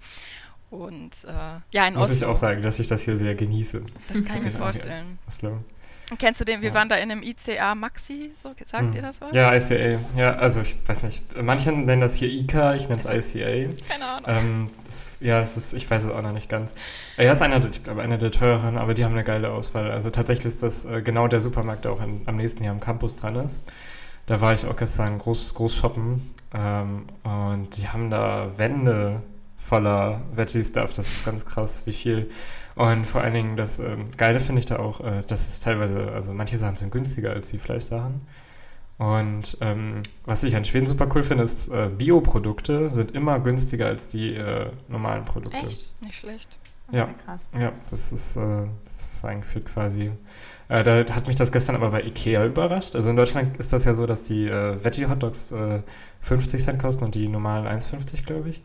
Und 0.70 1.26
äh, 1.26 1.60
ja, 1.72 1.88
in 1.88 1.96
Muss 1.96 2.04
Oslo. 2.04 2.16
ich 2.16 2.26
auch 2.26 2.38
sagen, 2.38 2.62
dass 2.62 2.80
ich 2.80 2.88
das 2.88 3.04
hier 3.04 3.18
sehr 3.18 3.36
genieße. 3.36 3.82
Das 4.08 4.24
kann 4.24 4.38
ich 4.38 4.46
mir 4.46 4.52
vorstellen. 4.52 5.20
Oslo. 5.28 5.62
Kennst 6.20 6.42
du 6.42 6.46
den? 6.46 6.62
Wir 6.62 6.70
ja. 6.70 6.76
waren 6.76 6.90
da 6.90 6.96
in 6.96 7.12
einem 7.12 7.24
ICA 7.24 7.76
Maxi, 7.76 8.32
so 8.42 8.50
sagt 8.66 8.84
hm. 8.84 8.92
dir 8.92 9.02
das 9.02 9.22
was? 9.22 9.34
Ja, 9.34 9.54
ICA. 9.56 10.00
Ja, 10.16 10.36
also 10.36 10.62
ich 10.62 10.76
weiß 10.86 11.04
nicht. 11.04 11.22
Manche 11.42 11.72
nennen 11.72 12.02
das 12.02 12.16
hier 12.16 12.30
ICA, 12.30 12.76
ich 12.76 12.90
nenne 12.90 13.02
es 13.04 13.36
ICA. 13.36 13.74
Keine 13.88 14.06
Ahnung. 14.06 14.26
Ähm, 14.28 14.70
das, 14.86 15.14
ja, 15.20 15.40
es 15.40 15.56
ist, 15.56 15.74
ich 15.74 15.90
weiß 15.90 16.04
es 16.04 16.10
auch 16.10 16.22
noch 16.22 16.34
nicht 16.34 16.50
ganz. 16.50 16.74
Er 17.18 17.32
ist 17.32 17.42
einer, 17.42 17.66
ich 17.66 17.84
glaube, 17.84 18.02
einer 18.02 18.18
der 18.18 18.32
teureren, 18.32 18.78
aber 18.78 18.94
die 18.94 19.06
haben 19.06 19.14
eine 19.14 19.24
geile 19.24 19.52
Auswahl. 19.52 19.92
Also 19.92 20.10
tatsächlich 20.10 20.48
ist 20.48 20.64
das 20.64 20.86
äh, 20.86 21.02
genau 21.02 21.28
der 21.28 21.40
Supermarkt, 21.40 21.86
der 21.86 21.94
auch 21.94 22.02
in, 22.02 22.22
am 22.26 22.36
nächsten 22.36 22.62
hier 22.64 22.72
am 22.72 22.80
Campus 22.80 23.16
dran 23.16 23.36
ist. 23.38 23.62
Da 24.26 24.42
war 24.42 24.54
ich 24.54 24.66
auch 24.66 24.76
gestern 24.76 25.18
groß, 25.18 25.54
groß 25.54 25.76
shoppen 25.76 26.34
ähm, 26.54 27.06
und 27.24 27.78
die 27.78 27.88
haben 27.88 28.10
da 28.10 28.52
Wände 28.58 29.22
voller 29.72 30.22
Veggie-Stuff. 30.36 30.92
Das 30.92 31.08
ist 31.08 31.24
ganz 31.24 31.46
krass, 31.46 31.84
wie 31.86 31.94
viel 31.94 32.30
und 32.76 33.06
vor 33.06 33.22
allen 33.22 33.34
Dingen, 33.34 33.58
das 33.58 33.80
ähm, 33.80 34.06
Geile 34.18 34.40
finde 34.40 34.60
ich 34.60 34.66
da 34.66 34.80
auch, 34.80 35.00
äh, 35.02 35.22
dass 35.28 35.48
es 35.48 35.60
teilweise, 35.62 36.12
also 36.12 36.34
manche 36.34 36.58
Sachen 36.58 36.76
sind 36.76 36.92
günstiger 36.92 37.32
als 37.32 37.50
die 37.50 37.58
Fleischsachen. 37.58 38.22
Und 38.98 39.58
ähm, 39.62 40.02
was 40.26 40.44
ich 40.44 40.56
an 40.56 40.66
Schweden 40.66 40.88
super 40.88 41.08
cool 41.16 41.24
finde, 41.24 41.44
ist, 41.44 41.70
äh, 41.70 41.90
Bioprodukte 41.90 42.90
sind 42.90 43.12
immer 43.12 43.40
günstiger 43.40 43.88
als 43.88 44.10
die 44.10 44.36
äh, 44.36 44.70
normalen 44.90 45.26
Produkte. 45.26 45.66
Echt? 45.66 46.02
Nicht 46.02 46.16
schlecht. 46.16 46.50
Ja, 46.92 47.10
krass. 47.26 47.42
ja, 47.58 47.72
das 47.90 48.12
ist, 48.12 48.36
äh, 48.36 48.64
das 48.84 49.14
ist 49.14 49.26
eingeführt 49.26 49.66
quasi. 49.66 50.12
Äh, 50.68 50.84
da 50.84 51.16
hat 51.16 51.28
mich 51.28 51.38
das 51.38 51.52
gestern 51.52 51.76
aber 51.76 51.92
bei 51.92 52.04
Ikea 52.04 52.46
überrascht. 52.46 52.96
Also 52.96 53.10
in 53.10 53.16
Deutschland 53.16 53.58
ist 53.58 53.72
das 53.72 53.86
ja 53.86 53.94
so, 53.94 54.06
dass 54.06 54.24
die 54.24 54.48
äh, 54.48 54.84
Veggie-Hotdogs 54.84 55.54
50 56.22 56.62
Cent 56.62 56.80
kosten 56.80 57.06
und 57.06 57.16
die 57.16 57.28
normalen 57.28 57.66
1,50, 57.66 58.26
glaube 58.26 58.50
ich. 58.50 58.62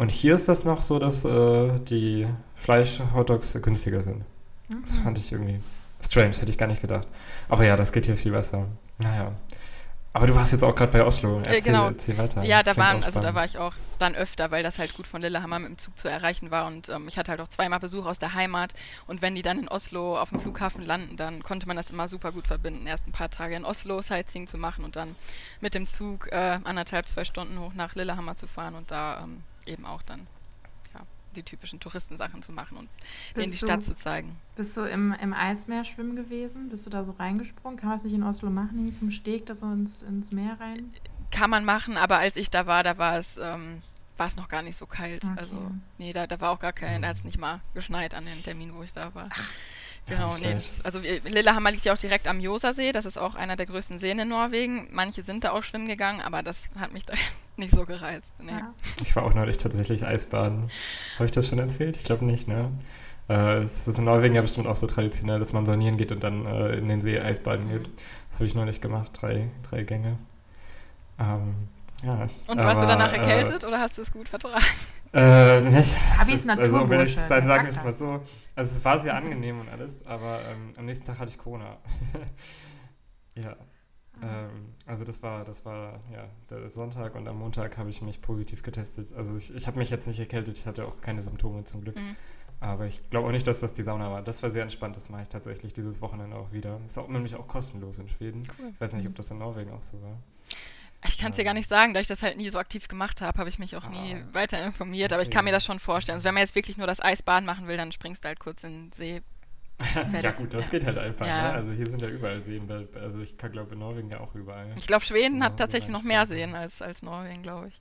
Und 0.00 0.10
hier 0.10 0.32
ist 0.32 0.48
das 0.48 0.64
noch 0.64 0.80
so, 0.80 0.98
dass 0.98 1.26
äh, 1.26 1.78
die 1.80 2.26
Fleisch-Hotdogs 2.54 3.60
günstiger 3.60 4.02
sind. 4.02 4.24
Mhm. 4.70 4.82
Das 4.82 4.96
fand 4.96 5.18
ich 5.18 5.30
irgendwie 5.30 5.60
strange, 6.00 6.34
hätte 6.38 6.50
ich 6.50 6.56
gar 6.56 6.68
nicht 6.68 6.80
gedacht. 6.80 7.06
Aber 7.50 7.66
ja, 7.66 7.76
das 7.76 7.92
geht 7.92 8.06
hier 8.06 8.16
viel 8.16 8.32
besser. 8.32 8.64
Naja. 8.96 9.32
Aber 10.14 10.26
du 10.26 10.34
warst 10.34 10.52
jetzt 10.52 10.64
auch 10.64 10.74
gerade 10.74 10.90
bei 10.90 11.04
Oslo. 11.04 11.42
Erzähl, 11.44 11.60
genau. 11.60 11.88
erzähl 11.88 12.16
weiter. 12.16 12.42
Ja, 12.44 12.62
da 12.62 12.78
waren, 12.78 13.04
also 13.04 13.20
da 13.20 13.34
war 13.34 13.44
ich 13.44 13.58
auch 13.58 13.74
dann 13.98 14.14
öfter, 14.14 14.50
weil 14.50 14.62
das 14.62 14.78
halt 14.78 14.96
gut 14.96 15.06
von 15.06 15.20
Lillehammer 15.20 15.58
mit 15.58 15.68
dem 15.68 15.76
Zug 15.78 15.98
zu 15.98 16.08
erreichen 16.08 16.50
war 16.50 16.66
und 16.66 16.88
ähm, 16.88 17.06
ich 17.06 17.18
hatte 17.18 17.30
halt 17.32 17.42
auch 17.42 17.48
zweimal 17.48 17.78
Besuch 17.78 18.06
aus 18.06 18.18
der 18.18 18.32
Heimat 18.32 18.72
und 19.06 19.20
wenn 19.20 19.34
die 19.34 19.42
dann 19.42 19.58
in 19.58 19.68
Oslo 19.68 20.18
auf 20.18 20.30
dem 20.30 20.40
Flughafen 20.40 20.82
landen, 20.82 21.18
dann 21.18 21.42
konnte 21.42 21.68
man 21.68 21.76
das 21.76 21.90
immer 21.90 22.08
super 22.08 22.32
gut 22.32 22.46
verbinden, 22.46 22.86
erst 22.86 23.06
ein 23.06 23.12
paar 23.12 23.30
Tage 23.30 23.54
in 23.54 23.66
Oslo 23.66 24.00
Sightseeing 24.00 24.46
zu 24.46 24.56
machen 24.56 24.82
und 24.86 24.96
dann 24.96 25.14
mit 25.60 25.74
dem 25.74 25.86
Zug 25.86 26.32
äh, 26.32 26.58
anderthalb, 26.64 27.06
zwei 27.06 27.26
Stunden 27.26 27.60
hoch 27.60 27.74
nach 27.74 27.94
Lillehammer 27.94 28.34
zu 28.34 28.46
fahren 28.46 28.74
und 28.74 28.90
da 28.90 29.20
ähm, 29.24 29.42
eben 29.66 29.86
auch 29.86 30.02
dann 30.02 30.26
ja, 30.94 31.00
die 31.36 31.42
typischen 31.42 31.80
Touristensachen 31.80 32.42
zu 32.42 32.52
machen 32.52 32.76
und 32.76 32.88
denen 33.36 33.50
die 33.50 33.58
Stadt 33.58 33.82
zu 33.82 33.94
zeigen. 33.94 34.36
Bist 34.56 34.76
du 34.76 34.82
im, 34.82 35.12
im 35.12 35.32
Eismeer 35.32 35.84
schwimmen 35.84 36.16
gewesen? 36.16 36.68
Bist 36.68 36.86
du 36.86 36.90
da 36.90 37.04
so 37.04 37.12
reingesprungen? 37.12 37.78
Kann 37.78 37.88
man 37.88 37.98
es 37.98 38.04
nicht 38.04 38.14
in 38.14 38.22
Oslo 38.22 38.50
machen, 38.50 38.94
vom 38.98 39.10
Steg 39.10 39.46
da 39.46 39.56
so 39.56 39.66
ins, 39.70 40.02
ins 40.02 40.32
Meer 40.32 40.58
rein? 40.60 40.92
Kann 41.30 41.50
man 41.50 41.64
machen, 41.64 41.96
aber 41.96 42.18
als 42.18 42.36
ich 42.36 42.50
da 42.50 42.66
war, 42.66 42.82
da 42.82 42.98
war 42.98 43.16
es, 43.16 43.36
ähm, 43.36 43.82
war 44.16 44.26
es 44.26 44.36
noch 44.36 44.48
gar 44.48 44.62
nicht 44.62 44.76
so 44.76 44.86
kalt. 44.86 45.24
Okay. 45.24 45.34
Also, 45.36 45.70
nee, 45.98 46.12
da, 46.12 46.26
da 46.26 46.40
war 46.40 46.50
auch 46.50 46.58
gar 46.58 46.72
kein, 46.72 47.02
da 47.02 47.08
hat 47.08 47.16
es 47.16 47.24
nicht 47.24 47.38
mal 47.38 47.60
geschneit 47.74 48.14
an 48.14 48.26
dem 48.26 48.42
Termin, 48.42 48.74
wo 48.74 48.82
ich 48.82 48.92
da 48.92 49.14
war. 49.14 49.28
Ach. 49.30 49.48
Genau, 50.08 50.36
nee, 50.38 50.54
das, 50.54 50.68
also 50.82 50.98
Lillehammer 50.98 51.70
liegt 51.70 51.84
ja 51.84 51.92
auch 51.92 51.98
direkt 51.98 52.26
am 52.26 52.40
Josasee, 52.40 52.92
das 52.92 53.04
ist 53.04 53.16
auch 53.16 53.34
einer 53.34 53.56
der 53.56 53.66
größten 53.66 53.98
Seen 53.98 54.18
in 54.18 54.28
Norwegen. 54.28 54.88
Manche 54.90 55.22
sind 55.22 55.44
da 55.44 55.52
auch 55.52 55.62
schwimmen 55.62 55.86
gegangen, 55.86 56.20
aber 56.20 56.42
das 56.42 56.64
hat 56.76 56.92
mich 56.92 57.04
da 57.06 57.14
nicht 57.56 57.74
so 57.74 57.84
gereizt. 57.86 58.30
Nee. 58.38 58.50
Ja. 58.50 58.74
Ich 59.02 59.14
war 59.14 59.22
auch 59.22 59.34
neulich 59.34 59.58
tatsächlich 59.58 60.04
Eisbaden. 60.04 60.70
Habe 61.16 61.26
ich 61.26 61.30
das 61.30 61.48
schon 61.48 61.58
erzählt? 61.58 61.96
Ich 61.96 62.04
glaube 62.04 62.24
nicht, 62.24 62.48
ne? 62.48 62.70
Äh, 63.28 63.58
es 63.58 63.86
ist 63.86 63.98
in 63.98 64.04
Norwegen 64.04 64.34
ja 64.34 64.40
bestimmt 64.40 64.66
auch 64.66 64.74
so 64.74 64.86
traditionell, 64.86 65.38
dass 65.38 65.52
man 65.52 65.64
sonieren 65.64 65.96
geht 65.96 66.10
und 66.10 66.24
dann 66.24 66.46
äh, 66.46 66.74
in 66.74 66.88
den 66.88 67.00
See 67.00 67.20
Eisbaden 67.20 67.68
geht. 67.68 67.84
Das 67.84 68.34
habe 68.34 68.46
ich 68.46 68.54
neulich 68.54 68.80
gemacht, 68.80 69.12
drei, 69.20 69.48
drei 69.68 69.84
Gänge. 69.84 70.18
Ähm, 71.20 71.54
ja, 72.02 72.26
und 72.46 72.58
aber, 72.58 72.64
warst 72.64 72.82
du 72.82 72.86
danach 72.86 73.12
äh, 73.12 73.16
erkältet 73.16 73.62
äh, 73.62 73.66
oder 73.66 73.78
hast 73.78 73.98
du 73.98 74.02
es 74.02 74.10
gut 74.10 74.28
vertragen? 74.28 74.64
Äh, 75.12 75.60
nicht. 75.62 75.96
Abi 76.18 76.34
ist 76.34 76.48
Also, 76.48 76.88
wenn 76.88 77.00
ich 77.00 77.16
dann 77.16 77.46
sagen 77.46 77.66
es 77.66 77.82
mal 77.82 77.92
so. 77.92 78.20
Also, 78.54 78.76
es 78.76 78.84
war 78.84 78.98
sehr 78.98 79.16
angenehm 79.16 79.60
und 79.60 79.68
alles, 79.68 80.06
aber 80.06 80.40
ähm, 80.50 80.72
am 80.76 80.84
nächsten 80.84 81.04
Tag 81.04 81.18
hatte 81.18 81.30
ich 81.30 81.38
Corona. 81.38 81.78
ja. 83.34 83.56
Ähm, 84.22 84.74
also 84.86 85.04
das 85.04 85.22
war, 85.22 85.44
das 85.44 85.64
war 85.64 86.00
ja 86.12 86.28
der 86.50 86.68
Sonntag 86.70 87.14
und 87.14 87.26
am 87.26 87.38
Montag 87.38 87.78
habe 87.78 87.90
ich 87.90 88.02
mich 88.02 88.20
positiv 88.20 88.62
getestet. 88.62 89.12
Also 89.14 89.36
ich, 89.36 89.54
ich 89.54 89.66
habe 89.66 89.78
mich 89.78 89.90
jetzt 89.90 90.06
nicht 90.06 90.20
erkältet, 90.20 90.58
ich 90.58 90.66
hatte 90.66 90.84
auch 90.84 91.00
keine 91.00 91.22
Symptome 91.22 91.64
zum 91.64 91.82
Glück. 91.82 91.96
Mhm. 91.96 92.16
Aber 92.60 92.84
ich 92.84 93.08
glaube 93.08 93.26
auch 93.28 93.32
nicht, 93.32 93.46
dass 93.46 93.60
das 93.60 93.72
die 93.72 93.82
Sauna 93.82 94.10
war. 94.10 94.22
Das 94.22 94.42
war 94.42 94.50
sehr 94.50 94.62
entspannt, 94.62 94.94
das 94.94 95.08
mache 95.08 95.22
ich 95.22 95.28
tatsächlich 95.28 95.72
dieses 95.72 96.02
Wochenende 96.02 96.36
auch 96.36 96.52
wieder. 96.52 96.78
Ist 96.84 96.98
auch 96.98 97.08
nämlich 97.08 97.34
auch 97.34 97.48
kostenlos 97.48 97.98
in 97.98 98.08
Schweden. 98.08 98.42
Cool. 98.58 98.68
Ich 98.74 98.80
weiß 98.80 98.92
nicht, 98.92 99.06
ob 99.06 99.14
das 99.14 99.30
in 99.30 99.38
Norwegen 99.38 99.70
auch 99.70 99.82
so 99.82 100.00
war. 100.02 100.18
Ich 101.06 101.18
kann 101.18 101.30
es 101.30 101.36
dir 101.36 101.44
gar 101.44 101.54
nicht 101.54 101.68
sagen, 101.68 101.94
da 101.94 102.00
ich 102.00 102.08
das 102.08 102.22
halt 102.22 102.36
nie 102.36 102.50
so 102.50 102.58
aktiv 102.58 102.86
gemacht 102.88 103.20
habe, 103.22 103.38
habe 103.38 103.48
ich 103.48 103.58
mich 103.58 103.74
auch 103.76 103.84
ah. 103.84 103.90
nie 103.90 104.22
weiter 104.32 104.62
informiert, 104.62 105.12
aber 105.12 105.22
ich 105.22 105.30
kann 105.30 105.44
mir 105.44 105.52
das 105.52 105.64
schon 105.64 105.78
vorstellen. 105.78 106.16
Also 106.16 106.24
wenn 106.24 106.34
man 106.34 106.42
jetzt 106.42 106.54
wirklich 106.54 106.76
nur 106.76 106.86
das 106.86 107.00
Eisbahn 107.00 107.46
machen 107.46 107.68
will, 107.68 107.76
dann 107.76 107.92
springst 107.92 108.24
du 108.24 108.28
halt 108.28 108.38
kurz 108.38 108.62
in 108.64 108.90
den 108.90 108.92
See. 108.92 109.22
ja 110.22 110.32
gut, 110.32 110.52
das 110.52 110.66
ja. 110.66 110.70
geht 110.72 110.84
halt 110.84 110.98
einfach. 110.98 111.26
Ja. 111.26 111.52
Ne? 111.52 111.54
Also 111.54 111.72
hier 111.72 111.88
sind 111.88 112.02
ja 112.02 112.08
überall 112.08 112.42
Seen, 112.42 112.70
also 112.94 113.22
ich 113.22 113.38
glaube 113.38 113.72
in 113.72 113.78
Norwegen 113.78 114.10
ja 114.10 114.20
auch 114.20 114.34
überall. 114.34 114.74
Ich 114.76 114.86
glaube 114.86 115.04
Schweden 115.04 115.42
hat 115.42 115.56
tatsächlich 115.56 115.90
noch 115.90 116.02
mehr 116.02 116.26
Seen 116.26 116.54
als, 116.54 116.82
als 116.82 117.02
Norwegen, 117.02 117.42
glaube 117.42 117.68
ich. 117.68 117.80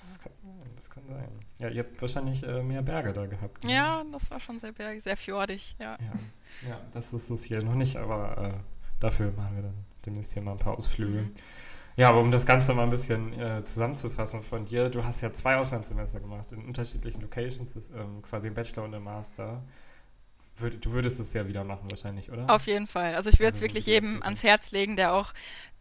Das 0.00 0.18
kann, 0.18 0.32
das 0.76 0.90
kann 0.90 1.04
sein. 1.06 1.28
Ja, 1.58 1.68
ihr 1.68 1.84
habt 1.84 2.00
wahrscheinlich 2.00 2.42
äh, 2.42 2.60
mehr 2.62 2.82
Berge 2.82 3.12
da 3.12 3.26
gehabt. 3.26 3.62
Ne? 3.62 3.72
Ja, 3.72 4.02
das 4.10 4.28
war 4.32 4.40
schon 4.40 4.58
sehr 4.58 4.72
bergig, 4.72 5.04
sehr 5.04 5.16
fjordig, 5.16 5.76
ja. 5.78 5.96
Ja, 6.00 6.68
ja 6.68 6.80
das 6.92 7.12
ist 7.12 7.30
es 7.30 7.44
hier 7.44 7.62
noch 7.62 7.74
nicht, 7.74 7.96
aber 7.96 8.36
äh, 8.36 8.60
dafür 8.98 9.30
machen 9.30 9.54
wir 9.54 9.62
dann 9.62 9.84
demnächst 10.04 10.32
hier 10.32 10.42
mal 10.42 10.52
ein 10.52 10.58
paar 10.58 10.76
Ausflüge. 10.76 11.22
Mhm. 11.22 11.34
Ja, 11.96 12.08
aber 12.08 12.20
um 12.20 12.30
das 12.30 12.46
Ganze 12.46 12.72
mal 12.74 12.84
ein 12.84 12.90
bisschen 12.90 13.38
äh, 13.38 13.64
zusammenzufassen 13.64 14.42
von 14.42 14.64
dir, 14.64 14.88
du 14.88 15.04
hast 15.04 15.20
ja 15.20 15.32
zwei 15.32 15.56
Auslandssemester 15.56 16.20
gemacht 16.20 16.50
in 16.52 16.64
unterschiedlichen 16.64 17.20
Locations, 17.20 17.72
das, 17.74 17.90
ähm, 17.90 18.22
quasi 18.22 18.48
im 18.48 18.54
Bachelor 18.54 18.84
und 18.84 18.94
im 18.94 19.04
Master. 19.04 19.62
Würd, 20.56 20.84
du 20.84 20.92
würdest 20.92 21.18
es 21.18 21.32
ja 21.32 21.48
wieder 21.48 21.64
machen 21.64 21.90
wahrscheinlich, 21.90 22.30
oder? 22.30 22.48
Auf 22.50 22.66
jeden 22.66 22.86
Fall. 22.86 23.14
Also 23.14 23.30
ich 23.30 23.38
würde 23.38 23.50
es 23.50 23.54
also 23.54 23.62
wirklich 23.62 23.86
jedem 23.86 24.22
ans 24.22 24.42
Herz 24.42 24.70
legen, 24.70 24.96
der 24.96 25.14
auch 25.14 25.32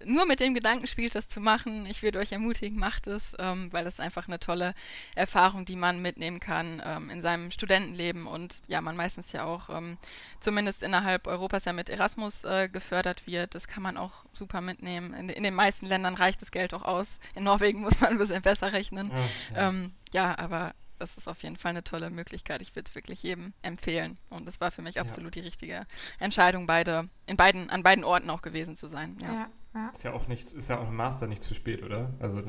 nur 0.05 0.25
mit 0.25 0.39
dem 0.39 0.53
Gedanken 0.53 0.87
spielt, 0.87 1.15
das 1.15 1.27
zu 1.27 1.39
machen. 1.39 1.85
Ich 1.85 2.03
würde 2.03 2.19
euch 2.19 2.31
ermutigen, 2.31 2.79
macht 2.79 3.07
es, 3.07 3.33
ähm, 3.39 3.71
weil 3.71 3.85
es 3.85 3.99
einfach 3.99 4.27
eine 4.27 4.39
tolle 4.39 4.73
Erfahrung, 5.15 5.65
die 5.65 5.75
man 5.75 6.01
mitnehmen 6.01 6.39
kann 6.39 6.81
ähm, 6.85 7.09
in 7.09 7.21
seinem 7.21 7.51
Studentenleben 7.51 8.27
und 8.27 8.61
ja, 8.67 8.81
man 8.81 8.95
meistens 8.95 9.31
ja 9.31 9.43
auch 9.43 9.69
ähm, 9.69 9.97
zumindest 10.39 10.83
innerhalb 10.83 11.27
Europas 11.27 11.65
ja 11.65 11.73
mit 11.73 11.89
Erasmus 11.89 12.43
äh, 12.43 12.69
gefördert 12.69 13.27
wird. 13.27 13.55
Das 13.55 13.67
kann 13.67 13.83
man 13.83 13.97
auch 13.97 14.11
super 14.33 14.61
mitnehmen. 14.61 15.13
In, 15.13 15.29
in, 15.29 15.43
den 15.43 15.53
meisten 15.53 15.85
Ländern 15.85 16.15
reicht 16.15 16.41
das 16.41 16.51
Geld 16.51 16.73
auch 16.73 16.83
aus. 16.83 17.07
In 17.35 17.43
Norwegen 17.43 17.81
muss 17.81 17.99
man 17.99 18.11
ein 18.11 18.17
bisschen 18.17 18.41
besser 18.41 18.73
rechnen. 18.73 19.11
Ja, 19.11 19.17
ja. 19.55 19.69
Ähm, 19.69 19.91
ja 20.13 20.37
aber 20.37 20.73
das 21.01 21.17
ist 21.17 21.27
auf 21.27 21.43
jeden 21.43 21.57
Fall 21.57 21.71
eine 21.71 21.83
tolle 21.83 22.09
Möglichkeit. 22.09 22.61
Ich 22.61 22.75
würde 22.75 22.89
es 22.89 22.95
wirklich 22.95 23.23
jedem 23.23 23.53
empfehlen. 23.61 24.17
Und 24.29 24.47
es 24.47 24.61
war 24.61 24.71
für 24.71 24.81
mich 24.81 24.99
absolut 24.99 25.35
ja. 25.35 25.41
die 25.41 25.47
richtige 25.47 25.85
Entscheidung, 26.19 26.67
beide, 26.67 27.09
in 27.25 27.37
beiden, 27.37 27.69
an 27.69 27.83
beiden 27.83 28.03
Orten 28.03 28.29
auch 28.29 28.41
gewesen 28.41 28.75
zu 28.75 28.87
sein. 28.87 29.17
Ja. 29.21 29.33
ja, 29.33 29.47
ja. 29.73 29.89
Ist 29.89 30.03
ja 30.03 30.13
auch 30.13 30.27
nicht, 30.27 30.53
ist 30.53 30.69
ja 30.69 30.77
auch 30.79 30.87
im 30.87 30.95
Master 30.95 31.27
nicht 31.27 31.43
zu 31.43 31.53
spät, 31.53 31.83
oder? 31.83 32.13
Also 32.19 32.43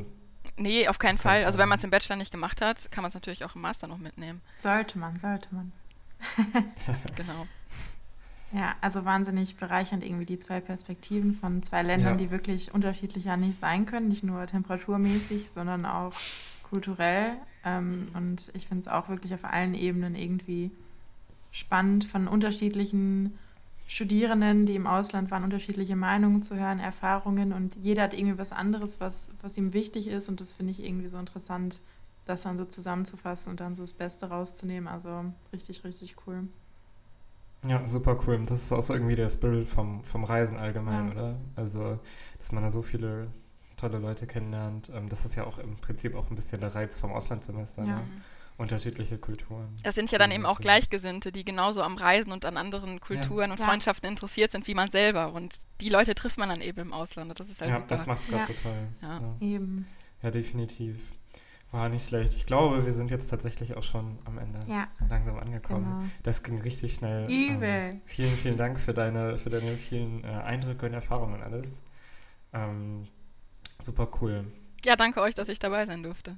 Nee, 0.57 0.89
auf 0.89 0.99
keinen 0.99 1.19
Fall. 1.19 1.41
Fall. 1.41 1.45
Also 1.47 1.59
wenn 1.59 1.69
man 1.69 1.79
es 1.79 1.85
im 1.85 1.91
Bachelor 1.91 2.17
nicht 2.17 2.33
gemacht 2.33 2.61
hat, 2.61 2.91
kann 2.91 3.03
man 3.03 3.09
es 3.09 3.15
natürlich 3.15 3.45
auch 3.45 3.55
im 3.55 3.63
Master 3.63 3.87
noch 3.87 3.99
mitnehmen. 3.99 4.43
Sollte 4.59 4.99
man, 4.99 5.19
sollte 5.19 5.49
man. 5.55 5.73
genau. 7.17 7.47
Ja, 8.53 8.75
also 8.83 9.05
wahnsinnig 9.07 9.57
bereichernd 9.57 10.05
irgendwie 10.05 10.27
die 10.27 10.39
zwei 10.39 10.61
Perspektiven 10.61 11.35
von 11.35 11.63
zwei 11.63 11.83
Ländern, 11.83 12.15
ja. 12.15 12.19
die 12.19 12.31
wirklich 12.31 12.75
unterschiedlicher 12.75 13.37
nicht 13.39 13.59
sein 13.61 13.87
können, 13.87 14.09
nicht 14.09 14.25
nur 14.25 14.47
temperaturmäßig, 14.47 15.51
sondern 15.51 15.87
auch 15.87 16.13
kulturell. 16.73 17.35
Ähm, 17.65 18.09
und 18.15 18.51
ich 18.55 18.67
finde 18.67 18.81
es 18.81 18.89
auch 18.89 19.11
wirklich 19.11 19.35
auf 19.35 19.45
allen 19.45 19.75
Ebenen 19.75 20.15
irgendwie 20.15 20.71
spannend, 21.51 22.05
von 22.05 22.27
unterschiedlichen 22.27 23.39
Studierenden, 23.87 24.65
die 24.65 24.75
im 24.75 24.87
Ausland 24.87 25.31
waren, 25.31 25.45
unterschiedliche 25.45 25.97
Meinungen 25.97 26.43
zu 26.43 26.57
hören, 26.57 26.79
Erfahrungen 26.79 27.53
und 27.53 27.77
jeder 27.77 28.05
hat 28.05 28.15
irgendwie 28.15 28.39
was 28.39 28.53
anderes, 28.53 29.01
was, 29.01 29.31
was 29.43 29.59
ihm 29.59 29.75
wichtig 29.75 30.09
ist 30.09 30.31
und 30.31 30.41
das 30.41 30.55
finde 30.55 30.73
ich 30.73 30.83
irgendwie 30.83 31.09
so 31.09 31.19
interessant, 31.19 31.81
das 32.25 32.43
dann 32.43 32.57
so 32.57 32.65
zusammenzufassen 32.65 33.51
und 33.51 33.61
dann 33.61 33.75
so 33.75 33.83
das 33.83 33.93
Beste 33.93 34.31
rauszunehmen. 34.31 34.89
Also 34.89 35.27
richtig, 35.53 35.85
richtig 35.85 36.17
cool. 36.27 36.49
Ja, 37.67 37.87
super 37.87 38.19
cool. 38.27 38.41
Das 38.47 38.63
ist 38.63 38.73
auch 38.73 38.81
so 38.81 38.95
irgendwie 38.95 39.15
der 39.15 39.29
Spirit 39.29 39.69
vom, 39.69 40.03
vom 40.05 40.25
Reisen 40.25 40.57
allgemein, 40.57 41.09
ja. 41.09 41.13
oder? 41.13 41.37
Also, 41.55 41.99
dass 42.39 42.51
man 42.51 42.63
da 42.63 42.71
so 42.71 42.83
viele 42.83 43.29
tolle 43.83 43.99
Leute 43.99 44.27
kennenlernt. 44.27 44.91
Ähm, 44.95 45.09
das 45.09 45.25
ist 45.25 45.35
ja 45.35 45.45
auch 45.45 45.59
im 45.59 45.77
Prinzip 45.77 46.15
auch 46.15 46.31
ein 46.31 46.37
bisschen 46.37 46.61
der 46.61 46.75
Reiz 46.75 47.01
vom 47.01 47.13
Auslandssemester. 47.13 47.85
Ja. 47.85 47.97
Ne? 47.97 48.09
Unterschiedliche 48.59 49.19
Kulturen. 49.19 49.75
Es 49.83 49.95
sind 49.95 50.11
ja 50.13 50.19
dann 50.19 50.31
eben 50.31 50.47
auch 50.47 50.61
Gleichgesinnte, 50.61 51.33
die 51.33 51.45
genauso 51.45 51.83
am 51.83 51.97
Reisen 51.97 52.33
und 52.33 52.45
an 52.45 52.57
anderen 52.57 53.01
Kulturen 53.01 53.47
ja. 53.47 53.53
und 53.53 53.59
Freundschaften 53.59 54.09
interessiert 54.09 54.53
sind 54.53 54.67
wie 54.69 54.75
man 54.75 54.91
selber. 54.91 55.33
Und 55.33 55.59
die 55.81 55.89
Leute 55.89 56.15
trifft 56.15 56.39
man 56.39 56.51
dann 56.51 56.61
eben 56.61 56.79
im 56.81 56.93
Ausland. 56.93 57.41
Das 57.41 57.49
ist 57.49 57.61
halt 57.61 57.71
ja, 57.71 57.77
super. 57.77 57.89
das 57.89 58.07
macht 58.07 58.21
es 58.21 58.29
gerade 58.29 58.43
ja. 58.43 58.47
so 58.47 58.63
toll. 58.63 58.89
Ja. 59.01 59.21
Eben. 59.41 59.87
Ja, 60.23 60.31
definitiv. 60.31 60.97
War 61.73 61.89
nicht 61.89 62.07
schlecht. 62.07 62.35
Ich 62.35 62.45
glaube, 62.45 62.85
wir 62.85 62.93
sind 62.93 63.11
jetzt 63.11 63.29
tatsächlich 63.29 63.77
auch 63.77 63.83
schon 63.83 64.19
am 64.27 64.37
Ende 64.37 64.63
ja. 64.69 64.87
langsam 65.09 65.39
angekommen. 65.39 65.85
Genau. 65.85 66.11
Das 66.23 66.43
ging 66.43 66.61
richtig 66.61 66.95
schnell. 66.95 67.25
Übel. 67.25 67.69
Ähm, 67.69 68.01
vielen, 68.05 68.37
vielen 68.37 68.59
Dank 68.59 68.79
für 68.79 68.93
deine, 68.93 69.39
für 69.39 69.49
deine 69.49 69.77
vielen 69.77 70.23
äh, 70.23 70.27
Eindrücke 70.27 70.87
und 70.87 70.93
Erfahrungen 70.93 71.37
und 71.37 71.43
alles. 71.43 71.81
Ähm, 72.53 73.09
Super 73.85 74.09
cool. 74.21 74.45
Ja, 74.85 74.97
danke 74.97 75.21
euch, 75.21 75.35
dass 75.35 75.49
ich 75.49 75.59
dabei 75.59 75.87
sein 75.87 76.03
durfte. 76.03 76.37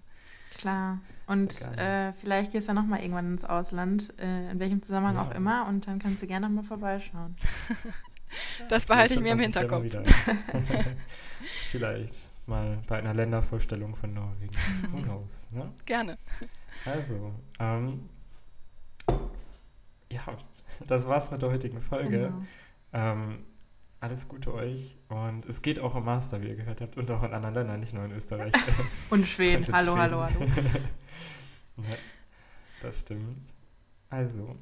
Klar. 0.59 1.01
Und 1.27 1.61
äh, 1.77 2.13
vielleicht 2.15 2.53
gehst 2.53 2.69
du 2.69 2.73
ja 2.73 2.75
nochmal 2.75 3.01
irgendwann 3.01 3.33
ins 3.33 3.45
Ausland, 3.45 4.13
äh, 4.19 4.51
in 4.51 4.59
welchem 4.61 4.83
Zusammenhang 4.83 5.17
ja. 5.17 5.23
auch 5.23 5.35
immer, 5.35 5.67
und 5.67 5.87
dann 5.87 5.99
kannst 5.99 6.23
du 6.23 6.27
gerne 6.27 6.49
nochmal 6.49 6.65
vorbeischauen. 6.65 7.37
das 8.69 8.85
behalte 8.87 9.15
ich 9.15 9.21
mir 9.21 9.33
im 9.33 9.41
Hinterkopf. 9.41 9.85
vielleicht 11.71 12.29
mal 12.47 12.79
bei 12.87 12.99
einer 12.99 13.15
Ländervorstellung 13.15 13.97
von 13.97 14.13
Norwegen. 14.15 14.55
Who 14.91 15.03
knows, 15.03 15.49
ne? 15.51 15.73
Gerne. 15.87 16.19
Also, 16.85 17.33
ähm, 17.59 18.09
ja, 20.11 20.25
das 20.87 21.07
war's 21.09 21.31
mit 21.31 21.43
der 21.43 21.51
heutigen 21.51 21.81
Folge. 21.81 22.33
Genau. 22.33 22.43
Ähm, 22.93 23.45
alles 24.05 24.29
Gute 24.29 24.53
euch. 24.53 24.97
Und 25.09 25.47
es 25.47 25.63
geht 25.63 25.81
auch 25.81 25.97
im 25.97 26.05
Master, 26.05 26.43
wie 26.43 26.49
ihr 26.49 26.57
gehört 26.57 26.81
habt, 26.81 26.97
und 26.97 27.11
auch 27.11 27.23
in 27.23 27.33
anderen 27.33 27.55
Ländern, 27.55 27.81
nicht 27.81 27.95
nur 27.95 28.05
in 28.05 28.13
Österreich. 28.13 28.53
und 29.11 29.27
Schweden. 29.27 29.67
hallo, 29.73 29.97
hallo, 29.97 30.23
hallo. 30.23 30.41
ja, 31.79 31.97
das 32.83 33.01
stimmt. 33.01 33.39
Also. 34.11 34.57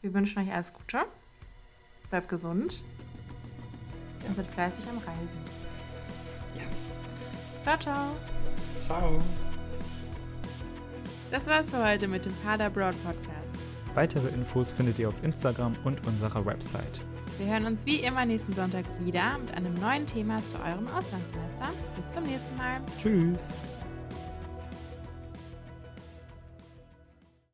Wir 0.00 0.14
wünschen 0.14 0.42
euch 0.42 0.52
alles 0.52 0.72
Gute. 0.72 0.98
Bleibt 2.08 2.28
gesund. 2.28 2.84
Ja. 4.22 4.28
Und 4.28 4.36
seid 4.36 4.46
fleißig 4.46 4.88
am 4.88 4.98
Reisen. 4.98 5.40
Ja. 6.54 6.62
Ciao, 7.64 7.78
ciao. 7.78 8.16
Ciao. 8.78 9.18
Das 11.30 11.46
war's 11.48 11.70
für 11.70 11.84
heute 11.84 12.06
mit 12.06 12.24
dem 12.24 12.32
Pader 12.44 12.70
Broad 12.70 12.94
Podcast. 13.02 13.64
Weitere 13.94 14.28
Infos 14.28 14.70
findet 14.70 15.00
ihr 15.00 15.08
auf 15.08 15.24
Instagram 15.24 15.74
und 15.82 16.06
unserer 16.06 16.46
Website. 16.46 17.00
Wir 17.38 17.46
hören 17.48 17.66
uns 17.66 17.84
wie 17.84 17.96
immer 17.96 18.24
nächsten 18.24 18.54
Sonntag 18.54 18.84
wieder 19.00 19.36
mit 19.38 19.54
einem 19.54 19.74
neuen 19.74 20.06
Thema 20.06 20.44
zu 20.46 20.56
eurem 20.58 20.88
Auslandssemester. 20.88 21.68
Bis 21.96 22.10
zum 22.10 22.24
nächsten 22.24 22.56
Mal. 22.56 22.80
Tschüss. 22.98 23.54